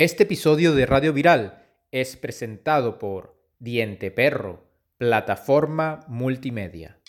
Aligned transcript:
Este 0.00 0.22
episodio 0.22 0.76
de 0.76 0.86
Radio 0.86 1.12
Viral 1.12 1.60
es 1.90 2.14
presentado 2.14 3.00
por 3.00 3.34
Diente 3.58 4.12
Perro, 4.12 4.62
plataforma 4.96 6.04
multimedia. 6.06 7.00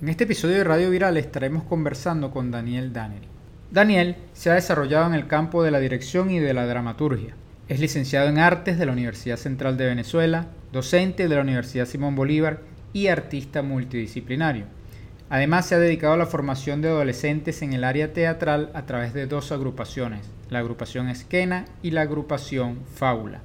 En 0.00 0.08
este 0.08 0.24
episodio 0.24 0.56
de 0.56 0.64
Radio 0.64 0.88
Viral 0.88 1.18
estaremos 1.18 1.64
conversando 1.64 2.30
con 2.30 2.50
Daniel 2.50 2.94
Daneri. 2.94 3.28
Daniel 3.70 4.16
se 4.32 4.48
ha 4.48 4.54
desarrollado 4.54 5.08
en 5.08 5.12
el 5.12 5.26
campo 5.26 5.62
de 5.62 5.70
la 5.70 5.78
dirección 5.78 6.30
y 6.30 6.38
de 6.38 6.54
la 6.54 6.64
dramaturgia. 6.64 7.36
Es 7.70 7.78
licenciado 7.78 8.28
en 8.28 8.38
Artes 8.38 8.80
de 8.80 8.86
la 8.86 8.90
Universidad 8.90 9.36
Central 9.36 9.76
de 9.76 9.86
Venezuela, 9.86 10.48
docente 10.72 11.28
de 11.28 11.34
la 11.36 11.42
Universidad 11.42 11.86
Simón 11.86 12.16
Bolívar 12.16 12.62
y 12.92 13.06
artista 13.06 13.62
multidisciplinario. 13.62 14.64
Además 15.28 15.66
se 15.66 15.76
ha 15.76 15.78
dedicado 15.78 16.14
a 16.14 16.16
la 16.16 16.26
formación 16.26 16.82
de 16.82 16.88
adolescentes 16.88 17.62
en 17.62 17.72
el 17.72 17.84
área 17.84 18.12
teatral 18.12 18.72
a 18.74 18.86
través 18.86 19.14
de 19.14 19.28
dos 19.28 19.52
agrupaciones, 19.52 20.26
la 20.48 20.58
agrupación 20.58 21.08
Esquena 21.08 21.64
y 21.80 21.92
la 21.92 22.00
agrupación 22.00 22.80
Fábula. 22.92 23.40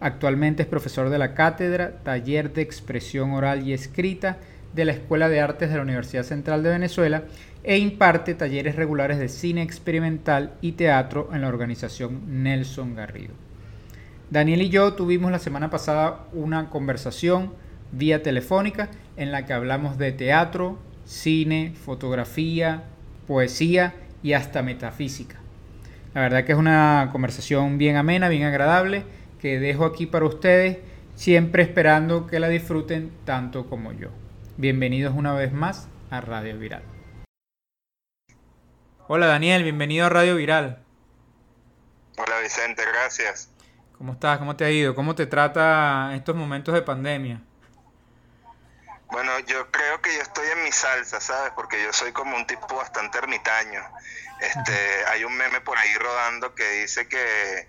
Actualmente 0.00 0.64
es 0.64 0.68
profesor 0.68 1.08
de 1.08 1.18
la 1.18 1.34
cátedra 1.34 2.02
Taller 2.02 2.52
de 2.54 2.62
Expresión 2.62 3.30
Oral 3.34 3.64
y 3.64 3.72
Escrita 3.72 4.38
de 4.72 4.84
la 4.84 4.90
Escuela 4.90 5.28
de 5.28 5.40
Artes 5.40 5.70
de 5.70 5.76
la 5.76 5.82
Universidad 5.82 6.24
Central 6.24 6.64
de 6.64 6.70
Venezuela 6.70 7.22
e 7.64 7.78
imparte 7.78 8.34
talleres 8.34 8.76
regulares 8.76 9.18
de 9.18 9.28
cine 9.28 9.62
experimental 9.62 10.54
y 10.60 10.72
teatro 10.72 11.30
en 11.32 11.40
la 11.40 11.48
organización 11.48 12.42
Nelson 12.42 12.94
Garrido. 12.94 13.32
Daniel 14.30 14.62
y 14.62 14.68
yo 14.68 14.92
tuvimos 14.92 15.32
la 15.32 15.38
semana 15.38 15.70
pasada 15.70 16.26
una 16.32 16.68
conversación 16.68 17.52
vía 17.92 18.22
telefónica 18.22 18.90
en 19.16 19.32
la 19.32 19.46
que 19.46 19.54
hablamos 19.54 19.96
de 19.96 20.12
teatro, 20.12 20.78
cine, 21.04 21.72
fotografía, 21.74 22.84
poesía 23.26 23.94
y 24.22 24.34
hasta 24.34 24.62
metafísica. 24.62 25.36
La 26.14 26.20
verdad 26.20 26.44
que 26.44 26.52
es 26.52 26.58
una 26.58 27.08
conversación 27.12 27.78
bien 27.78 27.96
amena, 27.96 28.28
bien 28.28 28.44
agradable, 28.44 29.04
que 29.40 29.58
dejo 29.58 29.84
aquí 29.84 30.06
para 30.06 30.26
ustedes, 30.26 30.78
siempre 31.14 31.62
esperando 31.62 32.26
que 32.26 32.40
la 32.40 32.48
disfruten 32.48 33.10
tanto 33.24 33.66
como 33.66 33.92
yo. 33.92 34.08
Bienvenidos 34.56 35.14
una 35.16 35.34
vez 35.34 35.52
más 35.52 35.88
a 36.10 36.20
Radio 36.20 36.58
Viral. 36.58 36.93
Hola 39.06 39.26
Daniel, 39.26 39.62
bienvenido 39.64 40.06
a 40.06 40.08
Radio 40.08 40.36
Viral. 40.36 40.82
Hola 42.16 42.38
Vicente, 42.40 42.82
gracias. 42.86 43.50
¿Cómo 43.98 44.14
estás? 44.14 44.38
¿Cómo 44.38 44.56
te 44.56 44.64
ha 44.64 44.70
ido? 44.70 44.94
¿Cómo 44.94 45.14
te 45.14 45.26
trata 45.26 46.12
estos 46.14 46.34
momentos 46.34 46.72
de 46.72 46.80
pandemia? 46.80 47.42
Bueno, 49.10 49.38
yo 49.40 49.70
creo 49.70 50.00
que 50.00 50.14
yo 50.14 50.22
estoy 50.22 50.46
en 50.56 50.64
mi 50.64 50.72
salsa, 50.72 51.20
¿sabes? 51.20 51.52
Porque 51.54 51.82
yo 51.82 51.92
soy 51.92 52.12
como 52.12 52.34
un 52.34 52.46
tipo 52.46 52.76
bastante 52.76 53.18
ermitaño. 53.18 53.82
Este, 54.40 55.04
hay 55.08 55.22
un 55.24 55.36
meme 55.36 55.60
por 55.60 55.76
ahí 55.76 55.94
rodando 55.96 56.54
que 56.54 56.66
dice 56.80 57.06
que, 57.06 57.68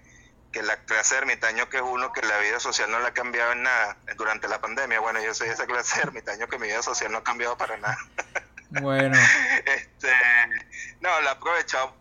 que 0.54 0.64
la 0.64 0.78
clase 0.86 1.16
de 1.16 1.22
ermitaño 1.22 1.68
que 1.68 1.78
es 1.78 1.84
uno 1.84 2.14
que 2.14 2.22
la 2.22 2.38
vida 2.38 2.62
social 2.62 2.90
no 2.90 3.02
le 3.02 3.08
ha 3.08 3.14
cambiado 3.14 3.52
en 3.52 3.64
nada 3.64 3.98
durante 4.16 4.48
la 4.48 4.62
pandemia. 4.62 5.02
Bueno, 5.02 5.22
yo 5.22 5.34
soy 5.34 5.50
esa 5.50 5.66
clase 5.66 5.98
de 5.98 6.04
ermitaño 6.04 6.48
que 6.48 6.58
mi 6.58 6.68
vida 6.68 6.82
social 6.82 7.12
no 7.12 7.18
ha 7.18 7.24
cambiado 7.26 7.58
para 7.58 7.76
nada. 7.76 7.98
Bueno. 8.82 9.18
este, 9.66 10.12
no, 11.02 11.22
la 11.22 11.32
he 11.32 11.34
aprovechado 11.34 11.96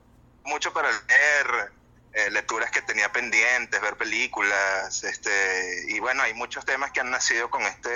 mucho 0.44 0.72
para 0.72 0.90
leer 0.90 1.72
eh, 2.12 2.30
lecturas 2.30 2.70
que 2.70 2.82
tenía 2.82 3.10
pendientes, 3.12 3.80
ver 3.80 3.96
películas, 3.96 5.02
este, 5.04 5.30
y 5.88 5.98
bueno, 6.00 6.22
hay 6.22 6.34
muchos 6.34 6.64
temas 6.64 6.92
que 6.92 7.00
han 7.00 7.10
nacido 7.10 7.50
con 7.50 7.62
este, 7.62 7.90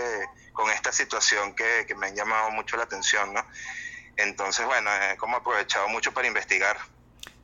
con 0.53 0.71
esta 0.71 0.91
situación 0.93 1.55
que, 1.55 1.85
que 1.87 1.95
me 1.95 2.09
han 2.09 2.17
llamado 2.17 2.51
mucho 2.51 2.77
la 2.77 2.83
atención, 2.83 3.33
¿no? 3.33 3.45
Entonces, 4.17 4.67
bueno, 4.67 4.91
he 4.91 5.17
como 5.17 5.37
aprovechado 5.37 5.89
mucho 5.89 6.13
para 6.13 6.27
investigar. 6.27 6.77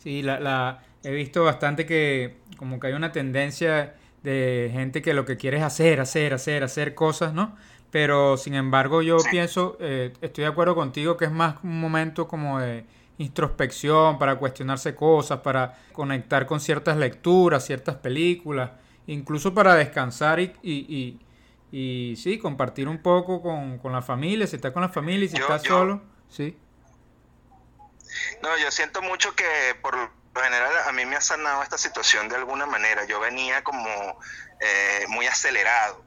Sí, 0.02 0.22
la, 0.22 0.40
la, 0.40 0.82
he 1.04 1.12
visto 1.12 1.44
bastante 1.44 1.86
que 1.86 2.38
como 2.56 2.80
que 2.80 2.88
hay 2.88 2.92
una 2.94 3.12
tendencia 3.12 3.94
de 4.24 4.70
gente 4.72 5.00
que 5.00 5.14
lo 5.14 5.24
que 5.24 5.36
quiere 5.36 5.58
es 5.58 5.62
hacer, 5.62 6.00
hacer, 6.00 6.34
hacer, 6.34 6.64
hacer 6.64 6.94
cosas, 6.94 7.34
¿no? 7.34 7.56
Pero 7.94 8.36
sin 8.36 8.56
embargo 8.56 9.02
yo 9.02 9.20
sí. 9.20 9.28
pienso, 9.30 9.76
eh, 9.78 10.12
estoy 10.20 10.42
de 10.42 10.50
acuerdo 10.50 10.74
contigo 10.74 11.16
que 11.16 11.26
es 11.26 11.30
más 11.30 11.62
un 11.62 11.80
momento 11.80 12.26
como 12.26 12.58
de 12.58 12.84
introspección, 13.18 14.18
para 14.18 14.34
cuestionarse 14.34 14.96
cosas, 14.96 15.38
para 15.42 15.78
conectar 15.92 16.44
con 16.44 16.58
ciertas 16.58 16.96
lecturas, 16.96 17.64
ciertas 17.64 17.94
películas, 17.94 18.72
incluso 19.06 19.54
para 19.54 19.76
descansar 19.76 20.40
y, 20.40 20.52
y, 20.60 21.20
y, 21.70 22.10
y 22.10 22.16
sí, 22.16 22.36
compartir 22.36 22.88
un 22.88 23.00
poco 23.00 23.40
con, 23.40 23.78
con, 23.78 23.92
la 23.92 24.02
familia, 24.02 24.48
si 24.48 24.56
estás 24.56 24.72
con 24.72 24.82
la 24.82 24.88
familia 24.88 25.26
y 25.26 25.28
si 25.28 25.36
yo, 25.36 25.44
estás 25.44 25.62
yo, 25.62 25.78
solo, 25.78 26.02
sí. 26.28 26.58
No, 28.42 28.58
yo 28.58 28.72
siento 28.72 29.02
mucho 29.02 29.36
que 29.36 29.76
por 29.80 29.96
lo 29.96 30.10
general 30.42 30.72
a 30.84 30.90
mí 30.90 31.06
me 31.06 31.14
ha 31.14 31.20
sanado 31.20 31.62
esta 31.62 31.78
situación 31.78 32.28
de 32.28 32.34
alguna 32.34 32.66
manera. 32.66 33.04
Yo 33.04 33.20
venía 33.20 33.62
como 33.62 34.18
eh, 34.60 35.04
muy 35.10 35.28
acelerado. 35.28 36.03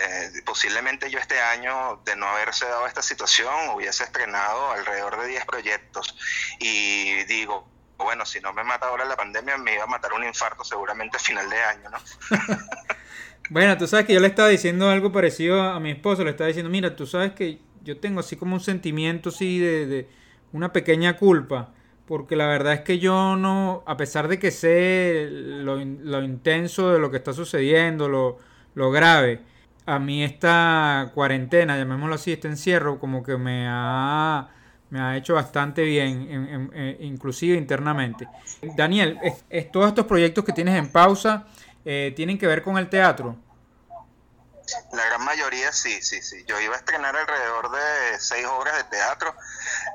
Eh, 0.00 0.42
posiblemente 0.44 1.10
yo 1.10 1.18
este 1.18 1.40
año, 1.40 2.00
de 2.04 2.16
no 2.16 2.26
haberse 2.26 2.66
dado 2.66 2.86
esta 2.86 3.02
situación, 3.02 3.54
hubiese 3.74 4.04
estrenado 4.04 4.72
alrededor 4.72 5.20
de 5.20 5.28
10 5.28 5.44
proyectos. 5.46 6.16
Y 6.58 7.24
digo, 7.24 7.68
bueno, 7.98 8.26
si 8.26 8.40
no 8.40 8.52
me 8.52 8.64
mata 8.64 8.86
ahora 8.86 9.04
la 9.04 9.16
pandemia, 9.16 9.56
me 9.58 9.74
iba 9.74 9.84
a 9.84 9.88
matar 9.88 10.12
un 10.12 10.24
infarto 10.24 10.64
seguramente 10.64 11.16
a 11.16 11.20
final 11.20 11.48
de 11.48 11.62
año, 11.62 11.90
¿no? 11.90 11.98
bueno, 13.50 13.76
tú 13.78 13.86
sabes 13.86 14.06
que 14.06 14.14
yo 14.14 14.20
le 14.20 14.28
estaba 14.28 14.48
diciendo 14.48 14.90
algo 14.90 15.12
parecido 15.12 15.62
a 15.62 15.80
mi 15.80 15.90
esposo, 15.90 16.24
le 16.24 16.30
estaba 16.30 16.48
diciendo, 16.48 16.70
mira, 16.70 16.96
tú 16.96 17.06
sabes 17.06 17.32
que 17.32 17.60
yo 17.82 18.00
tengo 18.00 18.20
así 18.20 18.36
como 18.36 18.54
un 18.54 18.60
sentimiento 18.60 19.28
así 19.28 19.58
de, 19.58 19.86
de 19.86 20.08
una 20.52 20.72
pequeña 20.72 21.16
culpa 21.16 21.72
porque 22.06 22.36
la 22.36 22.46
verdad 22.46 22.74
es 22.74 22.80
que 22.80 22.98
yo 22.98 23.36
no, 23.36 23.82
a 23.86 23.96
pesar 23.96 24.28
de 24.28 24.38
que 24.38 24.50
sé 24.50 25.28
lo, 25.30 25.76
lo 25.76 26.22
intenso 26.22 26.92
de 26.92 26.98
lo 26.98 27.10
que 27.10 27.16
está 27.16 27.32
sucediendo, 27.32 28.08
lo, 28.08 28.38
lo, 28.74 28.90
grave, 28.90 29.40
a 29.86 29.98
mí 29.98 30.24
esta 30.24 31.10
cuarentena, 31.14 31.76
llamémoslo 31.76 32.14
así, 32.14 32.32
este 32.32 32.48
encierro, 32.48 32.98
como 32.98 33.22
que 33.22 33.36
me 33.36 33.66
ha, 33.68 34.48
me 34.90 35.00
ha 35.00 35.16
hecho 35.16 35.34
bastante 35.34 35.82
bien, 35.82 36.28
en, 36.30 36.70
en, 36.74 37.02
inclusive 37.04 37.56
internamente. 37.56 38.28
Daniel, 38.76 39.18
es, 39.22 39.44
es, 39.50 39.70
todos 39.70 39.88
estos 39.88 40.06
proyectos 40.06 40.44
que 40.44 40.52
tienes 40.52 40.76
en 40.76 40.90
pausa 40.90 41.46
eh, 41.84 42.12
tienen 42.16 42.38
que 42.38 42.46
ver 42.46 42.62
con 42.62 42.78
el 42.78 42.88
teatro. 42.88 43.36
La 44.92 45.04
gran 45.04 45.22
mayoría 45.22 45.70
sí, 45.72 46.00
sí, 46.00 46.22
sí. 46.22 46.42
Yo 46.46 46.58
iba 46.58 46.74
a 46.74 46.78
estrenar 46.78 47.14
alrededor 47.14 47.70
de 47.70 48.18
seis 48.18 48.46
obras 48.46 48.74
de 48.78 48.84
teatro. 48.84 49.34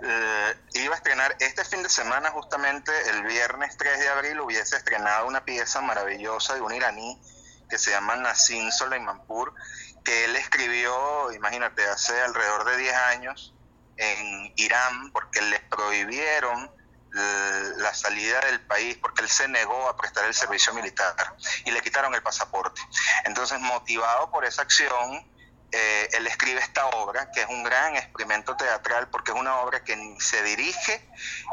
Eh, 0.03 0.53
iba 0.75 0.93
a 0.93 0.97
estrenar 0.97 1.35
este 1.39 1.65
fin 1.65 1.81
de 1.81 1.89
semana, 1.89 2.29
justamente 2.29 2.91
el 3.09 3.23
viernes 3.23 3.75
3 3.77 3.99
de 3.99 4.09
abril, 4.09 4.39
hubiese 4.41 4.77
estrenado 4.77 5.27
una 5.27 5.43
pieza 5.43 5.81
maravillosa 5.81 6.53
de 6.53 6.61
un 6.61 6.73
iraní 6.75 7.19
que 7.69 7.77
se 7.77 7.91
llama 7.91 8.15
Nassim 8.15 8.71
Soleimanpur, 8.71 9.53
que 10.03 10.25
él 10.25 10.35
escribió, 10.35 11.31
imagínate, 11.31 11.87
hace 11.87 12.19
alrededor 12.21 12.65
de 12.65 12.77
10 12.77 12.95
años 12.95 13.53
en 13.97 14.53
Irán, 14.55 15.11
porque 15.11 15.41
le 15.41 15.59
prohibieron 15.61 16.71
la 17.11 17.93
salida 17.93 18.39
del 18.41 18.61
país 18.61 18.97
porque 19.01 19.21
él 19.23 19.29
se 19.29 19.47
negó 19.47 19.89
a 19.89 19.97
prestar 19.97 20.25
el 20.25 20.33
servicio 20.33 20.73
militar 20.73 21.15
y 21.65 21.71
le 21.71 21.81
quitaron 21.81 22.13
el 22.13 22.21
pasaporte. 22.21 22.81
Entonces, 23.25 23.59
motivado 23.59 24.29
por 24.31 24.45
esa 24.45 24.61
acción, 24.61 25.25
eh, 25.71 26.09
él 26.13 26.27
escribe 26.27 26.59
esta 26.59 26.87
obra, 26.87 27.31
que 27.31 27.41
es 27.41 27.47
un 27.47 27.63
gran 27.63 27.95
experimento 27.95 28.55
teatral, 28.55 29.07
porque 29.09 29.31
es 29.31 29.37
una 29.37 29.57
obra 29.57 29.83
que 29.83 29.95
se 30.19 30.41
dirige 30.43 31.07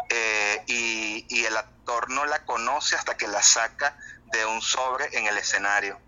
eh, 0.09 0.63
y, 0.67 1.27
y, 1.29 1.45
el 1.45 1.57
actor 1.57 2.09
no 2.11 2.25
la 2.25 2.45
conoce 2.47 2.97
hasta 2.97 3.17
que 3.17 3.29
la 3.29 3.43
saca 3.43 3.97
de 4.33 4.45
un 4.47 4.61
sobre 4.61 5.07
en 5.17 5.27
el 5.27 5.37
escenario. 5.39 5.99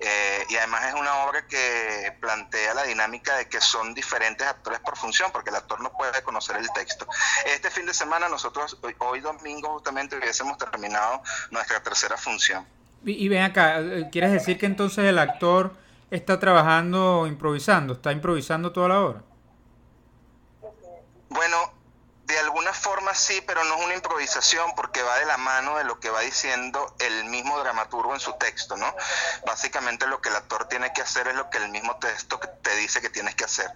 Eh, 0.00 0.46
y 0.48 0.56
además 0.56 0.84
es 0.86 0.94
una 0.94 1.14
obra 1.24 1.46
que 1.46 2.12
plantea 2.20 2.74
la 2.74 2.84
dinámica 2.84 3.36
de 3.36 3.48
que 3.48 3.60
son 3.60 3.94
diferentes 3.94 4.46
actores 4.46 4.80
por 4.80 4.96
función, 4.96 5.30
porque 5.32 5.50
el 5.50 5.56
actor 5.56 5.80
no 5.80 5.92
puede 5.92 6.22
conocer 6.22 6.56
el 6.56 6.70
texto. 6.72 7.06
Este 7.46 7.70
fin 7.70 7.86
de 7.86 7.94
semana 7.94 8.28
nosotros, 8.28 8.78
hoy, 8.82 8.94
hoy 8.98 9.20
domingo 9.20 9.70
justamente, 9.70 10.16
hubiésemos 10.16 10.58
terminado 10.58 11.22
nuestra 11.50 11.82
tercera 11.82 12.16
función. 12.16 12.66
Y, 13.04 13.24
y 13.24 13.28
ven 13.28 13.42
acá, 13.42 13.80
¿quieres 14.10 14.32
decir 14.32 14.58
que 14.58 14.66
entonces 14.66 15.04
el 15.04 15.18
actor 15.18 15.72
está 16.10 16.38
trabajando 16.38 17.26
improvisando, 17.26 17.94
está 17.94 18.12
improvisando 18.12 18.72
toda 18.72 18.88
la 18.88 19.00
hora. 19.00 19.22
Bueno, 21.28 21.56
de 22.28 22.38
alguna 22.38 22.74
forma 22.74 23.14
sí, 23.14 23.42
pero 23.46 23.64
no 23.64 23.76
es 23.76 23.84
una 23.86 23.94
improvisación 23.94 24.72
porque 24.76 25.02
va 25.02 25.18
de 25.18 25.24
la 25.24 25.38
mano 25.38 25.78
de 25.78 25.84
lo 25.84 25.98
que 25.98 26.10
va 26.10 26.20
diciendo 26.20 26.94
el 26.98 27.24
mismo 27.24 27.58
dramaturgo 27.58 28.12
en 28.12 28.20
su 28.20 28.34
texto, 28.34 28.76
¿no? 28.76 28.94
Básicamente 29.46 30.06
lo 30.06 30.20
que 30.20 30.28
el 30.28 30.36
actor 30.36 30.68
tiene 30.68 30.92
que 30.92 31.00
hacer 31.00 31.26
es 31.28 31.34
lo 31.34 31.48
que 31.48 31.56
el 31.56 31.70
mismo 31.70 31.96
texto 31.96 32.38
te 32.38 32.76
dice 32.76 33.00
que 33.00 33.08
tienes 33.08 33.34
que 33.34 33.44
hacer. 33.44 33.70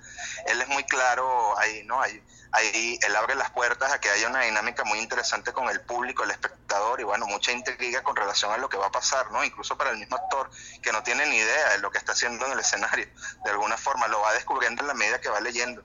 Él 0.47 0.61
es 0.61 0.69
muy 0.69 0.85
claro 0.85 1.59
ahí, 1.59 1.83
¿no? 1.85 2.03
Hay, 2.03 2.23
ahí 2.53 2.99
él 3.01 3.17
abre 3.17 3.37
las 3.37 3.51
puertas 3.53 3.91
a 3.91 3.99
que 3.99 4.11
haya 4.11 4.29
una 4.29 4.43
dinámica 4.43 4.85
muy 4.85 4.99
interesante 4.99 5.55
con 5.55 5.71
el 5.71 5.81
público, 5.81 6.23
el 6.25 6.31
espectador 6.31 7.01
y 7.01 7.05
bueno, 7.05 7.27
mucha 7.27 7.53
intriga 7.53 8.03
con 8.03 8.15
relación 8.15 8.53
a 8.53 8.59
lo 8.59 8.69
que 8.69 8.77
va 8.77 8.89
a 8.89 8.93
pasar, 8.93 9.31
¿no? 9.31 9.43
Incluso 9.43 9.79
para 9.79 9.93
el 9.93 9.97
mismo 9.97 10.17
actor 10.17 10.51
que 10.83 10.93
no 10.93 11.03
tiene 11.03 11.25
ni 11.25 11.37
idea 11.37 11.71
de 11.71 11.79
lo 11.79 11.91
que 11.91 11.97
está 11.97 12.13
haciendo 12.13 12.45
en 12.45 12.53
el 12.53 12.59
escenario, 12.59 13.09
de 13.47 13.51
alguna 13.51 13.79
forma 13.79 14.09
lo 14.09 14.21
va 14.21 14.35
descubriendo 14.35 14.83
en 14.83 14.89
la 14.89 14.95
medida 14.95 15.23
que 15.23 15.31
va 15.31 15.41
leyendo. 15.41 15.83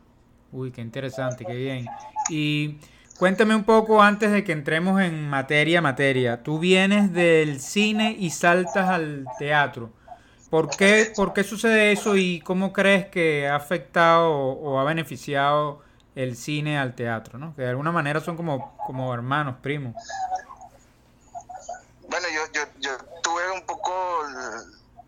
Uy, 0.52 0.72
qué 0.72 0.82
interesante, 0.82 1.46
qué 1.46 1.54
bien. 1.54 1.88
Y 2.30 2.80
cuéntame 3.18 3.56
un 3.56 3.64
poco 3.64 4.02
antes 4.02 4.32
de 4.32 4.44
que 4.44 4.52
entremos 4.52 5.02
en 5.02 5.30
materia, 5.30 5.82
materia. 5.82 6.44
Tú 6.44 6.60
vienes 6.60 7.14
del 7.14 7.60
cine 7.60 8.16
y 8.18 8.30
saltas 8.32 8.90
al 8.90 9.26
teatro. 9.40 9.92
¿Por 10.50 10.70
qué, 10.70 11.12
¿Por 11.16 11.34
qué 11.34 11.44
sucede 11.44 11.92
eso 11.92 12.16
y 12.16 12.40
cómo 12.40 12.72
crees 12.72 13.08
que 13.08 13.48
ha 13.48 13.56
afectado 13.56 14.32
o, 14.32 14.80
ha 14.80 14.84
beneficiado 14.86 15.82
el 16.16 16.38
cine 16.38 16.80
al 16.80 16.96
teatro? 16.96 17.38
¿no? 17.38 17.54
Que 17.56 17.64
de 17.64 17.70
alguna 17.70 17.92
manera 17.92 18.22
son 18.22 18.38
como, 18.38 18.78
como 18.86 19.14
hermanos, 19.14 19.58
primos. 19.62 19.94
Bueno, 22.10 22.28
yo, 22.34 22.42
yo, 22.54 22.62
yo 22.80 22.92
tuve 23.22 23.52
un 23.52 23.66
poco, 23.66 23.92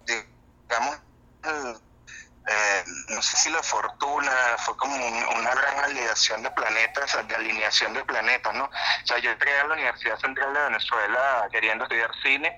digamos, 0.05 0.97
eh, 1.45 2.83
no 3.19 3.23
sé 3.23 3.35
si 3.35 3.49
la 3.49 3.61
fortuna, 3.61 4.31
fue 4.59 4.77
como 4.77 4.95
una 4.95 5.53
gran 5.53 5.83
alineación 5.83 6.41
de 6.41 6.49
planetas, 6.51 7.27
de 7.27 7.35
alineación 7.35 7.93
de 7.93 8.05
planetas, 8.05 8.53
¿no? 8.53 8.63
O 8.63 9.05
sea, 9.05 9.17
yo 9.17 9.31
entré 9.31 9.59
a 9.59 9.67
la 9.67 9.73
Universidad 9.73 10.17
Central 10.19 10.53
de 10.53 10.61
Venezuela 10.61 11.45
queriendo 11.51 11.83
estudiar 11.83 12.11
cine 12.23 12.57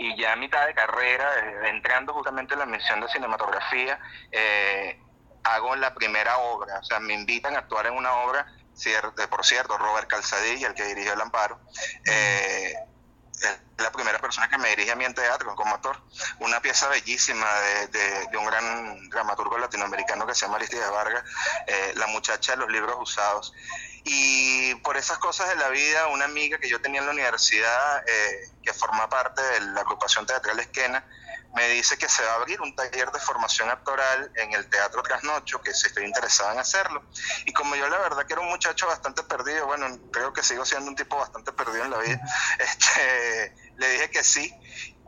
y 0.00 0.20
ya 0.20 0.32
a 0.32 0.36
mitad 0.36 0.66
de 0.66 0.74
carrera, 0.74 1.30
eh, 1.38 1.68
entrando 1.68 2.12
justamente 2.12 2.54
en 2.54 2.58
la 2.58 2.66
misión 2.66 3.00
de 3.00 3.06
cinematografía, 3.06 4.00
eh, 4.32 5.00
hago 5.44 5.76
la 5.76 5.94
primera 5.94 6.38
obra, 6.38 6.80
o 6.80 6.82
sea, 6.82 6.98
me 6.98 7.14
invitan 7.14 7.54
a 7.54 7.60
actuar 7.60 7.86
en 7.86 7.94
una 7.94 8.12
obra, 8.14 8.44
por 9.30 9.46
cierto, 9.46 9.78
Robert 9.78 10.08
Calzadilla, 10.08 10.66
el 10.66 10.74
que 10.74 10.86
dirigió 10.86 11.12
El 11.12 11.20
Amparo, 11.20 11.60
eh, 12.04 12.74
la 13.78 13.90
primera 13.90 14.18
persona 14.18 14.48
que 14.48 14.58
me 14.58 14.68
dirige 14.70 14.92
a 14.92 14.96
mí 14.96 15.04
en 15.04 15.14
teatro 15.14 15.54
como 15.56 15.74
actor. 15.74 16.00
Una 16.40 16.60
pieza 16.60 16.88
bellísima 16.88 17.46
de, 17.92 18.36
un 18.38 18.46
gran 18.46 19.08
dramaturgo 19.08 19.58
latinoamericano 19.58 20.26
que 20.26 20.34
se 20.34 20.42
llama 20.42 20.56
Aristides 20.56 20.90
Vargas, 20.90 21.24
La 21.94 22.06
muchacha 22.08 22.52
de 22.52 22.58
los 22.58 22.70
libros 22.70 22.96
usados. 23.00 23.52
Y 24.04 24.74
por 24.76 24.96
esas 24.96 25.18
cosas 25.18 25.48
de 25.48 25.56
la 25.56 25.68
vida, 25.68 26.06
una 26.08 26.24
amiga 26.24 26.58
que 26.58 26.68
yo 26.68 26.80
tenía 26.80 27.00
en 27.00 27.06
la 27.06 27.12
universidad, 27.12 28.02
eh, 28.08 28.50
que 28.62 28.72
forma 28.72 29.08
parte 29.08 29.42
de 29.42 29.60
la 29.60 29.82
agrupación 29.82 30.26
teatral 30.26 30.58
Esquena, 30.58 31.04
me 31.54 31.68
dice 31.68 31.98
que 31.98 32.08
se 32.08 32.22
va 32.24 32.32
a 32.32 32.34
abrir 32.36 32.60
un 32.60 32.74
taller 32.74 33.10
de 33.10 33.18
formación 33.18 33.68
actoral 33.70 34.30
en 34.36 34.52
el 34.52 34.68
Teatro 34.68 35.02
Trasnocho, 35.02 35.60
que 35.60 35.74
si 35.74 35.88
estoy 35.88 36.04
interesada 36.04 36.52
en 36.52 36.60
hacerlo. 36.60 37.02
Y 37.44 37.52
como 37.52 37.74
yo 37.74 37.88
la 37.88 37.98
verdad 37.98 38.26
que 38.26 38.34
era 38.34 38.42
un 38.42 38.48
muchacho 38.48 38.86
bastante 38.86 39.22
perdido, 39.24 39.66
bueno, 39.66 39.86
creo 40.12 40.32
que 40.32 40.42
sigo 40.42 40.64
siendo 40.64 40.88
un 40.88 40.96
tipo 40.96 41.16
bastante 41.16 41.52
perdido 41.52 41.84
en 41.84 41.90
la 41.90 41.98
vida, 41.98 42.20
este, 42.58 43.54
le 43.76 43.90
dije 43.90 44.10
que 44.10 44.22
sí. 44.22 44.54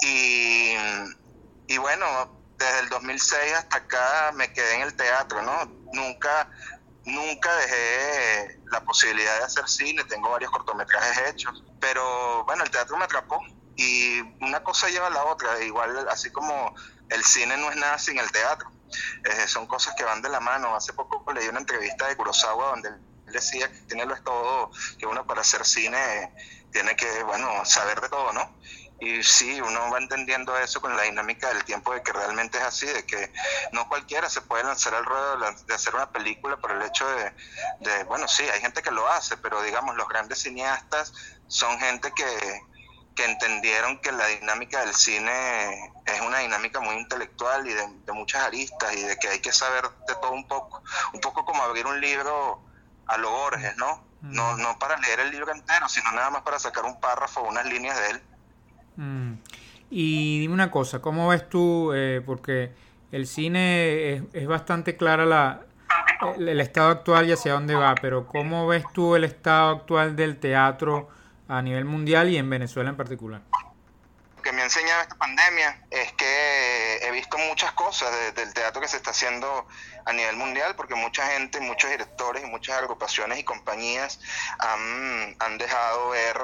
Y, 0.00 0.74
y 1.68 1.78
bueno, 1.78 2.42
desde 2.56 2.80
el 2.80 2.88
2006 2.88 3.54
hasta 3.54 3.76
acá 3.78 4.32
me 4.34 4.52
quedé 4.52 4.74
en 4.74 4.82
el 4.82 4.94
teatro, 4.94 5.42
¿no? 5.42 5.64
Nunca 5.92 6.48
Nunca 7.04 7.52
dejé 7.56 8.60
la 8.70 8.80
posibilidad 8.84 9.38
de 9.38 9.44
hacer 9.44 9.68
cine, 9.68 10.04
tengo 10.04 10.30
varios 10.30 10.52
cortometrajes 10.52 11.28
hechos, 11.28 11.64
pero 11.80 12.44
bueno, 12.44 12.62
el 12.62 12.70
teatro 12.70 12.96
me 12.96 13.04
atrapó 13.04 13.40
y 13.76 14.20
una 14.40 14.62
cosa 14.62 14.88
lleva 14.88 15.06
a 15.06 15.10
la 15.10 15.24
otra, 15.24 15.62
igual 15.62 16.08
así 16.08 16.30
como 16.30 16.74
el 17.08 17.24
cine 17.24 17.56
no 17.56 17.70
es 17.70 17.76
nada 17.76 17.98
sin 17.98 18.18
el 18.18 18.30
teatro, 18.30 18.70
eh, 19.24 19.48
son 19.48 19.66
cosas 19.66 19.94
que 19.96 20.04
van 20.04 20.22
de 20.22 20.28
la 20.28 20.40
mano. 20.40 20.74
Hace 20.74 20.92
poco 20.92 21.32
leí 21.32 21.48
una 21.48 21.60
entrevista 21.60 22.08
de 22.08 22.16
Kurosawa 22.16 22.68
donde 22.68 22.88
él 22.90 23.00
decía 23.26 23.70
que 23.70 23.78
tiene 23.82 24.04
lo 24.04 24.14
es 24.14 24.22
todo, 24.22 24.70
que 24.98 25.06
uno 25.06 25.26
para 25.26 25.40
hacer 25.40 25.64
cine 25.64 26.32
tiene 26.70 26.96
que, 26.96 27.22
bueno, 27.24 27.64
saber 27.64 28.00
de 28.00 28.08
todo, 28.08 28.32
¿no? 28.32 28.56
Y 29.00 29.22
sí, 29.24 29.60
uno 29.60 29.90
va 29.90 29.98
entendiendo 29.98 30.56
eso 30.56 30.80
con 30.80 30.96
la 30.96 31.02
dinámica 31.02 31.48
del 31.48 31.64
tiempo 31.64 31.92
de 31.92 32.04
que 32.04 32.12
realmente 32.12 32.58
es 32.58 32.64
así, 32.64 32.86
de 32.86 33.04
que 33.04 33.32
no 33.72 33.88
cualquiera 33.88 34.30
se 34.30 34.42
puede 34.42 34.62
lanzar 34.62 34.94
al 34.94 35.04
ruedo 35.04 35.38
de 35.66 35.74
hacer 35.74 35.94
una 35.96 36.12
película 36.12 36.56
por 36.58 36.70
el 36.70 36.82
hecho 36.82 37.04
de, 37.80 38.04
bueno, 38.04 38.28
sí, 38.28 38.44
hay 38.44 38.60
gente 38.60 38.80
que 38.80 38.92
lo 38.92 39.08
hace, 39.08 39.36
pero 39.38 39.60
digamos, 39.62 39.96
los 39.96 40.08
grandes 40.08 40.38
cineastas 40.42 41.12
son 41.48 41.80
gente 41.80 42.12
que, 42.14 42.62
que 43.14 43.24
entendieron 43.24 43.98
que 43.98 44.12
la 44.12 44.26
dinámica 44.26 44.84
del 44.84 44.94
cine 44.94 45.92
es 46.06 46.20
una 46.20 46.38
dinámica 46.38 46.80
muy 46.80 46.96
intelectual 46.96 47.66
y 47.66 47.72
de, 47.72 47.86
de, 48.06 48.12
muchas 48.12 48.42
aristas 48.42 48.94
y 48.96 49.02
de 49.02 49.16
que 49.18 49.28
hay 49.28 49.40
que 49.40 49.52
saber 49.52 49.84
de 50.08 50.14
todo 50.20 50.32
un 50.32 50.46
poco, 50.46 50.82
un 51.12 51.20
poco 51.20 51.44
como 51.44 51.62
abrir 51.62 51.86
un 51.86 52.00
libro 52.00 52.60
a 53.06 53.18
lo 53.18 53.30
Borges, 53.30 53.76
¿no? 53.76 54.04
No, 54.22 54.56
no 54.56 54.78
para 54.78 54.96
leer 54.98 55.20
el 55.20 55.32
libro 55.32 55.52
entero, 55.52 55.88
sino 55.88 56.12
nada 56.12 56.30
más 56.30 56.42
para 56.42 56.58
sacar 56.58 56.84
un 56.84 57.00
párrafo 57.00 57.40
o 57.40 57.48
unas 57.48 57.66
líneas 57.66 57.98
de 57.98 58.10
él. 58.10 58.22
Mm. 58.96 59.32
Y 59.90 60.40
dime 60.40 60.54
una 60.54 60.70
cosa, 60.70 61.00
¿cómo 61.00 61.28
ves 61.28 61.48
tú? 61.48 61.92
Eh, 61.92 62.22
porque 62.24 62.72
el 63.10 63.26
cine 63.26 64.22
es, 64.32 64.46
bastante 64.46 64.96
clara 64.96 65.26
la, 65.26 65.62
el, 66.38 66.60
estado 66.60 66.90
actual 66.90 67.28
y 67.28 67.32
hacia 67.32 67.52
dónde 67.52 67.74
va, 67.74 67.94
pero 68.00 68.26
¿cómo 68.26 68.66
ves 68.66 68.84
tú 68.94 69.16
el 69.16 69.24
estado 69.24 69.70
actual 69.70 70.14
del 70.16 70.38
teatro 70.38 71.10
a 71.48 71.62
nivel 71.62 71.84
mundial 71.84 72.30
y 72.30 72.36
en 72.36 72.48
Venezuela 72.48 72.90
en 72.90 72.96
particular? 72.96 73.42
Lo 74.36 74.42
que 74.42 74.52
me 74.52 74.62
ha 74.62 74.64
enseñado 74.64 75.02
esta 75.02 75.14
pandemia 75.14 75.84
es 75.90 76.12
que 76.12 76.96
he 77.02 77.10
visto 77.12 77.38
muchas 77.38 77.72
cosas 77.72 78.10
del 78.34 78.52
teatro 78.54 78.80
que 78.80 78.88
se 78.88 78.96
está 78.96 79.10
haciendo 79.10 79.66
a 80.04 80.12
nivel 80.12 80.36
mundial, 80.36 80.74
porque 80.76 80.94
mucha 80.94 81.26
gente, 81.28 81.60
muchos 81.60 81.90
directores 81.90 82.42
y 82.42 82.46
muchas 82.46 82.78
agrupaciones 82.78 83.38
y 83.38 83.44
compañías 83.44 84.20
han, 84.58 85.36
han 85.38 85.58
dejado 85.58 86.10
ver 86.10 86.36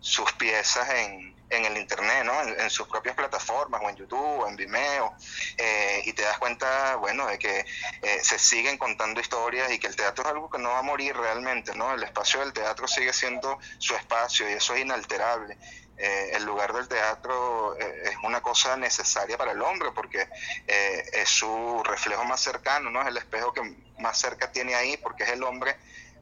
sus 0.00 0.32
piezas 0.32 0.88
en, 0.90 1.33
en 1.50 1.64
el 1.64 1.76
internet, 1.76 2.24
¿no? 2.24 2.40
En, 2.42 2.70
sus 2.70 2.88
propias 2.88 3.14
plataformas, 3.14 3.80
o 3.82 3.88
en 3.88 3.96
YouTube, 3.96 4.40
o 4.40 4.48
en 4.48 4.56
Vimeo, 4.56 5.14
eh, 5.56 6.02
y 6.04 6.12
te 6.12 6.22
das 6.22 6.38
cuenta, 6.38 6.96
bueno, 6.96 7.26
de 7.26 7.38
que 7.38 7.64
eh, 8.02 8.18
se 8.22 8.38
siguen 8.38 8.78
contando 8.78 9.20
historias 9.20 9.70
y 9.70 9.78
que 9.78 9.86
el 9.86 9.96
teatro 9.96 10.24
es 10.24 10.30
algo 10.30 10.50
que 10.50 10.58
no 10.58 10.70
va 10.70 10.78
a 10.78 10.82
morir 10.82 11.16
realmente, 11.16 11.74
¿no? 11.74 11.92
El 11.92 12.02
espacio 12.02 12.40
del 12.40 12.52
teatro 12.52 12.88
sigue 12.88 13.12
siendo 13.12 13.58
su 13.78 13.94
espacio 13.94 14.48
y 14.48 14.54
eso 14.54 14.74
es 14.74 14.80
inalterable. 14.80 15.58
Eh, 15.96 16.30
el 16.32 16.44
lugar 16.44 16.72
del 16.72 16.88
teatro 16.88 17.76
es 17.78 18.16
una 18.24 18.40
cosa 18.40 18.76
necesaria 18.76 19.38
para 19.38 19.52
el 19.52 19.62
hombre 19.62 19.92
porque 19.94 20.26
es 20.66 21.28
su 21.28 21.82
reflejo 21.84 22.24
más 22.24 22.40
cercano, 22.40 22.90
¿no? 22.90 23.00
Es 23.02 23.08
el 23.08 23.16
espejo 23.16 23.52
que 23.52 23.62
más 24.00 24.18
cerca 24.18 24.50
tiene 24.50 24.74
ahí 24.74 24.96
porque 24.96 25.22
es 25.22 25.30
el 25.30 25.44
hombre 25.44 25.76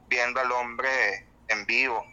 viendo 0.07 0.39
al 0.39 0.51
hombre 0.51 1.25
en 1.47 1.65
vivo, 1.65 2.05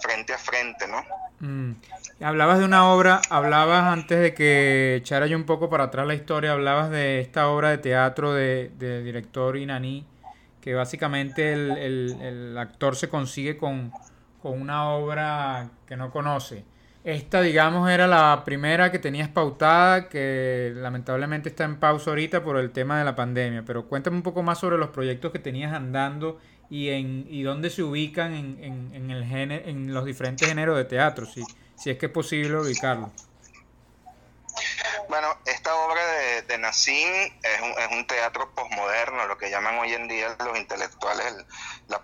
frente 0.00 0.32
a 0.32 0.38
frente, 0.38 0.86
¿no? 0.86 1.04
Mm. 1.44 1.72
Hablabas 2.20 2.58
de 2.58 2.64
una 2.64 2.90
obra, 2.90 3.20
hablabas 3.28 3.84
antes 3.84 4.18
de 4.18 4.32
que 4.32 4.96
echara 4.96 5.26
yo 5.26 5.36
un 5.36 5.44
poco 5.44 5.68
para 5.68 5.84
atrás 5.84 6.06
la 6.06 6.14
historia, 6.14 6.52
hablabas 6.52 6.90
de 6.90 7.20
esta 7.20 7.48
obra 7.48 7.68
de 7.68 7.78
teatro 7.78 8.32
de, 8.32 8.70
director 9.04 9.58
Inaní, 9.58 10.06
que 10.62 10.74
básicamente 10.74 11.52
el, 11.52 12.56
actor 12.56 12.96
se 12.96 13.10
consigue 13.10 13.58
con, 13.58 13.92
con, 14.40 14.58
una 14.58 14.88
obra 14.88 15.68
que 15.86 15.96
no 15.96 16.10
conoce. 16.10 16.64
Esta, 17.02 17.42
digamos, 17.42 17.90
era 17.90 18.06
la 18.06 18.42
primera 18.46 18.90
que 18.90 18.98
tenías 18.98 19.28
pautada, 19.28 20.08
que 20.08 20.72
lamentablemente 20.74 21.50
está 21.50 21.64
en 21.64 21.76
pausa 21.76 22.10
ahorita 22.10 22.42
por 22.42 22.56
el 22.56 22.70
tema 22.70 22.98
de 22.98 23.04
la 23.04 23.14
pandemia, 23.14 23.64
pero 23.66 23.86
cuéntame 23.86 24.16
un 24.16 24.22
poco 24.22 24.42
más 24.42 24.58
sobre 24.58 24.78
los 24.78 24.88
proyectos 24.88 25.30
que 25.30 25.38
tenías 25.38 25.74
andando 25.74 26.38
y, 26.70 26.90
en, 26.90 27.26
y 27.28 27.42
dónde 27.42 27.70
se 27.70 27.82
ubican 27.82 28.34
en, 28.34 28.92
en, 28.92 29.10
el 29.10 29.24
género, 29.24 29.68
en 29.68 29.92
los 29.92 30.04
diferentes 30.04 30.48
géneros 30.48 30.76
de 30.76 30.84
teatro, 30.84 31.26
si, 31.26 31.44
si 31.76 31.90
es 31.90 31.98
que 31.98 32.06
es 32.06 32.12
posible 32.12 32.56
ubicarlo. 32.58 33.12
Bueno, 35.08 35.36
esta 35.44 35.74
obra 35.74 36.04
de, 36.06 36.42
de 36.42 36.58
Nassim 36.58 37.08
es 37.08 37.60
un, 37.60 37.70
es 37.70 37.88
un 37.90 38.06
teatro 38.06 38.50
posmoderno, 38.54 39.26
lo 39.26 39.36
que 39.36 39.50
llaman 39.50 39.78
hoy 39.78 39.92
en 39.92 40.08
día 40.08 40.34
los 40.44 40.58
intelectuales 40.58 41.26
el, 41.26 41.46
la 41.88 42.02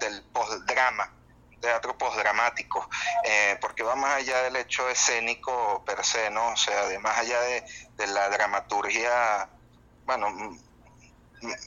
del, 0.00 0.22
postdrama, 0.32 1.12
teatro 1.60 1.96
postdramático, 1.96 2.88
eh, 3.24 3.58
porque 3.60 3.82
va 3.82 3.94
más 3.94 4.14
allá 4.14 4.42
del 4.42 4.56
hecho 4.56 4.88
escénico 4.88 5.84
per 5.84 6.04
se, 6.04 6.30
¿no? 6.30 6.48
O 6.48 6.56
sea, 6.56 6.86
de 6.86 6.98
más 6.98 7.18
allá 7.18 7.40
de, 7.40 7.64
de 7.96 8.06
la 8.06 8.28
dramaturgia, 8.30 9.48
bueno, 10.06 10.56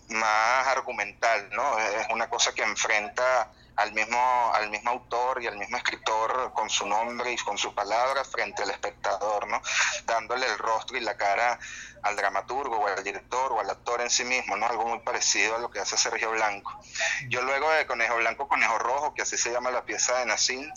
más 0.10 0.67
argumental, 0.67 1.50
¿no? 1.51 1.79
Es 1.79 2.08
una 2.10 2.29
cosa 2.29 2.53
que 2.53 2.63
enfrenta 2.63 3.51
al 3.75 3.91
mismo, 3.91 4.51
al 4.53 4.70
mismo 4.70 4.91
autor 4.91 5.44
y 5.44 5.48
al 5.48 5.58
mismo 5.58 5.75
escritor 5.77 6.53
con 6.53 6.70
su 6.70 6.86
nombre 6.86 7.32
y 7.32 7.38
con 7.38 7.58
sus 7.58 7.74
palabras 7.74 8.27
frente 8.29 8.63
al 8.63 8.70
espectador, 8.70 9.48
¿no? 9.48 9.62
Dándole 10.05 10.46
el 10.46 10.58
rostro 10.58 10.98
y 10.98 11.01
la 11.01 11.17
cara 11.17 11.60
al 12.03 12.15
dramaturgo 12.15 12.77
o 12.77 12.88
al 12.88 13.03
director 13.03 13.51
o 13.51 13.60
al 13.60 13.70
actor 13.70 14.00
en 14.01 14.10
sí 14.10 14.24
mismo, 14.24 14.55
¿no? 14.55 14.65
Algo 14.65 14.86
muy 14.86 15.00
parecido 15.00 15.55
a 15.55 15.60
lo 15.60 15.70
que 15.72 15.79
hace 15.79 15.98
Sergio 15.98 16.32
Blanco. 16.32 16.72
Yo 17.27 17.41
luego 17.41 17.70
de 17.72 17.86
Conejo 17.86 18.15
Blanco, 18.15 18.48
Conejo 18.48 18.77
Rojo, 18.77 19.13
que 19.13 19.24
así 19.24 19.38
se 19.38 19.51
llama 19.51 19.72
la 19.72 19.84
pieza 19.84 20.20
de 20.20 20.25
Nacín, 20.25 20.72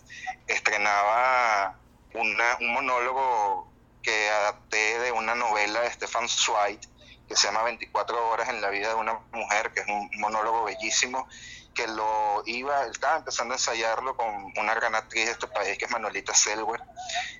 estrenaba 0.46 1.76
un 2.14 2.36
monólogo 2.72 3.70
que 4.02 4.30
adapté 4.30 4.98
de 4.98 5.12
una 5.12 5.34
novela 5.34 5.82
de 5.82 5.90
Stefan 5.92 6.28
Zweig 6.28 6.80
que 7.28 7.36
se 7.36 7.46
llama 7.46 7.62
24 7.64 8.30
horas 8.30 8.48
en 8.48 8.60
la 8.60 8.70
vida 8.70 8.88
de 8.88 8.94
una 8.94 9.20
mujer, 9.32 9.72
que 9.72 9.80
es 9.80 9.86
un 9.86 10.10
monólogo 10.18 10.64
bellísimo, 10.64 11.28
que 11.74 11.86
lo 11.86 12.42
iba, 12.46 12.86
estaba 12.86 13.18
empezando 13.18 13.54
a 13.54 13.56
ensayarlo 13.56 14.16
con 14.16 14.26
una 14.56 14.74
gran 14.74 14.94
actriz 14.94 15.26
de 15.26 15.32
este 15.32 15.46
país 15.46 15.78
que 15.78 15.84
es 15.84 15.90
Manuelita 15.90 16.34
Selwer. 16.34 16.80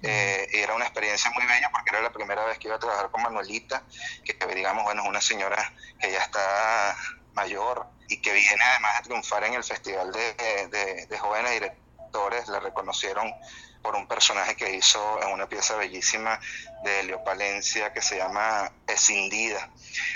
Eh, 0.02 0.47
era 0.52 0.75
una 0.75 0.85
experiencia 0.85 1.30
muy 1.33 1.45
bella 1.45 1.71
porque 1.73 1.90
era 1.90 2.02
la 2.02 2.12
primera 2.12 2.45
vez 2.45 2.59
que 2.59 2.68
iba 2.68 2.76
a 2.76 2.78
trabajar 2.78 3.11
con 3.11 3.23
Manuelita, 3.23 3.83
que 4.25 4.37
digamos, 4.54 4.85
bueno, 4.85 5.02
es 5.02 5.09
una 5.09 5.21
señora 5.21 5.73
que 6.00 6.12
ya 6.12 6.21
está 6.21 6.97
mayor 7.35 7.87
y 8.09 8.21
que 8.21 8.33
viene 8.33 8.62
además 8.62 9.00
a 9.00 9.02
triunfar 9.02 9.45
en 9.45 9.54
el 9.54 9.64
Festival 9.64 10.12
de, 10.12 11.07
de 11.09 11.18
Jóvenes 11.18 11.52
Directores, 11.52 12.49
la 12.49 12.61
reconocieron 12.61 13.33
por 13.82 13.94
un 13.97 14.06
personaje 14.06 14.56
que 14.56 14.75
hizo 14.75 15.23
en 15.23 15.32
una 15.32 15.49
pieza 15.49 15.76
bellísima 15.76 16.38
de 16.85 17.04
Leo 17.04 17.23
Palencia 17.25 17.92
que 17.92 18.02
se 18.02 18.16
llama 18.16 18.70
Escindida. 18.87 19.70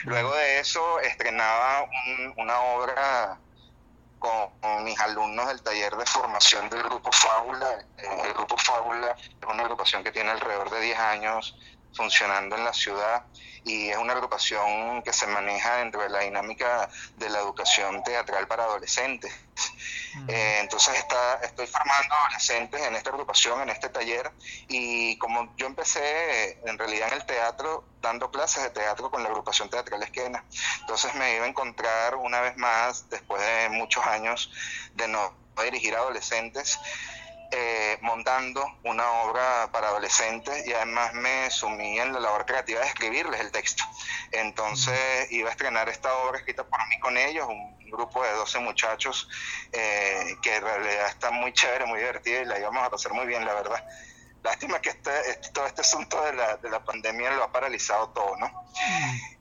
Luego 0.04 0.34
de 0.34 0.60
eso 0.60 1.00
estrenaba 1.00 1.88
una 2.36 2.60
obra 2.60 3.38
con, 4.18 4.84
mis 4.84 4.98
alumnos 5.00 5.48
del 5.48 5.62
taller 5.62 5.96
de 5.96 6.06
formación 6.06 6.68
del 6.70 6.82
Grupo 6.84 7.10
Fábula. 7.12 7.84
Eh, 7.98 8.22
el 8.24 8.34
Grupo 8.34 8.56
Fábula 8.56 9.16
es 9.18 9.48
una 9.48 9.62
agrupación 9.62 10.04
que 10.04 10.12
tiene 10.12 10.30
alrededor 10.30 10.70
de 10.70 10.80
10 10.80 10.98
años 10.98 11.56
funcionando 11.94 12.56
en 12.56 12.64
la 12.64 12.72
ciudad 12.72 13.24
y 13.64 13.90
es 13.90 13.96
una 13.96 14.12
agrupación 14.14 15.02
que 15.02 15.12
se 15.12 15.26
maneja 15.26 15.76
dentro 15.76 16.02
de 16.02 16.08
la 16.08 16.20
dinámica 16.20 16.88
de 17.16 17.30
la 17.30 17.38
educación 17.40 18.02
teatral 18.02 18.46
para 18.48 18.64
adolescentes. 18.64 19.32
Eh, 20.28 20.58
entonces 20.60 20.94
está, 20.96 21.40
estoy 21.42 21.66
formando 21.66 22.14
adolescentes 22.14 22.82
en 22.82 22.96
esta 22.96 23.10
agrupación, 23.10 23.62
en 23.62 23.70
este 23.70 23.88
taller, 23.88 24.30
y 24.68 25.16
como 25.18 25.54
yo 25.56 25.66
empecé 25.66 26.58
en 26.66 26.76
realidad 26.76 27.08
en 27.08 27.14
el 27.14 27.24
teatro, 27.24 27.84
dando 28.02 28.30
clases 28.30 28.62
de 28.64 28.70
teatro 28.70 29.10
con 29.10 29.22
la 29.22 29.30
agrupación 29.30 29.70
teatral 29.70 30.02
Esquena, 30.02 30.44
entonces 30.80 31.14
me 31.14 31.36
iba 31.36 31.46
a 31.46 31.48
encontrar 31.48 32.16
una 32.16 32.40
vez 32.40 32.56
más, 32.58 33.08
después 33.08 33.40
de 33.40 33.70
muchos 33.70 34.04
años 34.06 34.50
de 34.94 35.08
no 35.08 35.34
dirigir 35.62 35.94
a 35.94 36.00
adolescentes, 36.00 36.78
eh, 37.54 37.98
montando 38.00 38.64
una 38.84 39.06
obra 39.24 39.70
para 39.70 39.88
adolescentes 39.88 40.66
y 40.66 40.72
además 40.72 41.12
me 41.12 41.50
sumí 41.50 41.98
en 41.98 42.14
la 42.14 42.20
labor 42.20 42.46
creativa 42.46 42.80
de 42.80 42.86
escribirles 42.86 43.40
el 43.40 43.50
texto. 43.50 43.84
Entonces 44.30 45.30
iba 45.30 45.50
a 45.50 45.52
estrenar 45.52 45.86
esta 45.90 46.16
obra 46.16 46.38
escrita 46.38 46.64
por 46.64 46.78
mí 46.88 46.98
con 47.00 47.18
ellos, 47.18 47.46
un 47.46 47.90
grupo 47.90 48.24
de 48.24 48.32
12 48.32 48.58
muchachos 48.60 49.28
eh, 49.70 50.34
que 50.40 50.56
en 50.56 50.62
realidad 50.62 51.08
está 51.08 51.30
muy 51.30 51.52
chévere, 51.52 51.84
muy 51.84 51.98
divertida 51.98 52.40
y 52.40 52.44
la 52.46 52.58
íbamos 52.58 52.86
a 52.86 52.90
pasar 52.90 53.12
muy 53.12 53.26
bien, 53.26 53.44
la 53.44 53.52
verdad. 53.52 53.84
Lástima 54.42 54.80
que 54.80 54.88
este, 54.88 55.10
este, 55.30 55.50
todo 55.50 55.66
este 55.66 55.82
asunto 55.82 56.24
de 56.24 56.32
la, 56.32 56.56
de 56.56 56.70
la 56.70 56.82
pandemia 56.82 57.32
lo 57.32 57.44
ha 57.44 57.52
paralizado 57.52 58.08
todo, 58.08 58.34
¿no? 58.38 58.50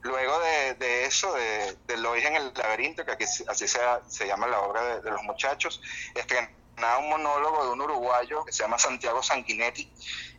Luego 0.02 0.38
de, 0.40 0.74
de 0.74 1.06
eso, 1.06 1.34
de, 1.34 1.78
de 1.88 1.98
Lois 1.98 2.26
en 2.26 2.36
el 2.36 2.54
laberinto, 2.54 3.06
que 3.06 3.14
aquí, 3.14 3.24
así 3.24 3.68
se, 3.70 3.80
se 4.10 4.28
llama 4.28 4.48
la 4.48 4.60
obra 4.60 4.84
de, 4.84 5.02
de 5.02 5.12
los 5.12 5.24
muchachos, 5.24 5.82
estrené 6.14 6.61
un 7.00 7.10
monólogo 7.10 7.66
de 7.66 7.72
un 7.72 7.82
uruguayo 7.82 8.46
que 8.46 8.52
se 8.52 8.64
llama 8.64 8.78
Santiago 8.78 9.22
Sanguinetti, 9.22 9.92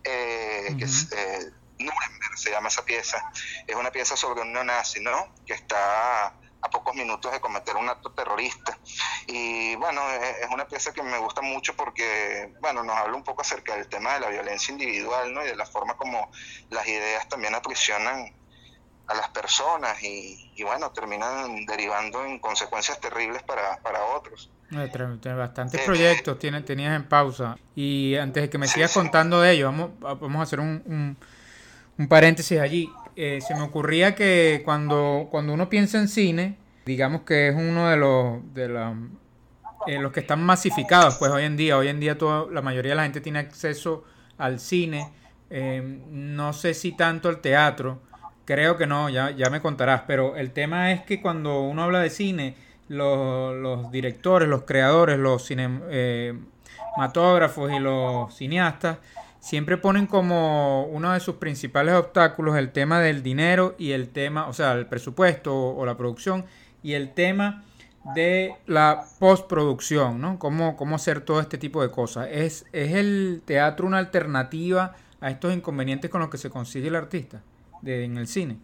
eh, 0.05 0.75
que 0.79 0.85
es, 0.85 1.11
eh, 1.13 1.51
Nuremberg 1.79 2.39
se 2.39 2.51
llama 2.51 2.69
esa 2.69 2.85
pieza. 2.85 3.31
Es 3.67 3.77
una 3.77 3.91
pieza 3.91 4.17
sobre 4.17 4.43
un 4.43 4.53
neonazi, 4.53 5.01
¿no? 5.01 5.35
Que 5.47 5.55
está 5.55 6.35
a 6.65 6.71
pocos 6.71 6.95
minutos 6.95 7.33
de 7.33 7.41
cometer 7.41 7.77
un 7.77 7.89
acto 7.89 8.13
terrorista. 8.13 8.79
Y 9.27 9.75
bueno, 9.77 10.09
es 10.11 10.49
una 10.51 10.67
pieza 10.67 10.93
que 10.93 11.03
me 11.03 11.19
gusta 11.19 11.43
mucho 11.43 11.75
porque, 11.75 12.55
bueno, 12.61 12.85
nos 12.85 12.97
habla 12.97 13.17
un 13.17 13.25
poco 13.25 13.43
acerca 13.43 13.75
del 13.75 13.89
tema 13.89 14.15
de 14.15 14.21
la 14.21 14.29
violencia 14.29 14.73
individual, 14.73 15.35
¿no? 15.35 15.43
Y 15.43 15.49
de 15.49 15.57
la 15.57 15.67
forma 15.67 15.97
como 15.97 16.31
las 16.71 16.87
ideas 16.87 17.29
también 17.29 17.55
aprisionan 17.55 18.33
a 19.09 19.15
las 19.15 19.29
personas 19.31 20.01
y, 20.03 20.53
y 20.55 20.63
bueno, 20.63 20.93
terminan 20.93 21.67
derivando 21.67 22.25
en 22.25 22.39
consecuencias 22.39 23.01
terribles 23.01 23.43
para, 23.43 23.83
para 23.83 24.05
otros. 24.05 24.51
Eh, 24.75 25.35
bastantes 25.35 25.81
eh, 25.81 25.85
proyectos 25.85 26.39
tenías 26.39 26.97
en 26.97 27.05
pausa. 27.05 27.57
Y 27.77 28.15
antes 28.17 28.45
de 28.45 28.51
que 28.51 28.59
me 28.59 28.67
sigas 28.67 28.93
contando 28.95 29.41
de 29.41 29.53
ello, 29.53 29.67
vamos, 29.67 29.91
vamos 30.01 30.37
a 30.37 30.43
hacer 30.43 30.61
un, 30.61 31.17
un, 31.99 32.09
paréntesis 32.09 32.59
allí. 32.59 32.91
Eh, 33.15 33.41
se 33.47 33.55
me 33.55 33.63
ocurría 33.63 34.15
que 34.15 34.63
cuando, 34.65 35.29
cuando 35.31 35.53
uno 35.53 35.69
piensa 35.69 35.99
en 35.99 36.09
cine, 36.09 36.57
digamos 36.87 37.23
que 37.23 37.49
es 37.49 37.55
uno 37.55 37.91
de 37.91 37.97
los, 37.97 38.55
de 38.55 38.69
los 39.99 40.13
que 40.13 40.21
están 40.21 40.43
masificados, 40.43 41.17
pues 41.17 41.31
hoy 41.31 41.45
en 41.45 41.57
día, 41.57 41.77
hoy 41.77 41.89
en 41.89 42.01
día 42.01 42.17
toda, 42.17 42.51
la 42.51 42.63
mayoría 42.63 42.93
de 42.93 42.97
la 42.97 43.03
gente 43.03 43.21
tiene 43.21 43.41
acceso 43.41 44.05
al 44.39 44.59
cine. 44.59 45.13
no 45.51 46.53
sé 46.55 46.73
si 46.73 46.93
tanto 46.93 47.29
al 47.29 47.43
teatro, 47.43 48.01
creo 48.47 48.79
que 48.79 48.87
no, 48.87 49.11
ya, 49.11 49.31
ya 49.33 49.51
me 49.51 49.61
contarás, 49.61 50.03
pero 50.07 50.37
el 50.37 50.53
tema 50.53 50.93
es 50.93 51.03
que 51.03 51.21
cuando 51.21 51.61
uno 51.61 51.83
habla 51.83 52.01
de 52.01 52.09
cine, 52.09 52.57
los, 52.93 53.91
directores, 53.91 54.49
los 54.49 54.63
creadores, 54.63 55.19
los 55.19 55.47
cinematógrafos 55.47 57.71
eh, 57.71 57.77
y 57.77 57.79
los 57.79 58.35
cineastas 58.35 58.99
siempre 59.41 59.77
ponen 59.77 60.07
como 60.07 60.85
uno 60.85 61.13
de 61.13 61.21
sus 61.21 61.37
principales 61.37 61.95
obstáculos 61.95 62.57
el 62.57 62.71
tema 62.71 63.01
del 63.01 63.23
dinero 63.23 63.75
y 63.79 63.93
el 63.93 64.11
tema, 64.11 64.47
o 64.47 64.53
sea, 64.53 64.73
el 64.73 64.87
presupuesto 64.87 65.75
o, 65.75 65.87
la 65.87 65.97
producción 65.97 66.45
y 66.83 66.93
el 66.93 67.13
tema 67.13 67.65
de 68.15 68.55
la 68.67 69.05
postproducción, 69.19 70.21
¿no? 70.21 70.39
Cómo, 70.39 70.77
cómo 70.77 70.97
hacer 70.97 71.23
todo 71.23 71.41
este 71.41 71.59
tipo 71.59 71.83
de 71.83 71.91
cosas. 71.91 72.29
¿Es, 72.31 72.67
¿Es 72.73 72.93
el 72.93 73.43
teatro 73.45 73.87
una 73.87 73.99
alternativa 73.99 74.95
a 75.21 75.31
estos 75.31 75.55
inconvenientes 75.55 76.11
con 76.11 76.21
los 76.21 76.31
que 76.31 76.39
se 76.39 76.51
consigue 76.51 76.89
el 76.89 76.97
artista 76.97 77.43
de, 77.81 78.05
en 78.05 78.19
el 78.19 78.29
cine? 78.29 78.59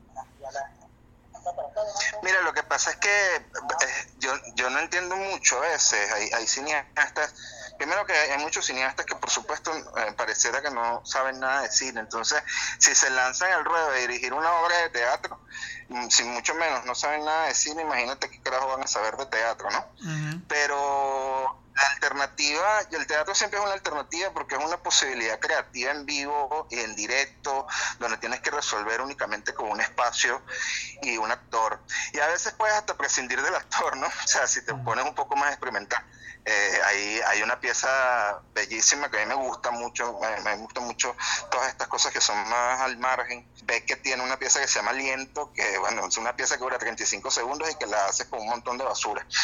Mira, 2.23 2.43
lo 2.43 2.53
que 2.53 2.63
pasa 2.63 2.91
es 2.91 2.97
que 2.97 3.37
eh, 3.37 4.07
yo, 4.19 4.33
yo 4.55 4.71
no 4.71 4.79
entiendo 4.79 5.17
mucho 5.17 5.59
a 5.59 5.61
veces. 5.61 6.13
Hay, 6.13 6.31
hay 6.33 6.47
cineastas, 6.47 7.35
primero 7.79 8.05
que 8.05 8.13
hay 8.13 8.39
muchos 8.39 8.67
cineastas 8.67 9.07
que 9.07 9.15
por 9.15 9.31
supuesto 9.31 9.73
eh, 9.73 10.13
pareciera 10.17 10.61
que 10.61 10.71
no 10.71 11.05
saben 11.07 11.41
nada 11.41 11.63
de 11.63 11.71
cine. 11.71 12.01
Entonces, 12.01 12.43
si 12.79 12.95
se 12.95 13.11
lanzan 13.11 13.53
al 13.53 13.65
ruedo 13.65 13.91
de 13.93 14.01
dirigir 14.01 14.33
una 14.33 14.53
obra 14.53 14.77
de 14.79 14.91
teatro, 14.91 15.41
mm, 15.89 16.09
sin 16.09 16.33
mucho 16.33 16.55
menos 16.55 16.85
no 16.85 16.95
saben 16.95 17.25
nada 17.25 17.47
de 17.47 17.55
cine, 17.55 17.83
imagínate 17.83 18.31
qué 18.31 18.41
carajo 18.43 18.69
van 18.69 18.83
a 18.83 18.87
saber 18.87 19.17
de 19.17 19.27
teatro, 19.27 19.71
¿no? 19.71 19.87
Pero 20.49 21.69
la 21.79 21.91
alternativa, 21.93 22.81
y 22.91 22.95
el 22.97 23.07
teatro 23.07 23.35
siempre 23.35 23.59
es 23.59 23.65
una 23.65 23.75
alternativa 23.75 24.31
porque 24.33 24.57
es 24.57 24.65
una 24.65 24.79
posibilidad 24.79 25.39
creativa 25.39 25.93
en 25.93 26.07
vivo 26.07 26.67
y 26.71 26.81
en 26.81 26.97
directo, 26.97 27.67
donde 28.01 28.17
tienes 28.19 28.41
que 28.41 28.51
resolver 28.51 29.01
únicamente 29.01 29.55
con 29.55 29.71
un 29.71 29.81
espacio 29.81 30.43
y 31.03 31.17
un 31.17 31.31
actor. 31.31 31.81
Y 32.13 32.19
a 32.19 32.27
veces 32.29 32.53
puedes 32.55 32.75
hasta 32.75 32.97
prescindir 32.97 33.41
del 33.43 33.55
actor, 33.55 33.97
¿no? 33.97 34.07
O 34.25 34.27
sea, 34.29 34.47
si 34.47 34.65
te 34.65 34.75
pones 34.75 35.05
un 35.05 35.15
poco 35.15 35.37
más 35.37 35.51
experimental. 35.51 36.05
Eh, 36.45 36.81
hay, 36.87 37.21
hay 37.27 37.43
una 37.43 37.61
pieza 37.61 38.41
bellísima 38.55 39.11
que 39.11 39.21
a 39.21 39.27
mí 39.27 39.27
me 39.27 39.35
gusta 39.35 39.71
mucho, 39.71 40.19
me, 40.19 40.41
me 40.41 40.57
gustan 40.57 40.85
mucho 40.85 41.15
todas 41.51 41.69
estas 41.69 41.89
cosas 41.89 42.11
que 42.11 42.21
son 42.21 42.37
más 42.49 42.81
al 42.81 42.97
margen. 42.97 43.47
Ve 43.65 43.85
que 43.85 43.97
tiene 43.97 44.23
una 44.23 44.39
pieza 44.39 44.61
que 44.61 44.67
se 44.67 44.79
llama 44.79 44.93
Aliento, 44.93 45.53
que 45.53 45.77
bueno, 45.79 46.07
es 46.07 46.17
una 46.17 46.35
pieza 46.35 46.57
que 46.57 46.63
dura 46.63 46.79
35 46.79 47.31
segundos 47.31 47.71
y 47.71 47.75
que 47.75 47.87
la 47.87 48.07
haces 48.07 48.29
con 48.29 48.41
un 48.41 48.49
montón 48.49 48.79
de 48.79 48.85
basura. 48.85 49.27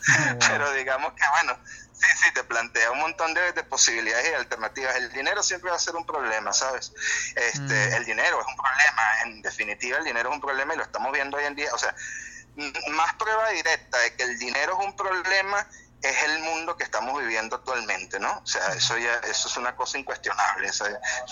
Mm. 0.00 0.38
Pero 0.38 0.72
digamos 0.72 1.12
que 1.12 1.22
bueno, 1.28 1.58
sí, 2.00 2.24
sí, 2.24 2.32
te 2.32 2.44
plantea 2.44 2.90
un 2.90 2.98
montón 2.98 3.34
de, 3.34 3.40
posibilidades 3.64 4.30
y 4.30 4.34
alternativas. 4.34 4.96
El 4.96 5.12
dinero 5.12 5.42
siempre 5.42 5.70
va 5.70 5.76
a 5.76 5.80
ser 5.80 5.96
un 5.96 6.04
problema, 6.04 6.52
¿sabes? 6.52 6.92
Este, 7.36 7.60
mm. 7.60 7.92
El 7.94 8.04
dinero 8.04 8.40
es 8.40 8.46
un 8.46 8.56
problema, 8.56 9.22
en 9.24 9.42
definitiva 9.42 9.98
el 9.98 10.04
dinero 10.04 10.30
es 10.30 10.34
un 10.34 10.40
problema 10.40 10.74
y 10.74 10.76
lo 10.76 10.82
estamos 10.82 11.12
viendo 11.12 11.36
hoy 11.36 11.44
en 11.44 11.54
día. 11.54 11.72
O 11.72 11.78
sea, 11.78 11.94
más 12.90 13.14
prueba 13.14 13.50
directa 13.50 13.98
de 13.98 14.14
que 14.14 14.24
el 14.24 14.38
dinero 14.38 14.76
es 14.78 14.86
un 14.86 14.96
problema 14.96 15.66
es 16.02 16.22
el 16.22 16.38
mundo 16.40 16.76
que 16.76 16.84
estamos 16.84 17.18
viviendo 17.20 17.56
actualmente, 17.56 18.18
¿no? 18.18 18.38
O 18.38 18.46
sea, 18.46 18.68
eso 18.72 18.96
ya 18.96 19.16
eso 19.28 19.48
es 19.48 19.56
una 19.56 19.76
cosa 19.76 19.98
incuestionable, 19.98 20.68
es 20.68 20.82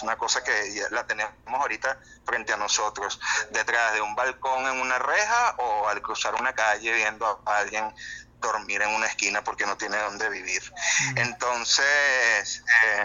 una 0.03 0.17
cosa 0.17 0.45
que 0.45 0.75
ya 0.75 0.89
la 0.91 1.07
tenemos 1.07 1.33
ahorita 1.47 1.99
frente 2.27 2.53
a 2.53 2.57
nosotros, 2.57 3.19
detrás 3.51 3.95
de 3.95 4.03
un 4.03 4.15
balcón 4.15 4.67
en 4.67 4.81
una 4.81 4.99
reja 4.99 5.55
o 5.59 5.89
al 5.89 6.03
cruzar 6.03 6.35
una 6.35 6.53
calle 6.53 6.93
viendo 6.93 7.43
a 7.47 7.59
alguien 7.59 7.95
dormir 8.41 8.83
en 8.83 8.91
una 8.91 9.07
esquina 9.07 9.43
porque 9.43 9.67
no 9.67 9.77
tiene 9.77 9.97
dónde 9.99 10.29
vivir. 10.31 10.63
Mm. 11.13 11.19
Entonces, 11.19 12.63
eh, 12.85 13.05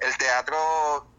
el 0.00 0.16
teatro 0.16 1.10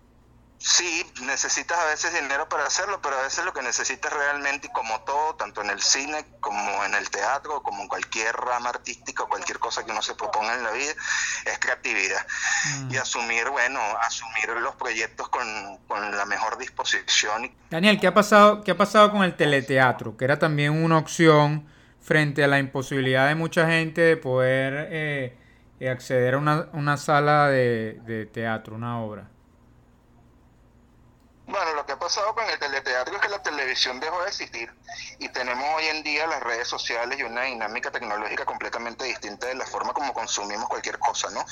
Sí, 0.63 1.03
necesitas 1.23 1.79
a 1.79 1.85
veces 1.85 2.13
dinero 2.13 2.47
para 2.47 2.65
hacerlo, 2.65 3.01
pero 3.01 3.17
a 3.17 3.23
veces 3.23 3.43
lo 3.43 3.51
que 3.51 3.63
necesitas 3.63 4.13
realmente, 4.13 4.67
y 4.67 4.71
como 4.71 5.01
todo, 5.01 5.33
tanto 5.33 5.63
en 5.63 5.71
el 5.71 5.81
cine 5.81 6.23
como 6.39 6.85
en 6.85 6.93
el 6.93 7.09
teatro, 7.09 7.63
como 7.63 7.81
en 7.81 7.87
cualquier 7.87 8.35
rama 8.35 8.69
artística 8.69 9.23
o 9.23 9.27
cualquier 9.27 9.57
cosa 9.57 9.83
que 9.83 9.91
uno 9.91 10.03
se 10.03 10.13
proponga 10.13 10.53
en 10.53 10.61
la 10.61 10.69
vida, 10.69 10.93
es 11.45 11.57
creatividad. 11.57 12.23
Mm. 12.77 12.93
Y 12.93 12.97
asumir, 12.97 13.49
bueno, 13.49 13.79
asumir 14.01 14.49
los 14.61 14.75
proyectos 14.75 15.29
con, 15.29 15.47
la 15.89 16.25
mejor 16.25 16.59
disposición. 16.59 17.51
Daniel, 17.71 17.99
¿qué 17.99 18.05
ha, 18.05 18.13
pasado, 18.13 18.63
¿qué 18.63 18.69
ha 18.69 18.77
pasado 18.77 19.11
con 19.11 19.23
el 19.23 19.35
teleteatro? 19.35 20.15
Que 20.15 20.25
era 20.25 20.37
también 20.37 20.83
una 20.83 20.99
opción 20.99 21.67
frente 22.01 22.43
a 22.43 22.47
la 22.47 22.59
imposibilidad 22.59 23.29
de 23.29 23.35
mucha 23.35 23.69
gente 23.69 24.01
de 24.01 24.17
poder 24.17 24.87
eh, 24.91 25.37
acceder 25.89 26.35
a 26.35 26.37
una, 26.39 26.69
una 26.73 26.97
sala 26.97 27.49
de, 27.49 28.01
de 28.05 28.25
teatro, 28.25 28.75
una 28.75 29.01
obra. 29.01 29.30
Bueno, 31.51 31.73
lo 31.73 31.85
que 31.85 31.91
ha 31.91 31.99
pasado 31.99 32.33
con 32.33 32.49
el 32.49 32.57
teleteatro 32.57 33.13
es 33.13 33.21
que 33.21 33.27
la 33.27 33.43
televisión 33.43 33.99
dejó 33.99 34.21
de 34.21 34.29
existir 34.29 34.73
y 35.19 35.27
tenemos 35.27 35.65
hoy 35.75 35.85
en 35.87 36.01
día 36.01 36.25
las 36.25 36.41
redes 36.41 36.65
sociales 36.65 37.19
y 37.19 37.23
una 37.23 37.41
dinámica 37.41 37.91
tecnológica 37.91 38.45
completamente 38.45 39.03
distinta 39.03 39.47
de 39.47 39.55
la 39.55 39.65
forma 39.65 39.91
como 39.91 40.13
consumimos 40.13 40.69
cualquier 40.69 40.97
cosa, 40.97 41.29
¿no? 41.31 41.45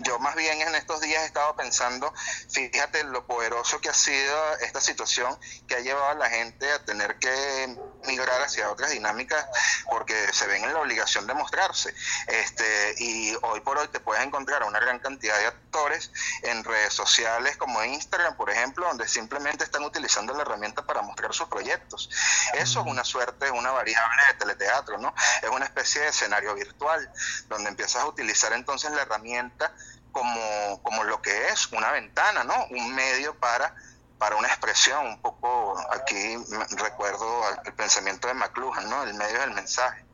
Yo 0.00 0.18
más 0.18 0.34
bien 0.34 0.60
en 0.60 0.74
estos 0.74 1.00
días 1.00 1.22
he 1.22 1.26
estado 1.26 1.56
pensando, 1.56 2.12
fíjate 2.50 3.04
lo 3.04 3.26
poderoso 3.26 3.80
que 3.80 3.88
ha 3.88 3.94
sido 3.94 4.58
esta 4.58 4.82
situación 4.82 5.34
que 5.66 5.76
ha 5.76 5.80
llevado 5.80 6.10
a 6.10 6.14
la 6.14 6.28
gente 6.28 6.70
a 6.70 6.84
tener 6.84 7.18
que 7.18 7.78
migrar 8.06 8.42
hacia 8.42 8.70
otras 8.70 8.90
dinámicas 8.90 9.46
porque 9.90 10.14
se 10.34 10.46
ven 10.48 10.64
en 10.64 10.74
la 10.74 10.80
obligación 10.80 11.26
de 11.26 11.32
mostrarse. 11.32 11.94
Este, 12.26 12.94
y 12.98 13.34
hoy 13.40 13.60
por 13.60 13.78
hoy 13.78 13.88
te 13.88 14.00
puedes 14.00 14.22
encontrar 14.22 14.64
a 14.64 14.66
una 14.66 14.80
gran 14.80 14.98
cantidad 14.98 15.38
de 15.38 15.46
actores 15.46 16.12
en 16.42 16.62
redes 16.62 16.92
sociales 16.92 17.56
como 17.56 17.82
Instagram, 17.82 18.36
por 18.36 18.50
ejemplo, 18.50 18.86
donde 18.86 19.08
simplemente 19.08 19.45
están 19.50 19.82
utilizando 19.84 20.32
la 20.34 20.42
herramienta 20.42 20.84
para 20.84 21.02
mostrar 21.02 21.32
sus 21.32 21.48
proyectos. 21.48 22.10
Eso 22.54 22.80
es 22.80 22.86
una 22.86 23.04
suerte, 23.04 23.50
una 23.50 23.70
variable 23.70 24.22
de 24.28 24.34
teleteatro, 24.38 24.98
¿no? 24.98 25.14
Es 25.42 25.50
una 25.50 25.64
especie 25.64 26.02
de 26.02 26.08
escenario 26.08 26.54
virtual, 26.54 27.10
donde 27.48 27.70
empiezas 27.70 28.02
a 28.02 28.06
utilizar 28.06 28.52
entonces 28.52 28.90
la 28.92 29.02
herramienta 29.02 29.72
como, 30.12 30.82
como 30.82 31.04
lo 31.04 31.20
que 31.20 31.48
es, 31.48 31.70
una 31.72 31.92
ventana, 31.92 32.44
¿no? 32.44 32.54
Un 32.70 32.94
medio 32.94 33.38
para 33.38 33.74
para 34.18 34.36
una 34.36 34.48
expresión, 34.48 35.06
un 35.06 35.20
poco 35.20 35.76
aquí 35.92 36.36
recuerdo 36.78 37.42
el 37.64 37.72
pensamiento 37.74 38.28
de 38.28 38.34
McLuhan, 38.34 38.88
¿no? 38.88 39.04
El 39.04 39.14
medio 39.14 39.40
del 39.40 39.52
mensaje. 39.52 40.04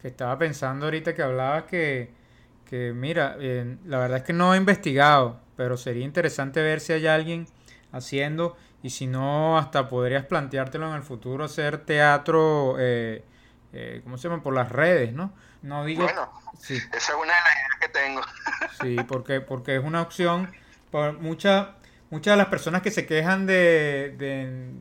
Que 0.00 0.08
estaba 0.08 0.38
pensando 0.38 0.86
ahorita 0.86 1.14
que 1.14 1.22
hablabas 1.22 1.64
que, 1.64 2.12
que 2.66 2.92
mira, 2.94 3.36
eh, 3.40 3.78
la 3.86 3.98
verdad 3.98 4.18
es 4.18 4.24
que 4.24 4.32
no 4.32 4.54
he 4.54 4.58
investigado, 4.58 5.40
pero 5.56 5.76
sería 5.76 6.04
interesante 6.04 6.62
ver 6.62 6.80
si 6.80 6.92
hay 6.92 7.06
alguien 7.06 7.48
haciendo 7.92 8.56
y 8.82 8.90
si 8.90 9.06
no, 9.06 9.58
hasta 9.58 9.88
podrías 9.88 10.24
planteártelo 10.26 10.88
en 10.88 10.94
el 10.94 11.02
futuro, 11.02 11.44
hacer 11.44 11.78
teatro, 11.78 12.76
eh, 12.78 13.24
eh, 13.72 14.00
¿cómo 14.04 14.16
se 14.16 14.28
llama? 14.28 14.42
Por 14.42 14.54
las 14.54 14.70
redes, 14.70 15.12
¿no? 15.12 15.32
No 15.62 15.84
digo... 15.84 16.04
Bueno, 16.04 16.30
esa 16.60 16.74
es 16.74 17.10
una 17.10 17.32
de 17.34 17.40
las 17.40 17.56
ideas 17.56 17.78
que 17.80 17.88
tengo. 17.88 18.20
sí, 18.80 18.96
porque, 19.08 19.40
porque 19.40 19.76
es 19.76 19.84
una 19.84 20.02
opción, 20.02 20.52
por 20.90 21.18
muchas 21.18 21.68
muchas 22.10 22.32
de 22.32 22.38
las 22.38 22.46
personas 22.46 22.82
que 22.82 22.90
se 22.90 23.06
quejan 23.06 23.46
de, 23.46 24.14
de, 24.18 24.72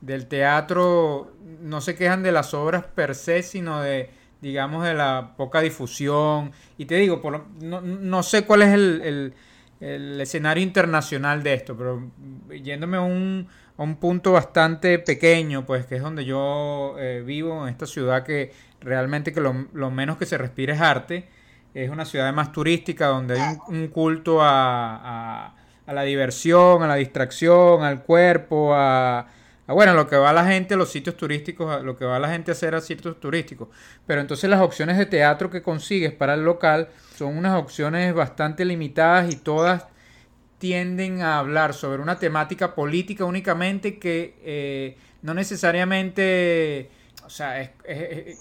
del 0.00 0.26
teatro 0.26 1.34
no 1.60 1.80
se 1.80 1.94
quejan 1.96 2.22
de 2.22 2.32
las 2.32 2.54
obras 2.54 2.84
per 2.84 3.14
se, 3.14 3.42
sino 3.42 3.80
de 3.80 4.10
digamos 4.40 4.84
de 4.84 4.94
la 4.94 5.34
poca 5.36 5.60
difusión 5.60 6.52
y 6.76 6.86
te 6.86 6.96
digo 6.96 7.20
por, 7.20 7.46
no, 7.62 7.80
no 7.80 8.22
sé 8.22 8.44
cuál 8.44 8.62
es 8.62 8.74
el 8.74 9.02
el 9.04 9.34
escenario 9.82 10.62
internacional 10.62 11.42
de 11.42 11.54
esto, 11.54 11.76
pero 11.76 12.08
yéndome 12.50 12.96
a 12.96 13.00
un, 13.00 13.48
a 13.76 13.82
un 13.82 13.96
punto 13.96 14.32
bastante 14.32 14.98
pequeño, 14.98 15.66
pues 15.66 15.86
que 15.86 15.96
es 15.96 16.02
donde 16.02 16.24
yo 16.24 16.96
eh, 16.98 17.22
vivo, 17.24 17.66
en 17.66 17.72
esta 17.72 17.86
ciudad 17.86 18.24
que 18.24 18.52
realmente 18.80 19.32
que 19.32 19.40
lo, 19.40 19.90
menos 19.90 20.16
que 20.16 20.26
se 20.26 20.38
respira 20.38 20.74
es 20.74 20.80
arte, 20.80 21.28
es 21.74 21.90
una 21.90 22.04
ciudad 22.04 22.32
más 22.32 22.52
turística 22.52 23.06
donde 23.06 23.40
hay 23.40 23.56
un, 23.68 23.88
culto 23.88 24.42
a, 24.42 25.54
a, 25.86 25.92
la 25.92 26.02
diversión, 26.02 26.82
a 26.82 26.86
la 26.86 26.96
distracción, 26.96 27.82
al 27.82 28.02
cuerpo, 28.02 28.74
a 28.74 29.26
bueno, 29.68 29.94
lo 29.94 30.08
que 30.08 30.16
va 30.16 30.32
la 30.32 30.44
gente 30.44 30.74
a 30.74 30.76
los 30.76 30.90
sitios 30.90 31.16
turísticos, 31.16 31.82
lo 31.84 31.96
que 31.96 32.04
va 32.04 32.18
la 32.18 32.28
gente 32.28 32.50
a 32.50 32.54
hacer 32.54 32.74
a 32.74 32.80
sitios 32.80 33.20
turísticos. 33.20 33.68
Pero 34.06 34.20
entonces 34.20 34.50
las 34.50 34.60
opciones 34.60 34.98
de 34.98 35.06
teatro 35.06 35.50
que 35.50 35.62
consigues 35.62 36.12
para 36.12 36.34
el 36.34 36.44
local 36.44 36.88
son 37.16 37.36
unas 37.36 37.58
opciones 37.58 38.12
bastante 38.12 38.64
limitadas 38.64 39.32
y 39.32 39.36
todas 39.36 39.86
tienden 40.58 41.22
a 41.22 41.38
hablar 41.38 41.74
sobre 41.74 42.02
una 42.02 42.18
temática 42.18 42.74
política 42.74 43.24
únicamente 43.24 43.98
que 43.98 44.36
eh, 44.44 44.96
no 45.22 45.34
necesariamente, 45.34 46.90
o 47.24 47.30
sea, 47.30 47.72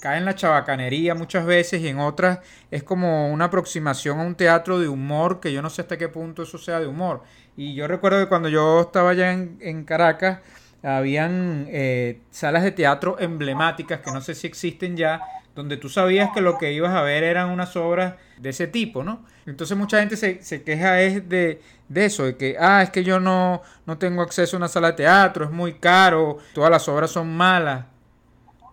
cae 0.01 0.17
en 0.17 0.25
la 0.25 0.35
chabacanería 0.35 1.15
muchas 1.15 1.45
veces 1.45 1.81
y 1.81 1.87
en 1.87 1.99
otras 1.99 2.39
es 2.69 2.83
como 2.83 3.31
una 3.31 3.45
aproximación 3.45 4.19
a 4.19 4.23
un 4.23 4.35
teatro 4.35 4.79
de 4.79 4.87
humor 4.87 5.39
que 5.39 5.53
yo 5.53 5.61
no 5.61 5.69
sé 5.69 5.81
hasta 5.81 5.97
qué 5.97 6.09
punto 6.09 6.43
eso 6.43 6.57
sea 6.57 6.79
de 6.79 6.87
humor. 6.87 7.23
Y 7.57 7.75
yo 7.75 7.87
recuerdo 7.87 8.19
que 8.19 8.29
cuando 8.29 8.49
yo 8.49 8.81
estaba 8.81 9.11
allá 9.11 9.31
en 9.31 9.83
Caracas, 9.83 10.39
habían 10.83 11.67
eh, 11.69 12.21
salas 12.31 12.63
de 12.63 12.71
teatro 12.71 13.17
emblemáticas 13.19 13.99
que 14.01 14.11
no 14.11 14.21
sé 14.21 14.35
si 14.35 14.47
existen 14.47 14.97
ya, 14.97 15.21
donde 15.55 15.77
tú 15.77 15.89
sabías 15.89 16.29
que 16.33 16.41
lo 16.41 16.57
que 16.57 16.71
ibas 16.73 16.93
a 16.93 17.01
ver 17.01 17.23
eran 17.23 17.49
unas 17.49 17.75
obras 17.75 18.15
de 18.37 18.49
ese 18.49 18.67
tipo, 18.67 19.03
¿no? 19.03 19.25
Entonces 19.45 19.77
mucha 19.77 19.99
gente 19.99 20.17
se, 20.17 20.41
se 20.43 20.63
queja 20.63 21.01
es 21.01 21.27
de, 21.27 21.61
de, 21.89 22.05
eso, 22.05 22.23
de 22.23 22.37
que, 22.37 22.55
ah, 22.59 22.81
es 22.81 22.89
que 22.89 23.03
yo 23.03 23.19
no, 23.19 23.61
no 23.85 23.97
tengo 23.97 24.21
acceso 24.21 24.55
a 24.55 24.59
una 24.59 24.67
sala 24.67 24.89
de 24.89 24.97
teatro, 24.97 25.45
es 25.45 25.51
muy 25.51 25.73
caro, 25.73 26.37
todas 26.53 26.71
las 26.71 26.87
obras 26.87 27.11
son 27.11 27.35
malas. 27.35 27.85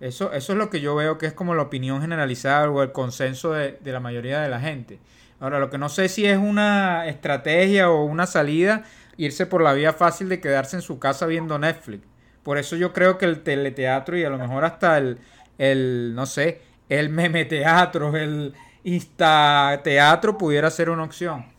Eso, 0.00 0.32
eso 0.32 0.52
es 0.52 0.58
lo 0.58 0.70
que 0.70 0.80
yo 0.80 0.94
veo 0.94 1.18
que 1.18 1.26
es 1.26 1.32
como 1.32 1.56
la 1.56 1.62
opinión 1.62 2.00
generalizada 2.00 2.70
o 2.70 2.82
el 2.82 2.92
consenso 2.92 3.52
de, 3.52 3.78
de 3.80 3.92
la 3.92 3.98
mayoría 3.98 4.40
de 4.40 4.48
la 4.48 4.60
gente. 4.60 5.00
Ahora, 5.40 5.58
lo 5.58 5.70
que 5.70 5.78
no 5.78 5.88
sé 5.88 6.08
si 6.08 6.26
es 6.26 6.38
una 6.38 7.06
estrategia 7.06 7.90
o 7.90 8.04
una 8.04 8.26
salida 8.26 8.84
irse 9.18 9.44
por 9.44 9.60
la 9.62 9.74
vía 9.74 9.92
fácil 9.92 10.30
de 10.30 10.40
quedarse 10.40 10.76
en 10.76 10.82
su 10.82 10.98
casa 10.98 11.26
viendo 11.26 11.58
Netflix. 11.58 12.06
Por 12.42 12.56
eso 12.56 12.76
yo 12.76 12.94
creo 12.94 13.18
que 13.18 13.26
el 13.26 13.42
teleteatro 13.42 14.16
y 14.16 14.24
a 14.24 14.30
lo 14.30 14.38
mejor 14.38 14.64
hasta 14.64 14.96
el, 14.96 15.20
el 15.58 16.14
no 16.14 16.24
sé, 16.24 16.62
el 16.88 17.10
meme 17.10 17.44
teatro, 17.44 18.16
el 18.16 18.54
insta 18.84 19.80
teatro 19.84 20.38
pudiera 20.38 20.70
ser 20.70 20.88
una 20.88 21.02
opción. 21.04 21.52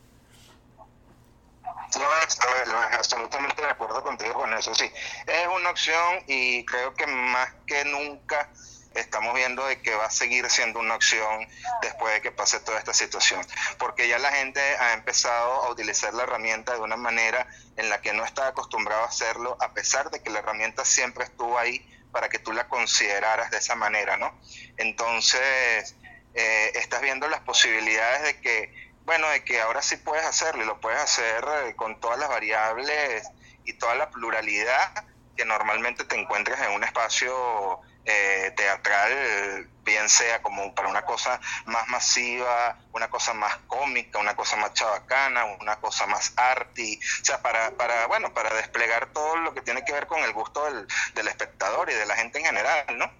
No, 1.96 2.76
absolutamente 2.98 3.62
de 3.62 3.68
acuerdo 3.68 4.02
contigo 4.02 4.34
con 4.34 4.52
eso, 4.54 4.74
sí. 4.74 4.90
Es 5.26 5.46
una 5.54 5.70
opción 5.70 6.24
y 6.26 6.64
creo 6.64 6.94
que 6.94 7.06
más 7.06 7.52
que 7.66 7.84
nunca 7.84 8.48
estamos 8.94 9.34
viendo 9.34 9.64
de 9.66 9.80
que 9.80 9.94
va 9.94 10.06
a 10.06 10.10
seguir 10.10 10.48
siendo 10.50 10.80
una 10.80 10.96
opción 10.96 11.46
después 11.82 12.14
de 12.14 12.20
que 12.20 12.32
pase 12.32 12.60
toda 12.60 12.78
esta 12.78 12.92
situación, 12.92 13.46
porque 13.78 14.08
ya 14.08 14.18
la 14.18 14.32
gente 14.32 14.60
ha 14.60 14.92
empezado 14.94 15.64
a 15.64 15.70
utilizar 15.70 16.12
la 16.14 16.24
herramienta 16.24 16.74
de 16.74 16.80
una 16.80 16.96
manera 16.96 17.46
en 17.76 17.88
la 17.88 18.00
que 18.00 18.12
no 18.12 18.24
estaba 18.24 18.48
acostumbrado 18.48 19.02
a 19.02 19.06
hacerlo, 19.06 19.56
a 19.60 19.72
pesar 19.72 20.10
de 20.10 20.22
que 20.22 20.30
la 20.30 20.40
herramienta 20.40 20.84
siempre 20.84 21.24
estuvo 21.24 21.58
ahí 21.58 21.86
para 22.10 22.28
que 22.28 22.38
tú 22.38 22.52
la 22.52 22.68
consideraras 22.68 23.50
de 23.50 23.58
esa 23.58 23.76
manera, 23.76 24.16
¿no? 24.16 24.36
Entonces, 24.76 25.94
eh, 26.34 26.72
estás 26.74 27.00
viendo 27.00 27.28
las 27.28 27.40
posibilidades 27.40 28.22
de 28.22 28.40
que, 28.40 28.92
bueno, 29.04 29.28
de 29.28 29.44
que 29.44 29.60
ahora 29.60 29.82
sí 29.82 29.96
puedes 29.96 30.24
hacerlo 30.24 30.62
y 30.62 30.66
lo 30.66 30.80
puedes 30.80 31.00
hacer 31.00 31.44
eh, 31.66 31.76
con 31.76 32.00
todas 32.00 32.18
las 32.18 32.28
variables 32.28 33.28
y 33.64 33.74
toda 33.74 33.94
la 33.94 34.10
pluralidad 34.10 35.04
que 35.36 35.44
normalmente 35.44 36.04
te 36.04 36.16
encuentras 36.16 36.60
en 36.60 36.72
un 36.72 36.84
espacio 36.84 37.80
eh, 38.10 38.52
teatral, 38.56 39.66
bien 39.84 40.08
sea 40.08 40.42
como 40.42 40.74
para 40.74 40.88
una 40.88 41.02
cosa 41.02 41.40
más 41.66 41.88
masiva, 41.88 42.78
una 42.92 43.08
cosa 43.08 43.32
más 43.34 43.56
cómica, 43.66 44.18
una 44.18 44.34
cosa 44.36 44.56
más 44.56 44.74
chabacana, 44.74 45.44
una 45.60 45.76
cosa 45.76 46.06
más 46.06 46.32
arty, 46.36 46.96
o 46.96 47.24
sea, 47.24 47.40
para, 47.42 47.70
para, 47.72 48.06
bueno, 48.06 48.32
para 48.32 48.54
desplegar 48.54 49.12
todo 49.12 49.36
lo 49.36 49.54
que 49.54 49.62
tiene 49.62 49.84
que 49.84 49.92
ver 49.92 50.06
con 50.06 50.22
el 50.22 50.32
gusto 50.32 50.64
del, 50.64 50.86
del 51.14 51.28
espectador 51.28 51.90
y 51.90 51.94
de 51.94 52.06
la 52.06 52.16
gente 52.16 52.38
en 52.38 52.46
general, 52.46 52.98
¿no? 52.98 53.10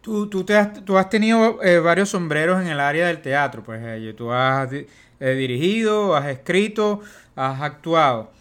Tú, 0.00 0.28
tú, 0.28 0.44
te 0.44 0.56
has, 0.56 0.84
tú 0.84 0.98
has 0.98 1.08
tenido 1.08 1.62
eh, 1.62 1.78
varios 1.78 2.10
sombreros 2.10 2.60
en 2.60 2.66
el 2.66 2.80
área 2.80 3.06
del 3.06 3.22
teatro, 3.22 3.62
pues 3.62 3.80
eh, 3.84 4.14
tú 4.16 4.32
has 4.32 4.68
dirigido, 5.20 6.16
has 6.16 6.26
escrito, 6.26 7.00
has 7.36 7.60
actuado. 7.60 8.32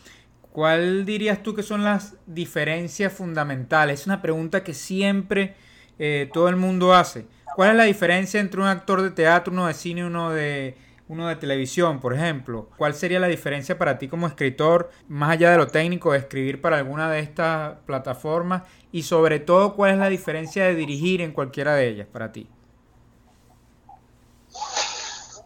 ¿Cuál 0.51 1.05
dirías 1.05 1.43
tú 1.43 1.53
que 1.55 1.63
son 1.63 1.83
las 1.83 2.15
diferencias 2.25 3.13
fundamentales? 3.13 4.01
Es 4.01 4.05
una 4.07 4.21
pregunta 4.21 4.63
que 4.63 4.73
siempre 4.73 5.55
eh, 6.03 6.31
todo 6.33 6.49
el 6.49 6.55
mundo 6.55 6.95
hace. 6.95 7.27
¿Cuál 7.55 7.69
es 7.69 7.75
la 7.75 7.83
diferencia 7.83 8.39
entre 8.39 8.59
un 8.59 8.65
actor 8.65 9.03
de 9.03 9.11
teatro, 9.11 9.53
uno 9.53 9.67
de 9.67 9.75
cine 9.75 10.03
uno 10.03 10.31
de, 10.31 10.75
uno 11.07 11.27
de 11.27 11.35
televisión, 11.35 11.99
por 11.99 12.15
ejemplo? 12.15 12.69
¿Cuál 12.75 12.95
sería 12.95 13.19
la 13.19 13.27
diferencia 13.27 13.77
para 13.77 13.99
ti 13.99 14.07
como 14.07 14.25
escritor, 14.25 14.89
más 15.07 15.29
allá 15.29 15.51
de 15.51 15.57
lo 15.57 15.67
técnico, 15.67 16.11
de 16.11 16.17
escribir 16.17 16.59
para 16.59 16.77
alguna 16.77 17.07
de 17.11 17.19
estas 17.19 17.77
plataformas? 17.85 18.63
Y 18.91 19.03
sobre 19.03 19.39
todo, 19.39 19.75
¿cuál 19.75 19.91
es 19.91 19.97
la 19.99 20.09
diferencia 20.09 20.63
de 20.63 20.73
dirigir 20.73 21.21
en 21.21 21.33
cualquiera 21.33 21.75
de 21.75 21.89
ellas 21.89 22.07
para 22.11 22.31
ti? 22.31 22.49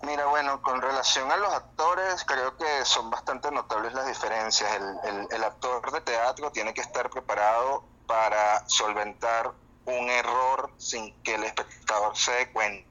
Mira, 0.04 0.26
bueno, 0.28 0.62
con 0.62 0.82
relación 0.82 1.30
a 1.34 1.36
los 1.36 1.52
actores, 1.52 2.24
creo 2.26 2.56
que 2.56 2.86
son 2.86 3.10
bastante 3.10 3.52
notables 3.52 3.94
las 3.94 4.08
diferencias. 4.08 4.70
El, 5.04 5.28
el 5.36 5.44
actor 5.44 5.91
de 5.91 6.00
teatro 6.00 6.50
tiene 6.52 6.74
que 6.74 6.80
estar 6.80 7.10
preparado 7.10 7.84
para 8.08 8.63
solventar 8.70 9.52
un 9.86 10.10
error 10.10 10.71
sin 10.78 11.13
que 11.21 11.36
el 11.36 11.43
espectador 11.43 12.17
se 12.17 12.32
dé 12.32 12.48
cuenta. 12.52 12.88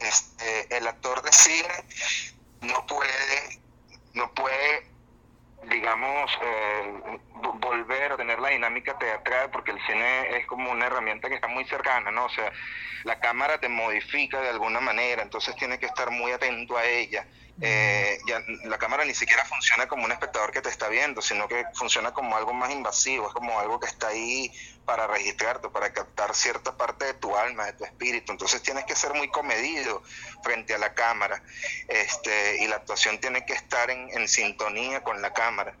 Este, 0.00 0.76
el 0.76 0.86
actor 0.86 1.22
de 1.22 1.32
cine 1.32 1.84
no 2.62 2.84
puede, 2.86 3.60
no 4.14 4.32
puede, 4.34 4.90
digamos, 5.70 6.30
eh, 6.42 7.20
volver 7.54 8.12
a 8.12 8.16
tener 8.16 8.40
la 8.40 8.48
dinámica 8.48 8.98
teatral 8.98 9.50
porque 9.50 9.70
el 9.70 9.86
cine 9.86 10.36
es 10.38 10.46
como 10.46 10.70
una 10.70 10.86
herramienta 10.86 11.28
que 11.28 11.36
está 11.36 11.48
muy 11.48 11.64
cercana, 11.66 12.10
¿no? 12.10 12.24
O 12.24 12.30
sea, 12.30 12.50
la 13.04 13.20
cámara 13.20 13.58
te 13.58 13.68
modifica 13.68 14.40
de 14.40 14.48
alguna 14.48 14.80
manera, 14.80 15.22
entonces 15.22 15.54
tiene 15.56 15.78
que 15.78 15.86
estar 15.86 16.10
muy 16.10 16.32
atento 16.32 16.76
a 16.76 16.84
ella 16.84 17.26
eh, 17.60 18.18
ya, 18.26 18.42
la 18.64 18.78
cámara 18.78 19.04
ni 19.04 19.14
siquiera 19.14 19.44
funciona 19.44 19.86
como 19.86 20.04
un 20.04 20.12
espectador 20.12 20.50
que 20.50 20.60
te 20.60 20.68
está 20.68 20.88
viendo, 20.88 21.22
sino 21.22 21.46
que 21.46 21.64
funciona 21.74 22.12
como 22.12 22.36
algo 22.36 22.52
más 22.52 22.70
invasivo, 22.70 23.28
es 23.28 23.34
como 23.34 23.58
algo 23.60 23.78
que 23.78 23.86
está 23.86 24.08
ahí 24.08 24.50
para 24.84 25.06
registrarte, 25.06 25.68
para 25.68 25.92
captar 25.92 26.34
cierta 26.34 26.76
parte 26.76 27.04
de 27.06 27.14
tu 27.14 27.36
alma, 27.36 27.66
de 27.66 27.74
tu 27.74 27.84
espíritu. 27.84 28.32
Entonces 28.32 28.62
tienes 28.62 28.84
que 28.84 28.96
ser 28.96 29.14
muy 29.14 29.28
comedido 29.30 30.02
frente 30.42 30.74
a 30.74 30.78
la 30.78 30.94
cámara 30.94 31.42
este, 31.88 32.62
y 32.62 32.66
la 32.66 32.76
actuación 32.76 33.20
tiene 33.20 33.46
que 33.46 33.54
estar 33.54 33.90
en, 33.90 34.10
en 34.10 34.28
sintonía 34.28 35.02
con 35.02 35.22
la 35.22 35.32
cámara. 35.32 35.76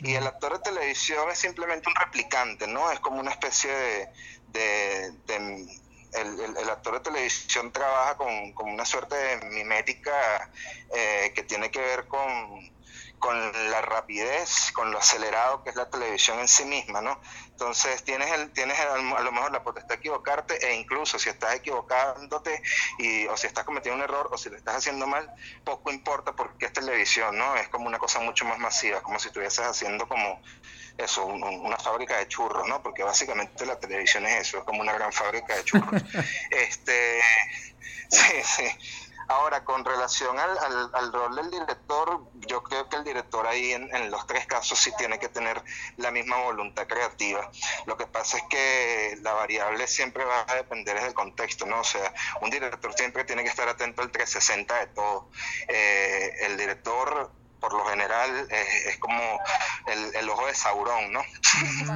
Y 0.00 0.14
el 0.14 0.26
actor 0.26 0.52
de 0.52 0.70
televisión 0.70 1.30
es 1.30 1.38
simplemente 1.38 1.88
un 1.88 1.94
replicante, 1.96 2.66
¿no? 2.66 2.90
Es 2.92 3.00
como 3.00 3.20
una 3.20 3.30
especie 3.30 4.08
de, 4.48 5.78
el, 6.14 6.68
actor 6.70 6.94
de 6.94 7.00
televisión 7.00 7.72
trabaja 7.72 8.16
con, 8.16 8.68
una 8.68 8.84
suerte 8.84 9.16
de 9.16 9.46
mimética 9.50 10.50
eh, 10.94 11.32
que 11.34 11.42
tiene 11.42 11.70
que 11.70 11.80
ver 11.80 12.06
con, 12.06 12.74
con 13.18 13.70
la 13.70 13.80
rapidez, 13.80 14.70
con 14.72 14.90
lo 14.90 14.98
acelerado 14.98 15.62
que 15.64 15.70
es 15.70 15.76
la 15.76 15.88
televisión 15.88 16.38
en 16.40 16.48
sí 16.48 16.64
misma, 16.64 17.00
¿no? 17.00 17.18
Entonces 17.48 18.02
tienes, 18.04 18.30
el, 18.32 18.52
tienes 18.52 18.78
a 18.78 18.98
lo 18.98 19.32
mejor 19.32 19.50
la 19.50 19.62
potestad 19.62 19.90
de 19.90 19.94
equivocarte 19.94 20.66
e 20.66 20.74
incluso 20.74 21.18
si 21.18 21.30
estás 21.30 21.54
equivocándote 21.54 22.62
y, 22.98 23.26
o 23.26 23.36
si 23.36 23.46
estás 23.46 23.64
cometiendo 23.64 23.96
un 23.96 24.02
error 24.02 24.28
o 24.30 24.36
si 24.36 24.50
lo 24.50 24.56
estás 24.56 24.76
haciendo 24.76 25.06
mal, 25.06 25.32
poco 25.64 25.90
importa 25.90 26.32
porque 26.36 26.66
es 26.66 26.72
televisión, 26.72 27.38
¿no? 27.38 27.56
Es 27.56 27.68
como 27.68 27.86
una 27.86 27.98
cosa 27.98 28.20
mucho 28.20 28.44
más 28.44 28.58
masiva, 28.58 29.02
como 29.02 29.18
si 29.18 29.28
estuvieses 29.28 29.64
haciendo 29.64 30.06
como 30.06 30.42
eso, 30.96 31.26
una 31.26 31.76
fábrica 31.76 32.18
de 32.18 32.28
churros, 32.28 32.68
¿no? 32.68 32.82
Porque 32.82 33.02
básicamente 33.02 33.66
la 33.66 33.78
televisión 33.78 34.26
es 34.26 34.48
eso, 34.48 34.58
es 34.58 34.64
como 34.64 34.80
una 34.80 34.92
gran 34.92 35.12
fábrica 35.12 35.56
de 35.56 35.64
churros. 35.64 36.02
este, 36.50 37.20
sí, 38.08 38.42
sí. 38.44 38.64
Ahora, 39.28 39.64
con 39.64 39.84
relación 39.84 40.38
al, 40.38 40.90
al, 40.92 41.12
rol 41.12 41.34
del 41.34 41.50
director, 41.50 42.24
yo 42.46 42.62
creo 42.62 42.88
que 42.88 42.96
el 42.96 43.04
director 43.04 43.46
ahí 43.46 43.72
en, 43.72 43.94
en, 43.94 44.10
los 44.10 44.26
tres 44.26 44.46
casos 44.46 44.78
sí 44.78 44.92
tiene 44.98 45.18
que 45.18 45.28
tener 45.28 45.62
la 45.96 46.10
misma 46.10 46.36
voluntad 46.42 46.86
creativa. 46.86 47.50
Lo 47.86 47.96
que 47.96 48.06
pasa 48.06 48.36
es 48.36 48.42
que 48.50 49.18
la 49.22 49.32
variable 49.32 49.86
siempre 49.86 50.24
va 50.24 50.44
a 50.46 50.54
depender 50.56 51.00
del 51.00 51.14
contexto, 51.14 51.64
¿no? 51.64 51.80
O 51.80 51.84
sea, 51.84 52.12
un 52.42 52.50
director 52.50 52.92
siempre 52.94 53.24
tiene 53.24 53.42
que 53.44 53.48
estar 53.48 53.66
atento 53.66 54.02
al 54.02 54.10
360 54.10 54.78
de 54.78 54.86
todo. 54.88 55.30
Eh, 55.68 56.34
el 56.42 56.58
director 56.58 57.32
por 57.64 57.72
lo 57.72 57.86
general 57.86 58.46
es, 58.50 58.98
como 58.98 59.40
el, 59.86 60.28
ojo 60.28 60.46
de 60.46 60.54
Saurón, 60.54 61.12
¿no? 61.12 61.22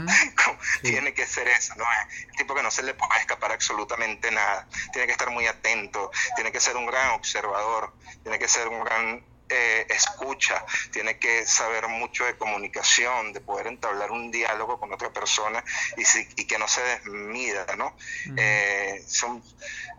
Tiene 0.83 1.13
que 1.13 1.27
ser 1.27 1.47
eso, 1.47 1.75
¿no? 1.77 1.85
El 2.31 2.37
tipo 2.37 2.55
que 2.55 2.63
no 2.63 2.71
se 2.71 2.83
le 2.83 2.95
puede 2.95 3.21
escapar 3.21 3.53
absolutamente 3.53 4.31
nada. 4.31 4.67
Tiene 4.93 5.07
que 5.07 5.13
estar 5.13 5.29
muy 5.31 5.47
atento, 5.47 6.11
tiene 6.37 6.53
que 6.53 6.61
ser 6.61 6.75
un 6.79 6.87
gran 6.87 7.11
observador, 7.11 7.93
tiene 8.23 8.39
que 8.39 8.49
ser 8.49 8.67
un 8.69 8.83
gran 8.83 9.23
eh, 9.51 9.87
escucha, 9.89 10.65
tiene 10.91 11.19
que 11.19 11.47
saber 11.47 11.89
mucho 11.89 12.25
de 12.25 12.37
comunicación, 12.37 13.33
de 13.33 13.41
poder 13.41 13.67
entablar 13.67 14.11
un 14.11 14.31
diálogo 14.31 14.79
con 14.79 14.93
otra 14.93 15.11
persona 15.11 15.65
y, 15.97 16.45
que 16.45 16.59
no 16.59 16.69
se 16.69 16.83
desmida, 16.83 17.65
¿no? 17.77 17.95
Eh, 18.37 19.03
son, 19.07 19.43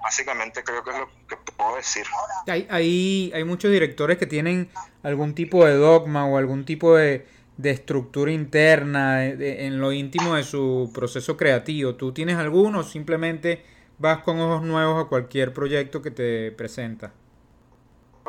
básicamente 0.03 0.63
creo 0.63 0.83
que 0.83 0.91
es 0.91 0.97
lo 0.97 1.09
que 1.27 1.35
puedo 1.57 1.75
decir. 1.77 2.05
Hay, 2.47 2.67
hay, 2.69 3.31
hay 3.33 3.43
muchos 3.43 3.71
directores 3.71 4.17
que 4.17 4.25
tienen 4.27 4.69
algún 5.03 5.33
tipo 5.33 5.65
de 5.65 5.73
dogma 5.73 6.25
o 6.25 6.37
algún 6.37 6.65
tipo 6.65 6.95
de, 6.95 7.25
estructura 7.61 8.31
interna 8.31 9.25
en 9.25 9.81
lo 9.81 9.91
íntimo 9.91 10.35
de 10.35 10.43
su 10.43 10.91
proceso 10.93 11.35
creativo. 11.35 11.95
¿Tú 11.95 12.13
tienes 12.13 12.37
alguno 12.37 12.79
o 12.79 12.83
simplemente 12.83 13.65
vas 13.97 14.19
con 14.19 14.39
ojos 14.39 14.65
nuevos 14.65 15.03
a 15.03 15.09
cualquier 15.09 15.53
proyecto 15.53 16.01
que 16.01 16.09
te 16.09 16.51
presenta? 16.53 17.11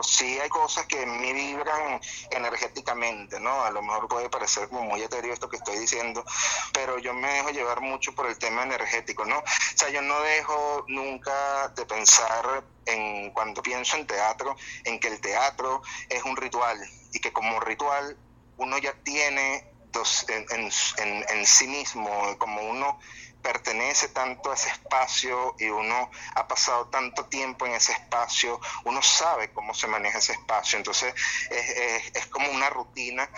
Sí 0.03 0.39
hay 0.39 0.49
cosas 0.49 0.87
que 0.87 1.05
me 1.07 1.33
vibran 1.33 2.01
energéticamente, 2.31 3.41
¿no? 3.41 3.65
A 3.65 3.71
lo 3.71 3.83
mejor 3.83 4.09
puede 4.09 4.29
parecer 4.29 4.69
como 4.69 4.83
muy 4.83 5.03
etéreo 5.03 5.33
esto 5.33 5.49
que 5.49 5.57
estoy 5.57 5.79
diciendo, 5.79 6.25
pero 6.73 6.99
yo 6.99 7.15
me 7.15 7.33
dejo 7.33 7.51
llevar 7.51 7.81
mucho 7.81 8.15
por 8.15 8.27
el 8.27 8.39
tema 8.39 8.63
energético, 8.63 9.25
¿no? 9.25 9.39
O 9.39 9.45
sea, 9.77 9.89
yo 9.91 10.03
no 10.03 10.21
dejo 10.21 10.85
nunca 10.89 11.69
de 11.69 11.87
pensar 11.87 12.65
en 12.87 13.31
cuando 13.33 13.63
pienso 13.63 13.97
en 13.97 14.07
teatro, 14.07 14.57
en 14.85 14.99
que 14.99 15.09
el 15.09 15.21
teatro 15.21 15.83
es 16.09 16.23
un 16.25 16.37
ritual 16.37 16.79
y 17.13 17.21
que 17.21 17.33
como 17.33 17.61
ritual 17.61 18.17
uno 18.57 18.79
ya 18.79 18.93
tiene 19.03 19.67
dos, 19.93 20.27
en, 20.29 20.47
en, 20.51 21.25
en 21.29 21.47
sí 21.47 21.67
mismo, 21.67 22.37
como 22.39 22.63
uno 22.63 22.99
pertenece 23.42 24.09
tanto 24.09 24.50
a 24.50 24.55
ese 24.55 24.68
espacio 24.68 25.55
y 25.59 25.68
uno 25.68 26.11
ha 26.35 26.46
pasado 26.48 26.87
tanto 26.87 27.26
tiempo 27.26 27.66
en 27.66 27.72
ese 27.72 27.92
espacio, 27.92 28.61
uno 28.85 29.03
sabe 29.03 29.53
cómo 29.53 29.74
se 29.74 29.87
maneja 29.87 30.18
ese 30.18 30.33
espacio, 30.33 30.79
entonces 30.79 31.14
es, 31.50 32.14
es, 32.14 32.26
como 32.26 32.50
una 32.50 32.70
rutina. 32.70 33.29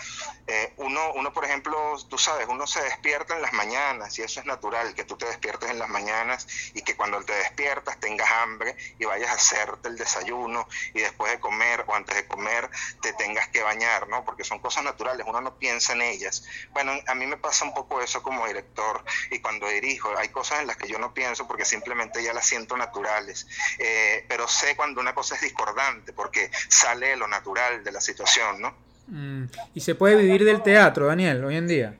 Eh, 0.47 0.73
uno, 0.77 1.13
uno, 1.15 1.33
por 1.33 1.45
ejemplo, 1.45 1.97
tú 2.09 2.17
sabes, 2.17 2.47
uno 2.47 2.67
se 2.67 2.81
despierta 2.81 3.35
en 3.35 3.41
las 3.41 3.53
mañanas 3.53 4.17
y 4.19 4.21
eso 4.21 4.39
es 4.39 4.45
natural, 4.45 4.93
que 4.93 5.03
tú 5.03 5.17
te 5.17 5.25
despiertes 5.25 5.69
en 5.69 5.79
las 5.79 5.89
mañanas 5.89 6.47
y 6.73 6.81
que 6.81 6.95
cuando 6.95 7.23
te 7.23 7.33
despiertas 7.33 7.99
tengas 7.99 8.29
hambre 8.29 8.75
y 8.99 9.05
vayas 9.05 9.29
a 9.29 9.33
hacerte 9.33 9.87
el 9.89 9.97
desayuno 9.97 10.67
y 10.93 11.01
después 11.01 11.31
de 11.31 11.39
comer 11.39 11.85
o 11.87 11.95
antes 11.95 12.15
de 12.15 12.27
comer 12.27 12.69
te 13.01 13.13
tengas 13.13 13.47
que 13.49 13.61
bañar, 13.61 14.07
¿no? 14.07 14.23
Porque 14.25 14.43
son 14.43 14.59
cosas 14.59 14.83
naturales, 14.83 15.25
uno 15.27 15.41
no 15.41 15.57
piensa 15.57 15.93
en 15.93 16.01
ellas. 16.01 16.43
Bueno, 16.71 16.93
a 17.07 17.15
mí 17.15 17.25
me 17.25 17.37
pasa 17.37 17.65
un 17.65 17.73
poco 17.73 18.01
eso 18.01 18.21
como 18.21 18.45
director 18.47 19.03
y 19.31 19.39
cuando 19.39 19.67
dirijo 19.67 19.92
hay 20.17 20.29
cosas 20.29 20.61
en 20.61 20.67
las 20.67 20.77
que 20.77 20.87
yo 20.87 20.99
no 20.99 21.13
pienso 21.13 21.47
porque 21.47 21.65
simplemente 21.65 22.23
ya 22.23 22.33
las 22.33 22.45
siento 22.45 22.77
naturales, 22.77 23.47
eh, 23.79 24.25
pero 24.27 24.47
sé 24.47 24.75
cuando 24.75 25.01
una 25.01 25.13
cosa 25.13 25.35
es 25.35 25.41
discordante 25.41 26.13
porque 26.13 26.51
sale 26.69 27.09
de 27.09 27.17
lo 27.17 27.27
natural 27.27 27.83
de 27.83 27.91
la 27.91 28.01
situación, 28.01 28.61
¿no? 28.61 28.75
Mm, 29.07 29.45
¿Y 29.73 29.81
se 29.81 29.95
puede 29.95 30.15
vivir 30.15 30.45
del 30.45 30.63
teatro, 30.63 31.07
Daniel, 31.07 31.43
hoy 31.43 31.57
en 31.57 31.67
día? 31.67 31.97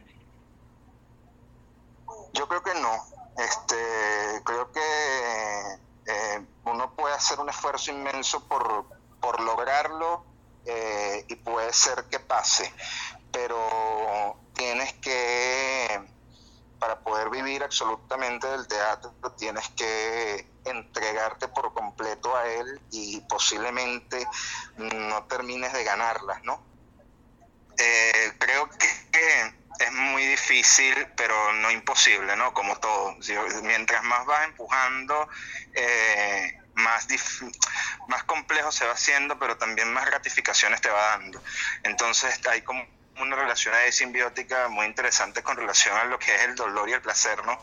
Yo 2.34 2.47
creo 2.47 2.63
que 2.63 2.73
no. 2.75 3.06
Este, 3.38 3.75
creo 4.43 4.71
que 4.71 4.79
eh, 6.06 6.41
uno 6.65 6.93
puede 6.95 7.15
hacer 7.15 7.39
un 7.39 7.49
esfuerzo 7.49 7.91
inmenso 7.91 8.47
por, 8.47 8.86
por 9.19 9.41
lograrlo 9.41 10.23
eh, 10.65 11.25
y 11.27 11.36
puede 11.36 11.73
ser 11.73 12.06
que 12.10 12.19
pase, 12.19 12.71
pero 13.32 14.38
tienes 14.53 14.93
que 14.93 16.01
para 16.83 16.99
poder 16.99 17.29
vivir 17.29 17.63
absolutamente 17.63 18.45
del 18.45 18.67
teatro 18.67 19.13
tienes 19.37 19.69
que 19.69 20.45
entregarte 20.65 21.47
por 21.47 21.73
completo 21.73 22.35
a 22.35 22.45
él 22.45 22.81
y 22.91 23.21
posiblemente 23.21 24.27
no 24.75 25.23
termines 25.23 25.71
de 25.71 25.81
ganarlas, 25.85 26.43
¿no? 26.43 26.61
Eh, 27.77 28.33
creo 28.37 28.69
que 28.69 29.55
es 29.79 29.91
muy 29.93 30.25
difícil, 30.25 31.07
pero 31.15 31.53
no 31.53 31.71
imposible, 31.71 32.35
¿no? 32.35 32.53
Como 32.53 32.77
todo. 32.81 33.15
Mientras 33.63 34.03
más 34.03 34.25
vas 34.25 34.43
empujando, 34.43 35.29
eh, 35.75 36.59
más, 36.73 37.07
más 38.09 38.25
complejo 38.25 38.73
se 38.73 38.85
va 38.85 38.91
haciendo, 38.91 39.39
pero 39.39 39.57
también 39.57 39.93
más 39.93 40.05
gratificaciones 40.05 40.81
te 40.81 40.89
va 40.89 41.01
dando. 41.11 41.41
Entonces 41.83 42.41
hay 42.45 42.61
como 42.61 42.85
una 43.19 43.36
relación 43.36 43.73
ahí 43.76 43.91
simbiótica 43.91 44.67
muy 44.69 44.86
interesante 44.86 45.43
con 45.43 45.56
relación 45.56 45.95
a 45.97 46.06
lo 46.06 46.17
que 46.19 46.34
es 46.34 46.41
el 46.41 46.56
dolor 46.56 46.89
y 46.89 46.93
el 46.93 47.02
placer, 47.02 47.45
¿no? 47.45 47.58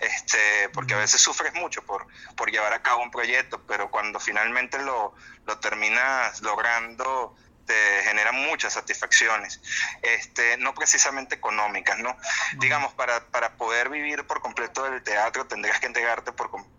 Este, 0.00 0.68
porque 0.70 0.94
a 0.94 0.98
veces 0.98 1.20
sufres 1.20 1.54
mucho 1.54 1.82
por, 1.82 2.06
por 2.36 2.50
llevar 2.50 2.72
a 2.72 2.82
cabo 2.82 3.02
un 3.02 3.10
proyecto, 3.10 3.62
pero 3.66 3.90
cuando 3.90 4.18
finalmente 4.20 4.78
lo, 4.78 5.14
lo 5.46 5.58
terminas 5.58 6.40
logrando, 6.42 7.36
te 7.66 8.02
genera 8.04 8.32
muchas 8.32 8.72
satisfacciones, 8.72 9.60
este, 10.02 10.56
no 10.58 10.74
precisamente 10.74 11.34
económicas, 11.34 11.98
¿no? 11.98 12.16
Digamos, 12.58 12.94
para, 12.94 13.26
para 13.26 13.56
poder 13.56 13.88
vivir 13.88 14.24
por 14.26 14.40
completo 14.40 14.84
del 14.84 15.02
teatro 15.02 15.46
tendrías 15.46 15.80
que 15.80 15.86
entregarte 15.86 16.32
por 16.32 16.50
completo 16.50 16.75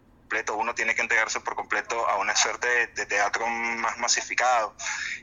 uno 0.56 0.76
tiene 0.76 0.96
que 0.96 1.02
entregarse 1.02 1.40
por 1.40 1.56
completo 1.56 2.08
a 2.08 2.18
una 2.18 2.36
suerte 2.36 2.88
de, 2.88 3.06
teatro 3.06 3.48
más 3.48 3.98
masificado. 3.98 4.76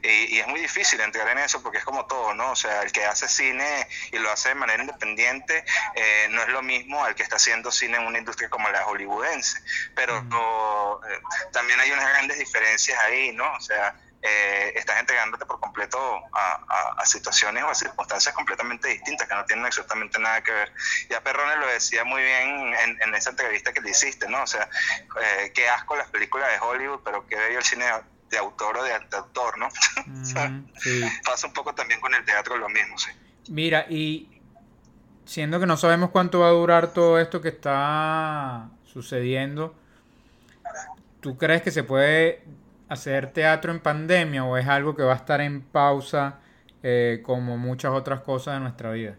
Y, 0.03 0.39
es 0.39 0.47
muy 0.47 0.61
difícil 0.61 1.01
entrar 1.01 1.29
en 1.29 1.39
eso 1.39 1.63
porque 1.63 1.79
es 1.79 1.85
como 1.85 2.07
todo, 2.07 2.35
¿no? 2.35 2.51
O 2.51 2.57
sea, 2.57 2.83
el 2.83 2.93
que 2.93 3.05
hace 3.05 3.29
cine 3.29 3.89
y 4.13 4.19
lo 4.19 4.31
hace 4.31 4.51
de 4.51 4.55
manera 4.55 4.83
independiente 4.83 5.65
eh, 5.95 6.29
no 6.31 6.43
es 6.43 6.49
lo 6.49 6.63
mismo 6.63 7.05
al 7.05 7.15
que 7.15 7.23
está 7.23 7.37
haciendo 7.37 7.71
cine 7.71 7.97
en 7.99 8.07
una 8.07 8.19
industria 8.19 8.49
como 8.49 8.69
la 8.71 8.85
hollywoodense. 8.85 9.59
Pero 9.95 10.19
eh, 10.19 11.21
también 11.53 11.81
hay 11.81 11.91
unas 11.91 12.09
grandes 12.09 12.39
diferencias 12.39 12.99
ahí, 13.05 13.33
¿no? 13.33 13.53
O 13.53 13.61
sea, 13.61 13.95
eh, 14.27 14.73
estás 14.75 14.99
entregándote 14.99 15.45
por 15.45 15.61
completo 15.61 15.99
a, 16.33 17.05
situaciones 17.05 17.63
o 17.63 17.69
a 17.69 17.75
circunstancias 17.75 18.35
completamente 18.35 18.89
distintas 18.89 19.29
que 19.29 19.35
no 19.35 19.45
tienen 19.45 19.67
absolutamente 19.67 20.19
nada 20.19 20.43
que 20.43 20.51
ver. 20.51 20.73
Ya 21.11 21.23
Perrone 21.23 21.57
lo 21.57 21.67
decía 21.67 22.03
muy 22.05 22.23
bien 22.23 22.75
en, 23.03 23.15
esa 23.15 23.31
entrevista 23.31 23.75
que 23.75 23.83
le 23.83 23.91
hiciste, 23.91 24.27
¿no? 24.27 24.43
O 24.43 24.47
sea, 24.47 24.67
eh, 25.21 25.53
qué 25.55 25.69
asco 25.69 25.95
las 25.95 26.09
películas 26.09 26.49
de 26.51 26.67
Hollywood, 26.67 27.01
pero 27.05 27.27
qué 27.27 27.37
bello 27.37 27.59
el 27.59 27.65
cine 27.65 27.85
de 28.31 28.39
autor 28.39 28.79
o 28.79 28.83
de, 28.83 28.95
autor, 28.95 29.59
¿no? 29.59 29.69
Pasa 31.27 31.47
un 31.47 31.53
poco 31.53 31.75
también 31.75 32.01
con 32.01 32.15
el 32.15 32.25
teatro 32.25 32.57
lo 32.57 32.71
mismo, 32.71 32.97
sí. 32.97 33.11
Mira, 33.49 33.85
y 33.91 34.41
siendo 35.27 35.61
que 35.61 35.67
no 35.67 35.77
sabemos 35.77 36.11
cuánto 36.11 36.41
va 36.41 36.49
a 36.49 36.53
durar 36.53 36.95
todo 36.95 37.19
esto 37.19 37.43
que 37.43 37.51
está 37.51 38.71
sucediendo, 38.87 39.75
¿tú 41.21 41.37
crees 41.37 41.61
que 41.61 41.71
se 41.71 41.85
puede 41.85 42.43
hacer 42.89 43.33
teatro 43.33 43.73
en 43.73 43.81
pandemia 43.81 44.45
o 44.45 44.57
es 44.57 44.69
algo 44.69 44.95
que 44.95 45.03
va 45.03 45.13
a 45.13 45.17
estar 45.17 45.41
en 45.41 45.63
pausa 45.63 46.41
eh, 46.83 47.23
como 47.25 47.57
muchas 47.57 47.93
otras 47.93 48.21
cosas 48.21 48.55
de 48.55 48.61
nuestra 48.61 48.91
vida? 48.91 49.17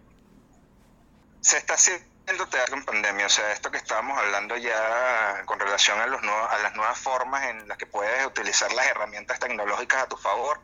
Se 1.42 1.58
está 1.58 1.74
haciendo 1.76 2.48
teatro 2.50 2.76
en 2.76 2.86
pandemia, 2.86 3.26
o 3.26 3.30
sea, 3.30 3.52
esto 3.52 3.72
que 3.72 3.78
estábamos 3.78 4.18
hablando 4.18 4.58
ya 4.58 5.44
con 5.46 5.60
relación 5.60 6.00
a, 6.00 6.08
los 6.08 6.22
las 6.24 6.76
nuevas 6.76 6.98
formas 6.98 7.44
en 7.50 7.68
las 7.68 7.78
que 7.78 7.86
puedes 7.86 8.26
utilizar 8.26 8.72
las 8.74 8.88
herramientas 8.88 9.40
tecnológicas 9.40 10.04
a 10.04 10.08
tu 10.08 10.18
favor, 10.18 10.60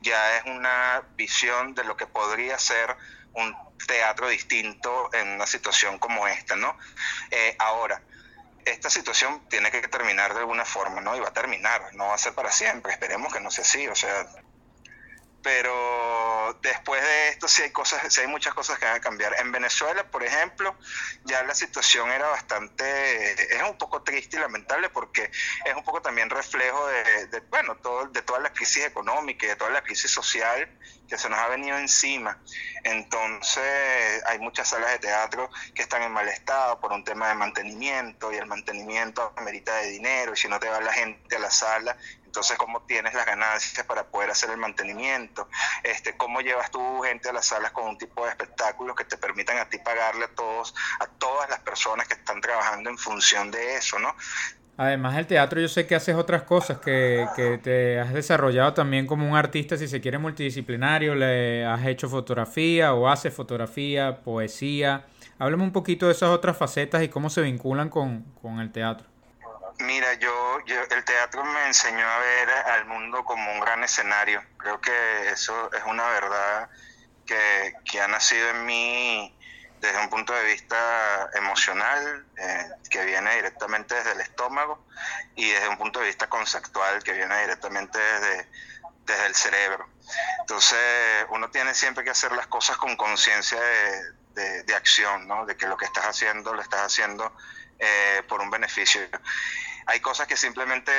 ya 0.00 0.36
es 0.36 0.44
una 0.44 1.02
visión 1.16 1.74
de 1.74 1.84
lo 1.84 1.96
que 1.96 2.06
podría 2.06 2.58
ser 2.58 2.96
un 3.34 3.54
teatro 3.86 4.28
distinto 4.28 5.10
en 5.12 5.28
una 5.28 5.46
situación 5.46 5.98
como 5.98 6.26
esta, 6.26 6.56
¿no? 6.56 6.76
Eh, 7.30 7.54
ahora, 7.58 8.00
esta 8.66 8.90
situación 8.90 9.48
tiene 9.48 9.70
que 9.70 9.80
terminar 9.88 10.34
de 10.34 10.40
alguna 10.40 10.64
forma, 10.64 11.00
¿no? 11.00 11.16
Y 11.16 11.20
va 11.20 11.28
a 11.28 11.32
terminar, 11.32 11.94
no 11.94 12.08
va 12.08 12.14
a 12.14 12.18
ser 12.18 12.34
para 12.34 12.50
siempre, 12.50 12.92
esperemos 12.92 13.32
que 13.32 13.40
no 13.40 13.50
sea 13.50 13.62
así, 13.62 13.86
o 13.88 13.94
sea, 13.94 14.26
pero 15.46 16.58
después 16.60 17.00
de 17.00 17.28
esto 17.28 17.46
sí 17.46 17.62
hay 17.62 17.70
cosas, 17.70 18.12
sí 18.12 18.20
hay 18.20 18.26
muchas 18.26 18.52
cosas 18.52 18.80
que 18.80 18.84
van 18.84 18.96
a 18.96 19.00
cambiar. 19.00 19.32
En 19.38 19.52
Venezuela, 19.52 20.02
por 20.10 20.24
ejemplo, 20.24 20.74
ya 21.22 21.44
la 21.44 21.54
situación 21.54 22.10
era 22.10 22.26
bastante, 22.26 23.54
es 23.56 23.62
un 23.62 23.78
poco 23.78 24.02
triste 24.02 24.38
y 24.38 24.40
lamentable 24.40 24.90
porque 24.90 25.30
es 25.64 25.74
un 25.76 25.84
poco 25.84 26.02
también 26.02 26.30
reflejo 26.30 26.84
de, 26.88 27.40
bueno, 27.48 27.76
todo, 27.76 28.06
de 28.06 28.22
toda 28.22 28.40
la 28.40 28.52
crisis 28.52 28.86
económica 28.86 29.46
y 29.46 29.50
de 29.50 29.54
toda 29.54 29.70
la 29.70 29.84
crisis 29.84 30.10
social 30.10 30.68
que 31.08 31.16
se 31.16 31.28
nos 31.28 31.38
ha 31.38 31.46
venido 31.46 31.78
encima. 31.78 32.42
Entonces 32.82 34.24
hay 34.26 34.40
muchas 34.40 34.68
salas 34.68 34.90
de 34.90 34.98
teatro 34.98 35.48
que 35.76 35.82
están 35.82 36.02
en 36.02 36.10
mal 36.10 36.26
estado 36.28 36.80
por 36.80 36.92
un 36.92 37.04
tema 37.04 37.28
de 37.28 37.36
mantenimiento 37.36 38.32
y 38.32 38.36
el 38.36 38.46
mantenimiento 38.46 39.32
amerita 39.36 39.76
de 39.76 39.90
dinero 39.90 40.32
y 40.32 40.36
si 40.36 40.48
no 40.48 40.58
te 40.58 40.68
va 40.68 40.80
la 40.80 40.92
gente 40.92 41.36
a 41.36 41.38
la 41.38 41.52
sala, 41.52 41.96
entonces, 42.36 42.58
¿cómo 42.58 42.82
tienes 42.82 43.14
las 43.14 43.24
ganancias 43.24 43.86
para 43.86 44.04
poder 44.04 44.28
hacer 44.28 44.50
el 44.50 44.58
mantenimiento? 44.58 45.48
Este, 45.82 46.18
¿Cómo 46.18 46.42
llevas 46.42 46.70
tu 46.70 47.00
gente 47.00 47.30
a 47.30 47.32
las 47.32 47.46
salas 47.46 47.70
con 47.70 47.86
un 47.86 47.96
tipo 47.96 48.24
de 48.24 48.28
espectáculos 48.28 48.94
que 48.94 49.04
te 49.04 49.16
permitan 49.16 49.56
a 49.56 49.70
ti 49.70 49.78
pagarle 49.78 50.26
a 50.26 50.34
todos, 50.34 50.74
a 51.00 51.06
todas 51.06 51.48
las 51.48 51.60
personas 51.60 52.06
que 52.06 52.12
están 52.12 52.42
trabajando 52.42 52.90
en 52.90 52.98
función 52.98 53.50
de 53.50 53.76
eso, 53.76 53.98
¿no? 53.98 54.14
Además 54.76 55.16
del 55.16 55.26
teatro, 55.26 55.62
yo 55.62 55.68
sé 55.68 55.86
que 55.86 55.94
haces 55.94 56.14
otras 56.14 56.42
cosas, 56.42 56.76
que, 56.76 57.26
que, 57.34 57.56
te 57.56 57.98
has 58.00 58.12
desarrollado 58.12 58.74
también 58.74 59.06
como 59.06 59.26
un 59.26 59.34
artista, 59.34 59.78
si 59.78 59.88
se 59.88 60.02
quiere, 60.02 60.18
multidisciplinario, 60.18 61.14
le 61.14 61.64
has 61.64 61.86
hecho 61.86 62.10
fotografía 62.10 62.92
o 62.92 63.08
haces 63.08 63.32
fotografía, 63.32 64.20
poesía. 64.22 65.06
Háblame 65.38 65.62
un 65.62 65.72
poquito 65.72 66.04
de 66.04 66.12
esas 66.12 66.28
otras 66.28 66.58
facetas 66.58 67.02
y 67.02 67.08
cómo 67.08 67.30
se 67.30 67.40
vinculan 67.40 67.88
con, 67.88 68.24
con 68.42 68.60
el 68.60 68.70
teatro. 68.72 69.15
Mira, 69.78 70.14
yo, 70.14 70.58
el 70.66 71.04
teatro 71.04 71.44
me 71.44 71.66
enseñó 71.66 72.08
a 72.08 72.18
ver 72.18 72.50
al 72.50 72.86
mundo 72.86 73.24
como 73.24 73.52
un 73.52 73.60
gran 73.60 73.84
escenario. 73.84 74.42
Creo 74.56 74.80
que 74.80 75.28
eso 75.28 75.70
es 75.72 75.82
una 75.84 76.06
verdad 76.08 76.70
que, 77.26 78.00
ha 78.00 78.08
nacido 78.08 78.48
en 78.50 78.64
mí 78.64 79.36
desde 79.80 79.98
un 80.00 80.08
punto 80.08 80.32
de 80.32 80.44
vista 80.44 81.30
emocional, 81.34 82.26
eh, 82.38 82.68
que 82.88 83.04
viene 83.04 83.34
directamente 83.36 83.94
desde 83.94 84.12
el 84.12 84.20
estómago, 84.20 84.86
y 85.34 85.50
desde 85.50 85.68
un 85.68 85.76
punto 85.76 86.00
de 86.00 86.06
vista 86.06 86.28
conceptual, 86.28 87.02
que 87.02 87.12
viene 87.12 87.38
directamente 87.42 87.98
desde, 87.98 88.48
desde 89.04 89.26
el 89.26 89.34
cerebro. 89.34 89.88
Entonces, 90.40 90.78
uno 91.28 91.50
tiene 91.50 91.74
siempre 91.74 92.02
que 92.02 92.10
hacer 92.10 92.32
las 92.32 92.46
cosas 92.46 92.78
con 92.78 92.96
conciencia 92.96 93.60
de, 93.60 94.62
de, 94.62 94.74
acción, 94.74 95.26
¿no? 95.28 95.44
de 95.44 95.56
que 95.56 95.66
lo 95.66 95.76
que 95.76 95.84
estás 95.84 96.04
haciendo 96.04 96.54
lo 96.54 96.62
estás 96.62 96.80
haciendo 96.80 97.32
eh, 97.78 98.22
por 98.28 98.40
un 98.40 98.50
beneficio. 98.50 99.00
Hay 99.86 100.00
cosas 100.00 100.26
que 100.26 100.36
simplemente 100.36 100.92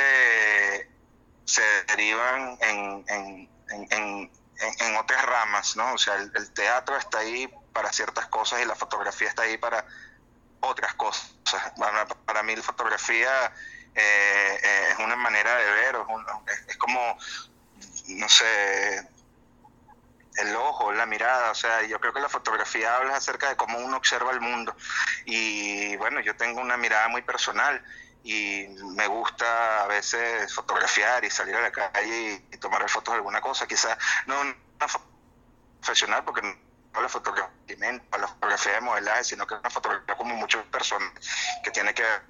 se 1.46 1.63
derivan 1.88 2.58
en, 2.62 3.06
en, 3.08 3.50
en, 3.70 4.32
en 4.60 4.96
otras 4.98 5.24
ramas, 5.24 5.76
¿no? 5.76 5.94
O 5.94 5.98
sea, 5.98 6.16
el, 6.16 6.52
teatro 6.52 6.98
está 6.98 7.20
ahí 7.20 7.50
para 7.74 7.92
ciertas 7.92 8.28
cosas 8.28 8.62
y 8.62 8.66
la 8.66 8.76
fotografía 8.76 9.28
está 9.28 9.44
ahí 9.44 9.58
para 9.58 9.86
otras 10.62 10.94
cosas. 10.96 11.32
Para, 12.26 12.44
mí 12.44 12.56
la 12.56 12.63
fotografía 12.63 13.54
eh, 13.94 14.90
es 14.92 15.00
una 15.00 15.16
manera 15.16 15.56
de 15.56 15.72
ver, 15.72 15.96
es 16.68 16.78
como, 16.78 17.18
no 18.08 18.30
sé, 18.30 19.08
el 20.38 20.56
ojo, 20.56 20.91
la 20.93 21.06
mirada, 21.06 21.52
o 21.52 21.56
sea, 21.56 21.84
yo 21.84 22.00
creo 22.00 22.13
que 22.13 22.19
la 22.19 22.30
fotografía 22.30 22.95
habla 22.95 23.15
acerca 23.15 23.50
de 23.50 23.56
cómo 23.56 23.80
uno 23.80 23.97
observa 23.97 24.32
el 24.32 24.41
mundo. 24.41 24.76
Y 25.26 25.95
bueno, 25.97 26.19
yo 26.19 26.36
tengo 26.36 26.62
una 26.62 26.78
mirada 26.78 27.08
muy 27.08 27.21
personal 27.23 27.84
y 28.23 28.67
me 28.95 29.08
gusta 29.08 29.84
a 29.84 29.88
veces 29.88 30.54
fotografiar 30.54 31.23
y 31.23 31.30
salir 31.30 31.56
a 31.56 31.62
la 31.62 31.71
calle 31.71 32.43
y, 32.52 32.58
tomar 32.58 32.88
fotos 32.89 33.13
de 33.13 33.17
alguna 33.17 33.41
cosa, 33.41 33.67
quizás 33.67 33.97
no 34.26 34.41
una 34.41 34.56
profesional 35.80 36.23
porque 36.23 36.41
no 36.41 37.02
la 37.02 37.10
fotografía, 37.10 38.02
la 38.19 38.28
fotografía 38.28 38.73
de 38.73 38.82
modelaje, 38.82 39.23
sino 39.23 39.45
que 39.45 39.54
es 39.54 39.60
una 39.60 39.69
fotografía 39.69 40.15
como 40.15 40.36
muchas 40.36 40.63
personas 40.65 41.12
que 41.63 41.71
tiene 41.71 41.93
que 41.93 42.02
ver 42.02 42.21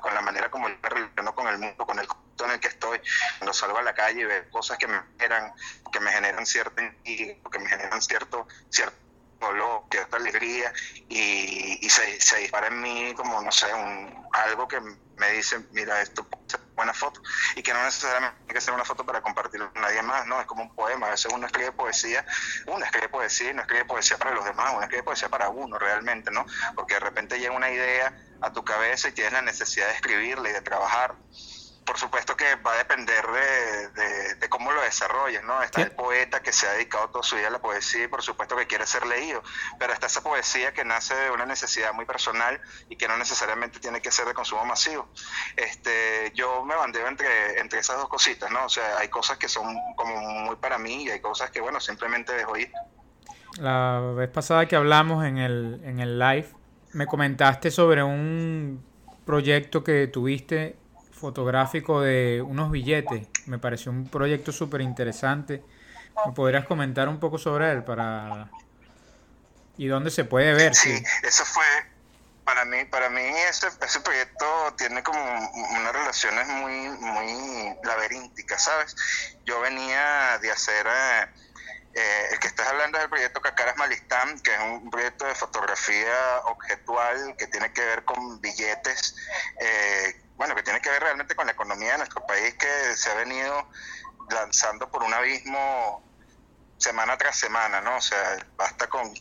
con 0.00 0.14
la, 0.14 0.20
manera 0.20 0.50
como 0.50 0.68
yo 0.68 0.76
me 0.82 0.88
relaciono 0.88 1.34
con 1.34 1.48
el 1.48 1.58
mundo, 1.58 1.86
con 1.86 1.98
el 1.98 2.06
en 2.44 2.52
el 2.52 2.60
que 2.60 2.68
estoy, 2.68 3.00
cuando 3.38 3.52
salgo 3.52 3.78
a 3.78 3.82
la 3.82 3.94
calle 3.94 4.22
y 4.22 4.24
veo 4.24 4.50
cosas 4.50 4.78
que 4.78 4.86
me 4.86 5.00
generan, 5.18 5.52
que 5.92 6.00
me 6.00 6.12
generan 6.12 6.46
cierta 6.46 6.82
que 7.04 7.58
me 7.58 7.68
generan 7.68 8.00
cierto, 8.00 8.46
cierto 8.70 8.96
dolor, 9.42 9.84
cierta 9.90 10.16
alegría 10.16 10.72
y, 11.08 11.88
se, 11.90 12.20
se, 12.20 12.38
dispara 12.38 12.68
en 12.68 12.80
mí 12.80 13.12
como, 13.14 13.42
no 13.42 13.52
sé, 13.52 13.72
un, 13.74 14.26
algo 14.32 14.66
que 14.68 14.80
me 14.80 15.30
dice, 15.32 15.58
mira, 15.72 16.00
esto 16.00 16.24
puede 16.24 16.48
ser 16.48 16.60
buena 16.74 16.94
foto 16.94 17.20
y 17.54 17.62
que 17.62 17.72
no 17.74 17.82
necesariamente 17.84 18.38
tiene 18.38 18.54
que 18.54 18.60
ser 18.60 18.74
una 18.74 18.84
foto 18.84 19.04
para 19.04 19.20
compartirlo 19.20 19.72
con 19.72 19.82
nadie 19.82 20.02
más, 20.02 20.26
¿no? 20.26 20.40
Es 20.40 20.46
como 20.46 20.62
un 20.62 20.74
poema, 20.74 21.08
a 21.08 21.10
veces 21.10 21.30
uno 21.32 21.46
escribe 21.46 21.72
poesía, 21.72 22.24
uno 22.66 22.84
escribe 22.84 23.08
poesía 23.08 23.50
y 23.50 23.54
no 23.54 23.62
escribe 23.62 23.84
poesía 23.84 24.16
para 24.16 24.30
los 24.30 24.44
demás, 24.44 24.72
uno 24.72 24.82
escribe 24.82 25.02
poesía 25.02 25.28
para 25.28 25.48
uno 25.50 25.78
realmente, 25.78 26.30
¿no? 26.30 26.46
Porque 26.74 26.94
de 26.94 27.00
repente 27.00 27.38
llega 27.38 27.52
una 27.52 27.70
idea 27.70 28.16
a 28.40 28.52
tu 28.52 28.64
cabeza 28.64 29.08
y 29.08 29.12
tienes 29.12 29.32
la 29.32 29.42
necesidad 29.42 29.88
de 29.88 29.94
escribirla 29.94 30.48
y 30.48 30.52
de 30.52 30.62
trabajar 30.62 31.14
por 31.84 31.98
supuesto 31.98 32.36
que 32.36 32.54
va 32.56 32.74
a 32.74 32.78
depender 32.78 33.24
de, 33.26 34.48
cómo 34.48 34.72
lo 34.72 34.82
desarrolles, 34.82 35.42
¿no? 35.44 35.62
Está 35.62 35.82
el 35.82 35.92
poeta 35.92 36.40
que 36.42 36.52
se 36.52 36.66
ha 36.66 36.72
dedicado 36.72 37.08
toda 37.08 37.22
su 37.22 37.36
vida 37.36 37.48
a 37.48 37.50
la 37.50 37.60
poesía 37.60 38.04
y 38.04 38.08
por 38.08 38.22
supuesto 38.22 38.54
que 38.56 38.66
quiere 38.66 38.86
ser 38.86 39.06
leído, 39.06 39.42
pero 39.78 39.92
está 39.92 40.06
esa 40.06 40.22
poesía 40.22 40.72
que 40.72 40.84
nace 40.84 41.14
de 41.14 41.30
una 41.30 41.46
necesidad 41.46 41.92
muy 41.94 42.04
personal 42.04 42.60
y 42.88 42.96
que 42.96 43.08
no 43.08 43.16
necesariamente 43.16 43.80
tiene 43.80 44.00
que 44.00 44.10
ser 44.10 44.26
de 44.26 44.34
consumo 44.34 44.64
masivo. 44.64 45.08
Este, 45.56 46.32
yo 46.34 46.64
me 46.64 46.74
bandeo 46.74 47.08
entre, 47.08 47.60
entre 47.60 47.80
esas 47.80 47.96
dos 47.96 48.08
cositas, 48.08 48.50
¿no? 48.50 48.66
O 48.66 48.68
sea, 48.68 48.98
hay 48.98 49.08
cosas 49.08 49.38
que 49.38 49.48
son 49.48 49.74
como 49.96 50.20
muy 50.20 50.56
para 50.56 50.78
mí 50.78 51.04
y 51.04 51.10
hay 51.10 51.20
cosas 51.20 51.50
que, 51.50 51.60
bueno, 51.60 51.80
simplemente 51.80 52.32
dejo 52.32 52.56
ir. 52.56 52.70
La 53.58 54.00
vez 54.14 54.30
pasada 54.30 54.66
que 54.66 54.76
hablamos 54.76 55.24
en 55.24 55.38
el, 55.38 55.80
en 55.84 56.00
el 56.00 56.18
live, 56.18 56.48
me 56.92 57.06
comentaste 57.06 57.70
sobre 57.70 58.02
un 58.02 58.84
proyecto 59.24 59.84
que 59.84 60.06
tuviste 60.08 60.81
fotográfico 61.22 62.00
de 62.00 62.42
unos 62.42 62.70
billetes. 62.72 63.28
Me 63.46 63.58
pareció 63.58 63.92
un 63.92 64.08
proyecto 64.08 64.50
súper 64.50 64.80
interesante. 64.80 65.62
¿Me 66.26 66.32
podrías 66.32 66.66
comentar 66.66 67.08
un 67.08 67.20
poco 67.20 67.38
sobre 67.38 67.70
él 67.70 67.84
para 67.84 68.50
y 69.78 69.86
dónde 69.86 70.10
se 70.10 70.24
puede 70.24 70.52
ver? 70.52 70.74
Sí, 70.74 71.02
eso 71.22 71.44
fue 71.44 71.64
para 72.44 72.64
mí, 72.64 72.84
para 72.86 73.08
mí 73.08 73.22
ese, 73.48 73.68
ese 73.80 74.00
proyecto 74.00 74.74
tiene 74.76 75.02
como 75.02 75.20
unas 75.20 75.92
relaciones 75.92 76.46
muy, 76.48 76.88
muy 76.88 77.76
laberínticas, 77.84 78.64
¿sabes? 78.64 78.96
Yo 79.44 79.60
venía 79.60 80.38
de 80.42 80.50
hacer 80.50 80.86
eh, 80.86 81.28
eh, 81.94 82.28
el 82.32 82.38
que 82.40 82.48
estás 82.48 82.66
hablando 82.68 82.98
es 82.98 83.04
el 83.04 83.10
proyecto 83.10 83.40
Cacaras 83.40 83.76
Malistán, 83.76 84.40
que 84.40 84.54
es 84.54 84.60
un 84.60 84.90
proyecto 84.90 85.26
de 85.26 85.34
fotografía 85.34 86.40
objetual 86.46 87.36
que 87.36 87.46
tiene 87.46 87.72
que 87.72 87.84
ver 87.84 88.04
con 88.04 88.40
billetes 88.40 89.14
eh, 89.60 90.22
bueno, 90.42 90.56
que 90.56 90.64
tiene 90.64 90.80
que 90.80 90.90
ver 90.90 91.00
realmente 91.00 91.36
con 91.36 91.46
la 91.46 91.52
economía 91.52 91.92
de 91.92 91.98
nuestro 91.98 92.26
país 92.26 92.52
que 92.54 92.96
se 92.96 93.12
ha 93.12 93.14
venido 93.14 93.68
lanzando 94.28 94.90
por 94.90 95.04
un 95.04 95.14
abismo 95.14 96.02
semana 96.78 97.16
tras 97.16 97.36
semana, 97.36 97.80
¿no? 97.80 97.96
O 97.96 98.00
sea, 98.00 98.44
basta 98.56 98.88
con, 98.88 99.14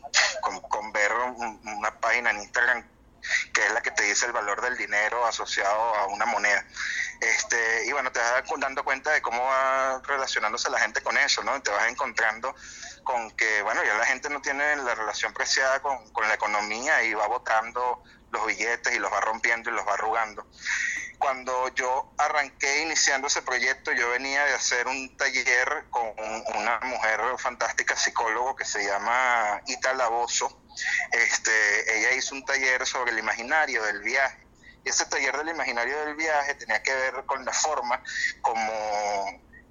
con, 0.68 0.92
ver 0.92 1.14
una 1.14 1.96
página 2.00 2.32
en 2.32 2.38
Instagram 2.38 2.84
que 3.54 3.64
es 3.64 3.72
la 3.72 3.84
que 3.84 3.92
te 3.92 4.02
dice 4.02 4.26
el 4.26 4.32
valor 4.32 4.62
del 4.62 4.76
dinero 4.76 5.24
asociado 5.28 5.96
a 5.96 6.08
una 6.08 6.26
moneda. 6.26 6.66
Este, 7.20 7.86
y 7.86 7.92
bueno, 7.92 8.12
te 8.12 8.20
vas 8.20 8.44
dando 8.58 8.84
cuenta 8.84 9.12
de 9.12 9.22
cómo 9.22 9.44
va 9.44 10.02
relacionándose 10.04 10.72
la 10.72 10.80
gente 10.80 11.02
con 11.02 11.16
eso, 11.20 11.44
¿no? 11.44 11.62
Te 11.62 11.70
vas 11.70 11.88
encontrando 11.88 12.56
con 13.04 13.30
que, 13.38 13.62
bueno, 13.62 13.84
ya 13.84 13.94
la 13.94 14.08
gente 14.08 14.28
no 14.32 14.42
tiene 14.42 14.76
la 14.78 14.96
relación 14.96 15.36
preciada 15.36 15.84
con, 15.84 16.12
con 16.14 16.28
la 16.28 16.34
economía 16.34 17.04
y 17.04 17.14
va 17.14 17.28
botando 17.28 18.02
los 18.32 18.44
billetes 18.48 18.96
y 18.96 18.98
los 18.98 19.14
va 19.14 19.22
rompiendo 19.22 19.70
y 19.70 19.74
los 19.74 19.88
va 19.88 19.94
arrugando 19.94 20.48
cuando 21.22 21.70
yo 21.76 22.14
arranqué 22.18 22.82
iniciando 22.82 23.28
ese 23.28 23.42
proyecto, 23.42 23.92
yo 23.94 24.10
venía 24.10 24.44
de 24.44 24.54
hacer 24.54 24.88
un 24.88 25.16
taller 25.16 25.86
con 25.90 26.14
una 26.56 26.80
mujer 26.82 27.22
fantástica 27.38 27.96
psicólogo 27.96 28.56
que 28.56 28.66
se 28.66 28.84
llama 28.84 29.62
Ita 29.68 29.94
Laboso. 29.94 30.62
Este, 31.12 31.98
ella 31.98 32.14
hizo 32.14 32.36
un 32.36 32.44
taller 32.44 32.86
sobre 32.86 33.12
el 33.12 33.20
imaginario 33.20 33.84
del 33.84 34.02
viaje 34.02 34.42
ese 34.84 35.06
taller 35.06 35.38
del 35.38 35.50
imaginario 35.50 36.00
del 36.06 36.16
viaje 36.16 36.56
tenía 36.56 36.82
que 36.82 36.94
ver 36.94 37.24
con 37.26 37.46
la 37.46 37.54
forma 37.54 38.04
como 38.42 38.72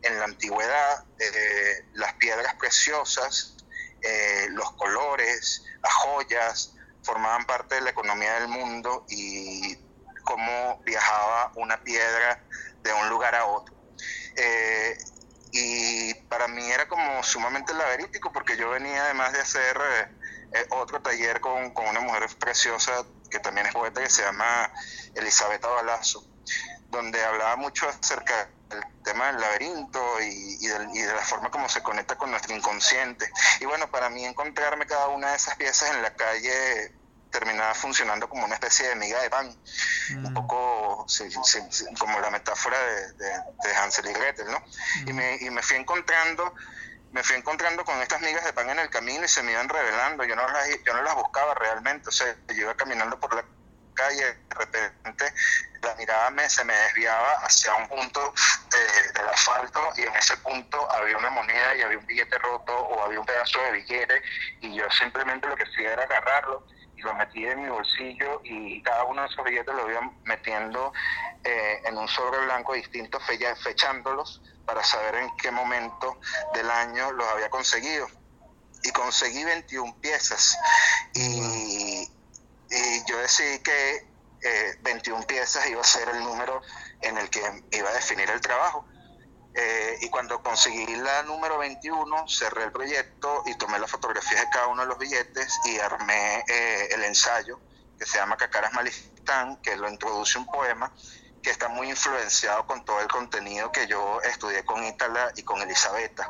en 0.02 0.18
la 0.18 0.24
antigüedad 0.24 1.04
eh, 1.18 1.84
las 1.94 2.14
piedras 2.14 2.54
preciosas, 2.54 3.56
eh, 4.02 4.46
los 4.50 4.72
colores, 4.72 5.64
las 5.82 5.92
joyas, 5.94 6.74
formaban 7.02 7.44
parte 7.44 7.76
de 7.76 7.80
la 7.82 7.90
economía 7.90 8.34
del 8.34 8.48
mundo 8.48 9.04
y 9.08 9.76
cómo 10.24 10.80
viajaba 10.84 11.52
una 11.56 11.82
piedra 11.82 12.42
de 12.82 12.92
un 12.92 13.08
lugar 13.08 13.34
a 13.34 13.46
otro. 13.46 13.74
Eh, 14.36 14.96
y 15.52 16.14
para 16.28 16.46
mí 16.48 16.70
era 16.70 16.88
como 16.88 17.22
sumamente 17.22 17.74
laberítico 17.74 18.32
porque 18.32 18.56
yo 18.56 18.70
venía 18.70 19.04
además 19.04 19.32
de 19.32 19.40
hacer 19.40 19.78
otro 20.70 21.00
taller 21.02 21.40
con, 21.40 21.70
con, 21.70 21.86
una 21.86 22.00
mujer 22.00 22.26
preciosa 22.38 23.04
que 23.30 23.38
también 23.38 23.66
es 23.66 23.72
poeta 23.72 24.02
que 24.02 24.10
se 24.10 24.22
llama 24.22 24.70
Elizabeth 25.14 25.62
Balazo, 25.62 26.24
donde 26.88 27.22
hablaba 27.24 27.56
mucho 27.56 27.88
acerca 27.88 28.50
del 28.68 28.82
tema 29.02 29.28
del 29.28 29.40
laberinto 29.40 30.00
y, 30.20 30.66
de 30.66 31.12
la 31.12 31.22
forma 31.22 31.50
como 31.50 31.68
se 31.68 31.82
conecta 31.82 32.16
con 32.16 32.30
nuestro 32.30 32.54
inconsciente. 32.54 33.30
Y 33.60 33.64
bueno, 33.64 33.90
para 33.90 34.10
mí 34.10 34.24
encontrarme 34.24 34.86
cada 34.86 35.08
una 35.08 35.30
de 35.30 35.36
esas 35.36 35.56
piezas 35.56 35.90
en 35.90 36.02
la 36.02 36.14
calle 36.14 36.92
terminaba 37.30 37.74
funcionando 37.74 38.28
como 38.28 38.44
una 38.44 38.54
especie 38.54 38.88
de 38.88 38.94
miga 38.96 39.20
de 39.22 39.30
pan, 39.30 39.46
un 40.10 40.22
mm. 40.22 40.34
poco 40.34 41.06
como 41.98 42.20
la 42.20 42.30
metáfora 42.30 42.78
de, 42.82 43.74
Hansel 43.76 44.08
y 44.08 44.12
Gretel, 44.12 44.50
¿no? 44.50 44.62
y, 45.06 45.12
mm. 45.12 45.16
me, 45.16 45.36
y 45.36 45.50
me 45.50 45.62
fui 45.62 45.76
encontrando 45.76 46.54
me 47.12 47.24
fui 47.24 47.36
encontrando 47.36 47.84
con 47.84 48.00
estas 48.00 48.20
migas 48.20 48.44
de 48.44 48.52
pan 48.52 48.70
en 48.70 48.78
el 48.78 48.88
camino 48.88 49.24
y 49.24 49.28
se 49.28 49.42
me 49.42 49.50
iban 49.52 49.68
revelando. 49.68 50.22
Yo 50.24 50.36
no 50.36 50.48
las, 50.48 50.68
yo 50.84 50.94
no 50.94 51.02
las 51.02 51.14
buscaba 51.16 51.54
realmente. 51.54 52.08
O 52.08 52.12
sea, 52.12 52.36
yo 52.48 52.62
iba 52.62 52.74
caminando 52.76 53.18
por 53.18 53.34
la 53.34 53.44
calle, 53.94 54.24
de 54.24 54.54
repente 54.54 55.34
la 55.82 55.94
mirada 55.94 56.30
me, 56.30 56.48
se 56.48 56.64
me 56.64 56.74
desviaba 56.74 57.32
hacia 57.42 57.74
un 57.74 57.88
punto 57.88 58.32
del 59.14 59.28
asfalto 59.28 59.92
y 59.96 60.02
en 60.02 60.14
ese 60.14 60.36
punto 60.38 60.90
había 60.92 61.16
una 61.16 61.30
moneda 61.30 61.74
y 61.74 61.82
había 61.82 61.98
un 61.98 62.06
billete 62.06 62.38
roto 62.38 62.76
o 62.76 63.04
había 63.04 63.20
un 63.20 63.26
pedazo 63.26 63.60
de 63.62 63.72
billete 63.72 64.22
y 64.60 64.74
yo 64.76 64.84
simplemente 64.90 65.46
lo 65.48 65.56
que 65.56 65.64
hacía 65.64 65.92
era 65.92 66.02
agarrarlo 66.04 66.66
lo 67.00 67.14
metí 67.14 67.46
en 67.46 67.62
mi 67.62 67.68
bolsillo 67.68 68.40
y 68.44 68.82
cada 68.82 69.04
uno 69.04 69.22
de 69.22 69.28
esos 69.28 69.44
billetes 69.44 69.74
lo 69.74 69.90
iba 69.90 70.10
metiendo 70.24 70.92
eh, 71.44 71.82
en 71.84 71.98
un 71.98 72.08
sobre 72.08 72.44
blanco 72.44 72.74
distinto, 72.74 73.18
fechándolos 73.20 74.42
para 74.64 74.82
saber 74.84 75.16
en 75.16 75.36
qué 75.36 75.50
momento 75.50 76.18
del 76.54 76.70
año 76.70 77.12
los 77.12 77.26
había 77.28 77.50
conseguido. 77.50 78.06
Y 78.82 78.90
conseguí 78.92 79.44
21 79.44 79.96
piezas 80.00 80.56
y, 81.12 82.08
y 82.70 83.04
yo 83.06 83.18
decidí 83.18 83.58
que 83.58 84.06
21 84.82 85.20
eh, 85.20 85.26
piezas 85.26 85.68
iba 85.68 85.80
a 85.80 85.84
ser 85.84 86.08
el 86.08 86.20
número 86.20 86.62
en 87.02 87.18
el 87.18 87.28
que 87.28 87.40
iba 87.72 87.88
a 87.88 87.92
definir 87.92 88.30
el 88.30 88.40
trabajo. 88.40 88.84
Eh, 89.52 89.98
y 90.00 90.08
cuando 90.10 90.42
conseguí 90.42 90.86
la 90.96 91.22
número 91.24 91.58
21, 91.58 92.28
cerré 92.28 92.64
el 92.64 92.72
proyecto 92.72 93.42
y 93.46 93.56
tomé 93.56 93.78
las 93.78 93.90
fotografías 93.90 94.40
de 94.40 94.50
cada 94.50 94.68
uno 94.68 94.82
de 94.82 94.88
los 94.88 94.98
billetes 94.98 95.58
y 95.64 95.78
armé 95.78 96.44
eh, 96.48 96.88
el 96.92 97.04
ensayo 97.04 97.58
que 97.98 98.06
se 98.06 98.18
llama 98.18 98.36
Cacaras 98.36 98.72
Malistán, 98.72 99.56
que 99.56 99.76
lo 99.76 99.88
introduce 99.88 100.38
un 100.38 100.46
poema 100.46 100.92
que 101.42 101.50
está 101.50 101.68
muy 101.68 101.88
influenciado 101.88 102.66
con 102.66 102.84
todo 102.84 103.00
el 103.00 103.08
contenido 103.08 103.72
que 103.72 103.86
yo 103.86 104.20
estudié 104.22 104.64
con 104.64 104.84
Ítala 104.84 105.32
y 105.36 105.42
con 105.42 105.60
Elisabetta. 105.60 106.28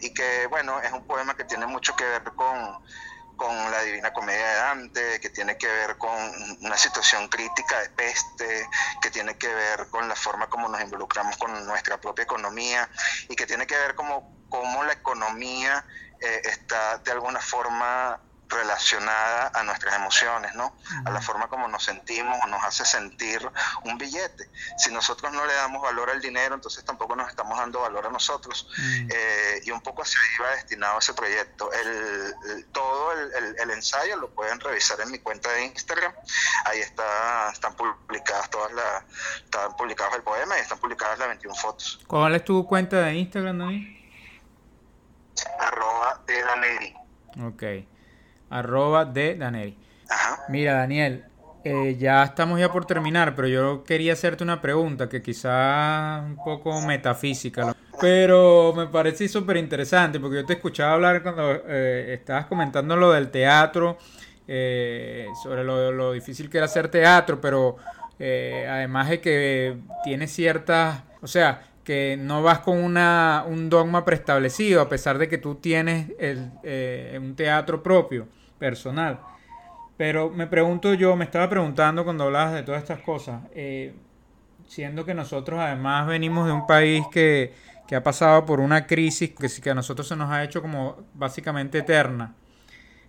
y 0.00 0.12
que, 0.12 0.46
bueno, 0.46 0.78
es 0.80 0.92
un 0.92 1.06
poema 1.06 1.34
que 1.34 1.44
tiene 1.44 1.66
mucho 1.66 1.96
que 1.96 2.04
ver 2.04 2.22
con 2.36 2.82
con 3.40 3.70
la 3.70 3.80
Divina 3.80 4.12
Comedia 4.12 4.46
de 4.46 4.54
Dante, 4.54 5.18
que 5.18 5.30
tiene 5.30 5.56
que 5.56 5.66
ver 5.66 5.96
con 5.96 6.10
una 6.60 6.76
situación 6.76 7.26
crítica 7.28 7.80
de 7.80 7.88
peste, 7.88 8.68
que 9.00 9.10
tiene 9.10 9.38
que 9.38 9.48
ver 9.48 9.88
con 9.88 10.06
la 10.06 10.14
forma 10.14 10.46
como 10.50 10.68
nos 10.68 10.82
involucramos 10.82 11.38
con 11.38 11.64
nuestra 11.64 11.98
propia 11.98 12.24
economía 12.24 12.90
y 13.30 13.34
que 13.34 13.46
tiene 13.46 13.66
que 13.66 13.78
ver 13.78 13.94
como 13.94 14.44
cómo 14.50 14.84
la 14.84 14.92
economía 14.92 15.82
eh, 16.20 16.42
está 16.44 16.98
de 16.98 17.12
alguna 17.12 17.40
forma 17.40 18.20
relacionada 18.50 19.52
a 19.54 19.62
nuestras 19.62 19.94
emociones, 19.94 20.54
¿no? 20.54 20.74
A 21.04 21.10
la 21.10 21.20
forma 21.20 21.48
como 21.48 21.68
nos 21.68 21.84
sentimos 21.84 22.36
o 22.42 22.46
nos 22.48 22.62
hace 22.64 22.84
sentir 22.84 23.40
un 23.84 23.96
billete. 23.96 24.50
Si 24.76 24.92
nosotros 24.92 25.32
no 25.32 25.46
le 25.46 25.54
damos 25.54 25.80
valor 25.82 26.10
al 26.10 26.20
dinero, 26.20 26.56
entonces 26.56 26.84
tampoco 26.84 27.14
nos 27.14 27.28
estamos 27.30 27.56
dando 27.58 27.80
valor 27.80 28.06
a 28.06 28.10
nosotros. 28.10 28.68
Eh, 29.08 29.60
y 29.64 29.70
un 29.70 29.80
poco 29.80 30.02
ahí 30.02 30.42
va 30.42 30.50
destinado 30.50 30.98
ese 30.98 31.14
proyecto. 31.14 31.70
El, 31.72 32.66
todo 32.72 33.12
el, 33.12 33.70
ensayo 33.70 34.16
lo 34.16 34.30
pueden 34.30 34.58
revisar 34.58 35.00
en 35.00 35.12
mi 35.12 35.20
cuenta 35.20 35.50
de 35.52 35.66
Instagram. 35.66 36.12
Ahí 36.64 36.80
está, 36.80 37.50
están 37.52 37.74
publicadas 37.76 38.50
todas 38.50 38.72
las, 38.72 39.04
están 39.44 39.76
publicados 39.76 40.14
el 40.16 40.22
poema 40.22 40.58
y 40.58 40.60
están 40.60 40.78
publicadas 40.78 41.18
las 41.18 41.28
21 41.28 41.54
fotos. 41.54 42.00
¿Cuál 42.06 42.34
es 42.34 42.44
tu 42.44 42.66
cuenta 42.66 43.00
de 43.02 43.14
Instagram, 43.14 43.58
Dani? 43.58 43.96
Arroba 45.60 46.20
de 46.26 46.42
Daneri. 46.42 46.94
Ok 47.46 47.62
arroba 48.50 49.04
de 49.04 49.36
Daniel. 49.36 49.76
Mira, 50.48 50.74
Daniel, 50.74 51.24
eh, 51.62 51.96
ya 51.98 52.24
estamos 52.24 52.58
ya 52.58 52.72
por 52.72 52.86
terminar, 52.86 53.34
pero 53.34 53.46
yo 53.46 53.84
quería 53.84 54.14
hacerte 54.14 54.42
una 54.42 54.60
pregunta 54.62 55.08
que 55.08 55.22
quizá 55.22 56.22
un 56.24 56.36
poco 56.36 56.80
metafísica, 56.80 57.76
pero 58.00 58.72
me 58.74 58.86
parece 58.86 59.28
súper 59.28 59.58
interesante 59.58 60.18
porque 60.18 60.36
yo 60.36 60.46
te 60.46 60.54
escuchaba 60.54 60.94
hablar 60.94 61.22
cuando 61.22 61.52
eh, 61.68 62.14
estabas 62.18 62.46
comentando 62.46 62.96
lo 62.96 63.12
del 63.12 63.30
teatro, 63.30 63.98
eh, 64.48 65.26
sobre 65.42 65.62
lo, 65.62 66.12
difícil 66.12 66.48
que 66.48 66.58
era 66.58 66.64
hacer 66.64 66.88
teatro, 66.88 67.40
pero 67.40 67.76
además 68.18 69.08
de 69.08 69.20
que 69.20 69.76
tiene 70.04 70.26
ciertas, 70.26 71.02
o 71.22 71.26
sea, 71.26 71.62
que 71.84 72.18
no 72.18 72.42
vas 72.42 72.58
con 72.60 72.78
una, 72.78 73.44
un 73.46 73.70
dogma 73.70 74.04
preestablecido, 74.04 74.82
a 74.82 74.88
pesar 74.88 75.18
de 75.18 75.28
que 75.28 75.38
tú 75.38 75.54
tienes 75.56 76.08
el, 76.18 76.50
un 77.18 77.34
teatro 77.36 77.82
propio 77.82 78.26
personal. 78.60 79.18
Pero 79.96 80.30
me 80.30 80.46
pregunto 80.46 80.94
yo, 80.94 81.16
me 81.16 81.24
estaba 81.24 81.48
preguntando 81.48 82.04
cuando 82.04 82.24
hablabas 82.24 82.54
de 82.54 82.62
todas 82.62 82.80
estas 82.80 83.00
cosas, 83.00 83.42
eh, 83.54 83.92
siendo 84.68 85.04
que 85.04 85.14
nosotros 85.14 85.58
además 85.58 86.06
venimos 86.06 86.46
de 86.46 86.52
un 86.52 86.66
país 86.66 87.04
que, 87.10 87.52
que 87.88 87.96
ha 87.96 88.02
pasado 88.02 88.46
por 88.46 88.60
una 88.60 88.86
crisis 88.86 89.30
que, 89.30 89.48
que 89.60 89.70
a 89.70 89.74
nosotros 89.74 90.06
se 90.06 90.16
nos 90.16 90.30
ha 90.30 90.44
hecho 90.44 90.62
como 90.62 90.96
básicamente 91.12 91.78
eterna. 91.78 92.34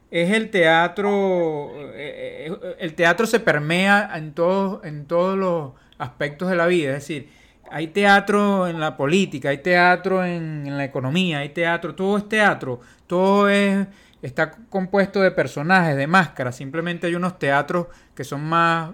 Es 0.10 0.32
el 0.32 0.50
teatro, 0.50 1.72
eh, 1.94 2.48
eh, 2.50 2.76
el 2.80 2.96
teatro 2.96 3.26
se 3.26 3.40
permea 3.40 4.12
en 4.16 4.34
todos, 4.34 4.84
en 4.84 5.06
todos 5.06 5.38
los 5.38 5.72
aspectos 5.98 6.50
de 6.50 6.56
la 6.56 6.66
vida, 6.66 6.90
es 6.90 7.08
decir, 7.08 7.30
hay 7.70 7.88
teatro 7.88 8.68
en 8.68 8.82
la 8.82 8.98
política, 8.98 9.48
hay 9.48 9.60
teatro 9.60 10.26
en, 10.26 10.68
en 10.68 10.78
la 10.78 10.84
economía, 10.84 11.40
hay 11.40 11.50
teatro, 11.50 11.96
todo 11.96 12.18
es 12.18 12.28
teatro, 12.28 12.82
todo 13.08 13.48
es 13.48 13.88
está 14.22 14.52
compuesto 14.70 15.22
de 15.22 15.32
personajes, 15.32 15.96
de 15.96 16.08
máscaras. 16.08 16.56
Simplemente 16.56 17.08
hay 17.08 17.16
unos 17.16 17.40
teatros 17.40 17.88
que 18.16 18.24
son 18.24 18.48
más 18.48 18.92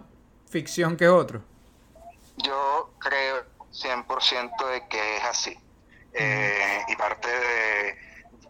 ficción 0.50 0.98
que 0.98 1.08
otros. 1.08 1.44
Yo 2.38 2.94
creo 3.00 3.44
100% 3.72 4.72
de 4.72 4.88
que 4.88 5.18
es 5.18 5.24
así. 5.24 5.58
Eh, 6.14 6.80
y 6.88 6.96
parte 6.96 7.28
de 7.28 8.08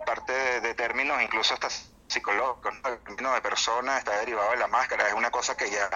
parte 0.07 0.61
de, 0.61 0.73
términos 0.73 1.21
incluso 1.21 1.53
hasta 1.53 1.67
psicológicos, 2.07 2.73
el 2.85 2.97
término 2.99 3.33
de 3.33 3.41
persona 3.41 3.97
está 3.97 4.17
derivado 4.19 4.51
de 4.51 4.57
la 4.57 4.67
máscara, 4.67 5.05
es 5.05 5.13
una 5.13 5.29
cosa 5.29 5.57
que 5.57 5.69
ya 5.69 5.89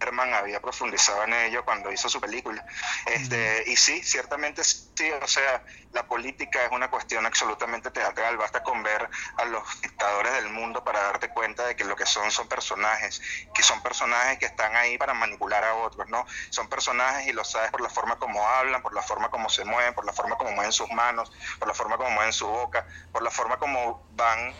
Herman 0.00 0.32
había 0.34 0.60
profundizado 0.60 1.24
en 1.24 1.34
ello 1.34 1.64
cuando 1.64 1.92
hizo 1.92 2.08
su 2.08 2.20
película. 2.20 2.64
Este, 3.06 3.64
y 3.66 3.76
sí, 3.76 4.02
ciertamente 4.02 4.64
sí, 4.64 5.10
o 5.10 5.26
sea, 5.26 5.62
la 5.92 6.06
política 6.06 6.64
es 6.64 6.72
una 6.72 6.88
cuestión 6.88 7.26
absolutamente 7.26 7.90
teatral, 7.90 8.36
basta 8.36 8.62
con 8.62 8.82
ver 8.82 9.08
a 9.36 9.44
los 9.44 9.80
dictadores 9.80 10.32
del 10.34 10.50
mundo 10.50 10.82
para 10.84 11.02
darte 11.02 11.28
cuenta 11.28 11.66
de 11.66 11.76
que 11.76 11.84
lo 11.84 11.96
que 11.96 12.06
son 12.06 12.30
son 12.30 12.48
personajes, 12.48 13.20
que 13.54 13.62
son 13.62 13.82
personajes 13.82 14.38
que 14.38 14.46
están 14.46 14.74
ahí 14.76 14.96
para 14.98 15.14
manipular 15.14 15.64
a 15.64 15.74
otros, 15.74 16.08
¿no? 16.08 16.26
Son 16.50 16.68
personajes 16.68 17.26
y 17.26 17.32
lo 17.32 17.44
sabes 17.44 17.70
por 17.70 17.80
la 17.80 17.90
forma 17.90 18.16
como 18.16 18.46
hablan, 18.46 18.82
por 18.82 18.94
la 18.94 19.02
forma 19.02 19.30
como 19.30 19.48
se 19.48 19.64
mueven, 19.64 19.94
por 19.94 20.04
la 20.04 20.12
forma 20.12 20.36
como 20.36 20.52
mueven 20.52 20.72
sus 20.72 20.90
manos, 20.92 21.30
por 21.58 21.68
la 21.68 21.74
forma 21.74 21.96
como 21.96 22.10
mueven 22.10 22.32
su 22.32 22.46
boca, 22.46 22.86
por 23.12 23.22
la 23.22 23.30
forma 23.30 23.58
como 23.58 24.02
van 24.12 24.54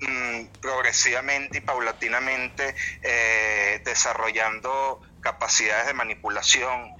Mm, 0.00 0.46
progresivamente 0.60 1.58
y 1.58 1.60
paulatinamente 1.60 2.72
eh, 3.02 3.82
desarrollando 3.84 5.00
capacidades 5.20 5.88
de 5.88 5.94
manipulación. 5.94 6.92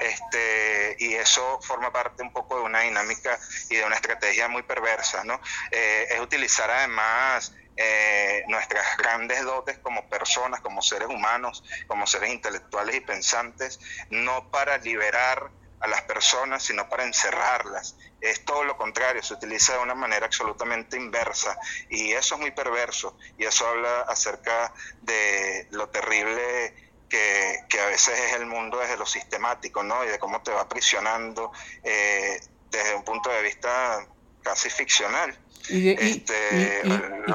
Este, 0.00 0.96
y 0.98 1.14
eso 1.14 1.60
forma 1.62 1.92
parte 1.92 2.22
un 2.22 2.32
poco 2.32 2.58
de 2.58 2.64
una 2.64 2.80
dinámica 2.80 3.38
y 3.70 3.76
de 3.76 3.84
una 3.84 3.96
estrategia 3.96 4.48
muy 4.48 4.62
perversa, 4.62 5.24
¿no? 5.24 5.40
Eh, 5.70 6.06
es 6.10 6.20
utilizar 6.20 6.70
además 6.70 7.52
eh, 7.76 8.44
nuestras 8.48 8.96
grandes 8.96 9.42
dotes 9.44 9.78
como 9.78 10.08
personas, 10.08 10.60
como 10.60 10.82
seres 10.82 11.08
humanos, 11.08 11.62
como 11.86 12.06
seres 12.06 12.30
intelectuales 12.30 12.96
y 12.96 13.00
pensantes, 13.00 13.80
no 14.10 14.50
para 14.50 14.78
liberar 14.78 15.50
a 15.84 15.86
las 15.86 16.02
personas, 16.02 16.62
sino 16.62 16.88
para 16.88 17.04
encerrarlas. 17.04 17.96
Es 18.20 18.42
todo 18.46 18.64
lo 18.64 18.76
contrario, 18.78 19.22
se 19.22 19.34
utiliza 19.34 19.74
de 19.74 19.80
una 19.80 19.94
manera 19.94 20.24
absolutamente 20.24 20.96
inversa 20.96 21.58
y 21.90 22.12
eso 22.12 22.36
es 22.36 22.40
muy 22.40 22.52
perverso 22.52 23.18
y 23.36 23.44
eso 23.44 23.68
habla 23.68 24.00
acerca 24.08 24.72
de 25.02 25.68
lo 25.72 25.90
terrible 25.90 26.74
que, 27.10 27.66
veces 27.90 28.18
es 28.18 28.32
el 28.32 28.46
mundo 28.46 28.78
desde 28.78 28.96
lo 28.96 29.04
sistemático, 29.04 29.82
¿no? 29.82 30.02
Y 30.04 30.08
de 30.08 30.18
cómo 30.18 30.42
te 30.42 30.50
va 30.50 30.62
aprisionando 30.62 31.52
eh, 31.82 32.40
desde 32.70 32.94
un 32.94 33.04
punto 33.04 33.28
de 33.30 33.42
vista 33.42 34.06
casi 34.42 34.70
ficcional. 34.70 35.38
Y, 35.68 35.90
este, 35.90 36.82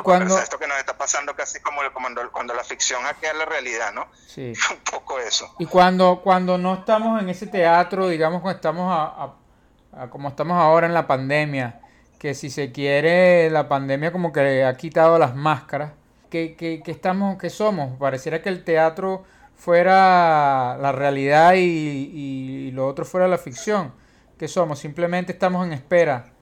cuando... 0.03 0.37
Esto 0.37 0.59
que 0.59 0.67
nos 0.67 0.77
está 0.77 0.97
pasando 0.97 1.35
casi 1.35 1.59
como 1.61 1.81
cuando, 1.93 2.31
cuando 2.31 2.53
la 2.53 2.63
ficción 2.63 3.01
hackea 3.03 3.33
la 3.33 3.45
realidad, 3.45 3.91
¿no? 3.93 4.07
Sí. 4.27 4.53
un 4.71 4.83
poco 4.91 5.19
eso. 5.19 5.55
Y 5.59 5.65
cuando, 5.65 6.21
cuando 6.23 6.57
no 6.57 6.75
estamos 6.75 7.21
en 7.21 7.29
ese 7.29 7.47
teatro, 7.47 8.07
digamos, 8.07 8.41
cuando 8.41 8.57
estamos 8.57 8.91
a, 8.91 10.09
como 10.09 10.29
estamos 10.29 10.57
ahora 10.57 10.85
en 10.85 10.93
la 10.93 11.07
pandemia, 11.07 11.81
que 12.19 12.35
si 12.35 12.49
se 12.49 12.71
quiere, 12.71 13.49
la 13.49 13.67
pandemia 13.67 14.11
como 14.11 14.31
que 14.31 14.63
ha 14.63 14.77
quitado 14.77 15.17
las 15.17 15.35
máscaras, 15.35 15.93
¿qué, 16.29 16.55
qué, 16.55 16.81
qué 16.83 16.91
estamos, 16.91 17.37
qué 17.39 17.49
somos? 17.49 17.97
Pareciera 17.97 18.41
que 18.41 18.49
el 18.49 18.63
teatro 18.63 19.23
fuera 19.55 20.77
la 20.77 20.91
realidad 20.91 21.53
y, 21.55 21.59
y 21.59 22.71
lo 22.71 22.87
otro 22.87 23.05
fuera 23.05 23.27
la 23.27 23.39
ficción. 23.39 23.93
¿Qué 24.37 24.47
somos? 24.47 24.79
Simplemente 24.79 25.31
estamos 25.31 25.65
en 25.65 25.73
espera 25.73 26.33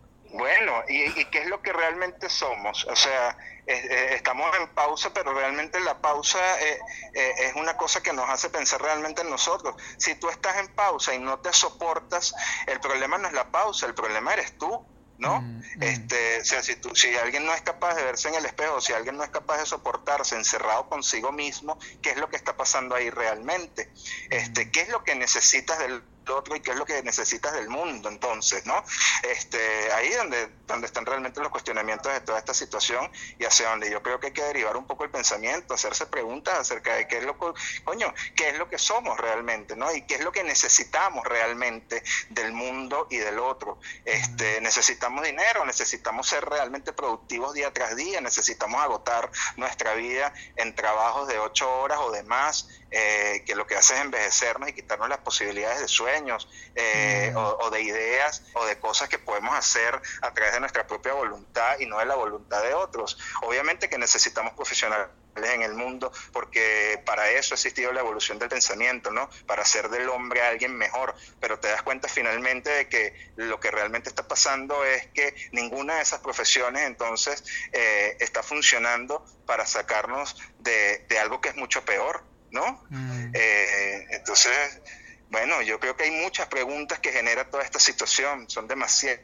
bueno, 0.87 1.13
¿y, 1.15 1.25
qué 1.25 1.39
es 1.39 1.47
lo 1.47 1.61
que 1.61 1.73
realmente 1.73 2.29
somos? 2.29 2.85
O 2.85 2.95
sea, 2.95 3.37
eh, 3.65 4.13
estamos 4.15 4.55
en 4.59 4.67
pausa, 4.69 5.13
pero 5.13 5.33
realmente 5.33 5.79
la 5.79 5.99
pausa 5.99 6.39
eh, 6.61 6.79
eh, 7.13 7.33
es 7.39 7.55
una 7.55 7.75
cosa 7.77 8.01
que 8.01 8.13
nos 8.13 8.29
hace 8.29 8.49
pensar 8.49 8.81
realmente 8.81 9.21
en 9.21 9.29
nosotros. 9.29 9.75
Si 9.97 10.15
tú 10.15 10.29
estás 10.29 10.57
en 10.57 10.67
pausa 10.73 11.13
y 11.13 11.19
no 11.19 11.39
te 11.39 11.51
soportas, 11.53 12.33
el 12.65 12.79
problema 12.79 13.17
no 13.17 13.27
es 13.27 13.33
la 13.33 13.51
pausa, 13.51 13.85
el 13.85 13.93
problema 13.93 14.33
eres 14.33 14.57
tú. 14.57 14.85
¿no? 15.17 15.41
Mm, 15.41 15.57
mm. 15.57 15.83
Este, 15.83 16.41
o 16.41 16.45
sea, 16.45 16.61
si, 16.61 16.75
tú, 16.75 16.95
si 16.95 17.15
alguien 17.17 17.43
no 17.43 17.53
es 17.53 17.61
capaz 17.61 17.95
de 17.95 18.03
verse 18.03 18.29
en 18.29 18.35
el 18.35 18.45
espejo, 18.45 18.79
si 18.79 18.93
alguien 18.93 19.17
no 19.17 19.23
es 19.23 19.31
capaz 19.31 19.57
de 19.57 19.65
soportarse 19.65 20.35
encerrado 20.35 20.87
consigo 20.89 21.31
mismo, 21.31 21.79
¿qué 22.03 22.11
es 22.11 22.17
lo 22.17 22.29
que 22.29 22.35
está 22.35 22.55
pasando 22.55 22.93
ahí 22.93 23.09
realmente? 23.09 23.91
Este, 24.29 24.65
mm. 24.65 24.71
¿Qué 24.71 24.81
es 24.81 24.89
lo 24.89 25.03
que 25.03 25.15
necesitas 25.15 25.79
del 25.79 26.03
otro 26.29 26.55
y 26.55 26.59
qué 26.61 26.71
es 26.71 26.77
lo 26.77 26.85
que 26.85 27.01
necesitas 27.03 27.53
del 27.53 27.69
mundo 27.69 28.09
entonces, 28.09 28.65
¿no? 28.65 28.83
Este, 29.23 29.91
ahí 29.93 30.11
donde, 30.13 30.49
donde 30.65 30.87
están 30.87 31.05
realmente 31.05 31.41
los 31.41 31.49
cuestionamientos 31.49 32.11
de 32.11 32.21
toda 32.21 32.39
esta 32.39 32.53
situación 32.53 33.09
y 33.39 33.45
hacia 33.45 33.69
donde 33.69 33.89
yo 33.89 34.01
creo 34.01 34.19
que 34.19 34.27
hay 34.27 34.33
que 34.33 34.43
derivar 34.43 34.77
un 34.77 34.85
poco 34.85 35.03
el 35.03 35.09
pensamiento, 35.09 35.73
hacerse 35.73 36.05
preguntas 36.07 36.57
acerca 36.59 36.95
de 36.95 37.07
qué 37.07 37.17
es 37.17 37.23
lo 37.23 37.37
coño, 37.37 38.13
qué 38.35 38.49
es 38.49 38.57
lo 38.57 38.69
que 38.69 38.77
somos 38.77 39.17
realmente, 39.17 39.75
¿no? 39.75 39.93
Y 39.93 40.03
qué 40.03 40.15
es 40.15 40.23
lo 40.23 40.31
que 40.31 40.43
necesitamos 40.43 41.25
realmente 41.25 42.03
del 42.29 42.51
mundo 42.51 43.07
y 43.09 43.17
del 43.17 43.39
otro. 43.39 43.79
Este, 44.05 44.61
necesitamos 44.61 45.23
dinero, 45.23 45.65
necesitamos 45.65 46.27
ser 46.27 46.45
realmente 46.45 46.93
productivos 46.93 47.53
día 47.53 47.71
tras 47.73 47.95
día, 47.95 48.21
necesitamos 48.21 48.81
agotar 48.81 49.29
nuestra 49.55 49.93
vida 49.93 50.33
en 50.55 50.75
trabajos 50.75 51.27
de 51.27 51.39
ocho 51.39 51.69
horas 51.79 51.99
o 52.01 52.11
de 52.11 52.23
más, 52.23 52.67
eh, 52.91 53.43
que 53.45 53.55
lo 53.55 53.67
que 53.67 53.75
hace 53.75 53.95
es 53.95 54.01
envejecernos 54.01 54.69
y 54.69 54.73
quitarnos 54.73 55.09
las 55.09 55.19
posibilidades 55.19 55.79
de 55.81 55.87
sueños 55.87 56.47
eh, 56.75 57.31
mm. 57.33 57.37
o, 57.37 57.69
de 57.69 57.81
ideas 57.81 58.43
o 58.53 58.65
de 58.65 58.79
cosas 58.79 59.09
que 59.09 59.19
podemos 59.19 59.55
hacer 59.55 59.99
a 60.21 60.33
través 60.33 60.53
de 60.53 60.59
nuestra 60.61 60.87
propia 60.87 61.13
voluntad 61.13 61.79
y 61.79 61.85
no 61.85 61.99
de 61.99 62.05
la 62.05 62.15
voluntad 62.15 62.61
de 62.63 62.73
otros. 62.73 63.17
Obviamente 63.41 63.89
que 63.89 63.97
necesitamos 63.97 64.53
profesionales 64.53 65.09
en 65.35 65.61
el 65.61 65.73
mundo 65.73 66.11
porque 66.31 67.01
para 67.05 67.29
eso 67.29 67.53
ha 67.53 67.55
existido 67.55 67.91
la 67.91 67.99
evolución 67.99 68.39
del 68.39 68.49
pensamiento, 68.49 69.11
¿no? 69.11 69.29
Para 69.45 69.61
hacer 69.61 69.89
del 69.89 70.09
hombre 70.09 70.41
alguien 70.41 70.75
mejor, 70.75 71.15
pero 71.39 71.59
te 71.59 71.67
das 71.67 71.83
cuenta 71.83 72.07
finalmente 72.07 72.69
de 72.69 72.89
que 72.89 73.31
lo 73.35 73.59
que 73.59 73.69
realmente 73.69 74.09
está 74.09 74.27
pasando 74.27 74.83
es 74.83 75.07
que 75.07 75.35
ninguna 75.51 75.95
de 75.95 76.01
esas 76.01 76.21
profesiones 76.21 76.83
entonces 76.87 77.43
eh, 77.71 78.17
está 78.19 78.41
funcionando 78.41 79.25
para 79.45 79.65
sacarnos 79.65 80.37
de, 80.59 81.05
de 81.09 81.19
algo 81.19 81.39
que 81.41 81.49
es 81.49 81.55
mucho 81.55 81.83
peor, 81.85 82.23
¿no? 82.51 82.83
Mm. 82.89 83.31
Eh, 83.33 84.07
entonces, 84.11 84.81
bueno, 85.29 85.61
yo 85.61 85.79
creo 85.79 85.95
que 85.95 86.05
hay 86.05 86.11
muchas 86.11 86.47
preguntas 86.47 86.99
que 86.99 87.11
genera 87.11 87.49
toda 87.49 87.63
esta 87.63 87.79
situación, 87.79 88.49
son 88.49 88.67
demasiadas 88.67 89.19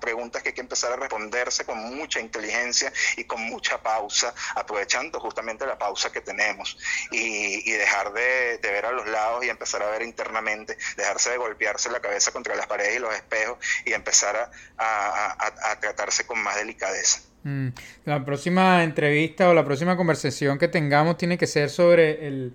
preguntas 0.00 0.42
que 0.42 0.50
hay 0.50 0.54
que 0.54 0.60
empezar 0.60 0.92
a 0.92 0.96
responderse 0.96 1.64
con 1.64 1.78
mucha 1.78 2.20
inteligencia 2.20 2.92
y 3.16 3.24
con 3.24 3.42
mucha 3.42 3.82
pausa, 3.82 4.34
aprovechando 4.54 5.20
justamente 5.20 5.66
la 5.66 5.78
pausa 5.78 6.10
que 6.10 6.20
tenemos 6.20 6.78
y, 7.10 7.70
dejar 7.72 8.12
de, 8.12 8.58
ver 8.62 8.86
a 8.86 8.92
los 8.92 9.06
lados 9.06 9.44
y 9.44 9.50
empezar 9.50 9.82
a 9.82 9.90
ver 9.90 10.02
internamente, 10.02 10.78
dejarse 10.96 11.30
de 11.30 11.36
golpearse 11.36 11.90
la 11.90 12.00
cabeza 12.00 12.32
contra 12.32 12.54
las 12.54 12.66
paredes 12.66 12.96
y 12.96 12.98
los 12.98 13.14
espejos 13.14 13.58
y 13.84 13.92
empezar 13.92 14.50
a 14.78 15.78
tratarse 15.80 16.26
con 16.26 16.38
más 16.38 16.56
delicadeza. 16.56 17.20
Mm. 17.46 17.68
La 18.06 18.24
próxima 18.24 18.82
entrevista 18.82 19.48
o 19.48 19.54
la 19.54 19.64
próxima 19.64 19.96
conversación 19.96 20.58
que 20.58 20.66
tengamos 20.66 21.16
tiene 21.16 21.38
que 21.38 21.46
ser 21.46 21.70
sobre 21.70 22.26
el, 22.26 22.52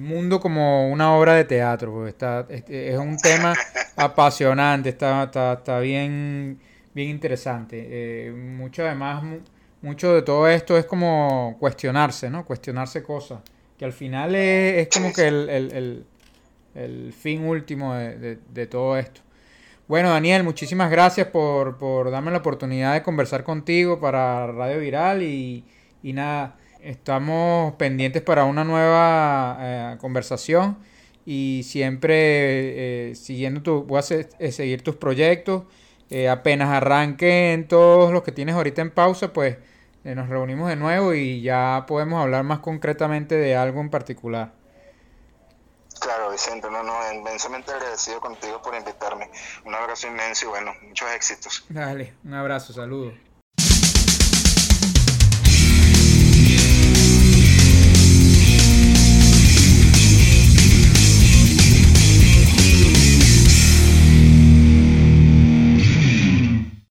mundo 0.00 0.40
como 0.40 0.90
una 0.90 1.14
obra 1.14 1.34
de 1.34 1.44
teatro, 1.44 1.92
porque 1.92 2.10
está, 2.10 2.44
es, 2.48 2.98
un 2.98 3.16
tema 3.18 3.54
apasionante, 3.96 4.88
está, 4.88 5.24
está, 5.24 5.78
bien, 5.78 6.58
bien 6.92 7.08
interesante. 7.10 7.86
Eh, 7.88 8.32
mucho 8.32 8.84
además, 8.84 9.22
mucho 9.80 10.12
de 10.14 10.22
todo 10.22 10.48
esto 10.48 10.76
es 10.76 10.86
como 10.86 11.56
cuestionarse, 11.60 12.30
¿no? 12.30 12.44
Cuestionarse 12.44 13.04
cosas, 13.04 13.40
que 13.78 13.84
al 13.84 13.92
final 13.92 14.34
es, 14.34 14.88
como 14.88 15.12
que 15.12 15.28
el, 15.28 17.12
fin 17.12 17.44
último 17.44 17.94
de 17.94 18.66
todo 18.68 18.98
esto. 18.98 19.20
Bueno, 19.90 20.10
Daniel, 20.10 20.44
muchísimas 20.44 20.88
gracias 20.88 21.26
por, 21.26 21.76
por, 21.76 22.12
darme 22.12 22.30
la 22.30 22.38
oportunidad 22.38 22.94
de 22.94 23.02
conversar 23.02 23.42
contigo 23.42 23.98
para 23.98 24.46
Radio 24.46 24.78
Viral 24.78 25.24
y, 25.24 25.64
nada, 26.04 26.56
estamos 26.80 27.74
pendientes 27.74 28.22
para 28.22 28.44
una 28.44 28.62
nueva 28.62 29.58
eh, 29.60 29.96
conversación 29.98 30.78
y 31.26 31.62
siempre 31.64 33.10
eh, 33.10 33.14
siguiendo 33.16 33.62
tu, 33.62 33.82
voy 33.82 33.98
a 33.98 34.04
eh, 34.38 34.52
seguir 34.52 34.82
tus 34.82 34.94
proyectos. 34.94 35.64
apenas 36.30 36.68
arranquen 36.68 37.66
todos 37.66 38.12
los 38.12 38.22
que 38.22 38.30
tienes 38.30 38.54
ahorita 38.54 38.82
en 38.82 38.92
pausa, 38.92 39.32
pues 39.32 39.56
nos 40.04 40.28
reunimos 40.28 40.68
de 40.68 40.76
nuevo 40.76 41.14
y 41.14 41.42
ya 41.42 41.84
podemos 41.88 42.22
hablar 42.22 42.44
más 42.44 42.60
concretamente 42.60 43.34
de 43.34 43.56
algo 43.56 43.80
en 43.80 43.90
particular. 43.90 44.59
Claro, 46.00 46.30
Vicente, 46.30 46.70
no, 46.70 46.82
no, 46.82 47.12
inmensamente 47.12 47.70
agradecido 47.70 48.20
contigo 48.20 48.60
por 48.62 48.74
invitarme. 48.74 49.30
Un 49.64 49.74
abrazo 49.74 50.06
inmenso 50.06 50.46
y 50.46 50.48
bueno, 50.48 50.72
muchos 50.82 51.10
éxitos. 51.10 51.64
Dale, 51.68 52.14
un 52.24 52.34
abrazo, 52.34 52.72
saludos. 52.72 53.14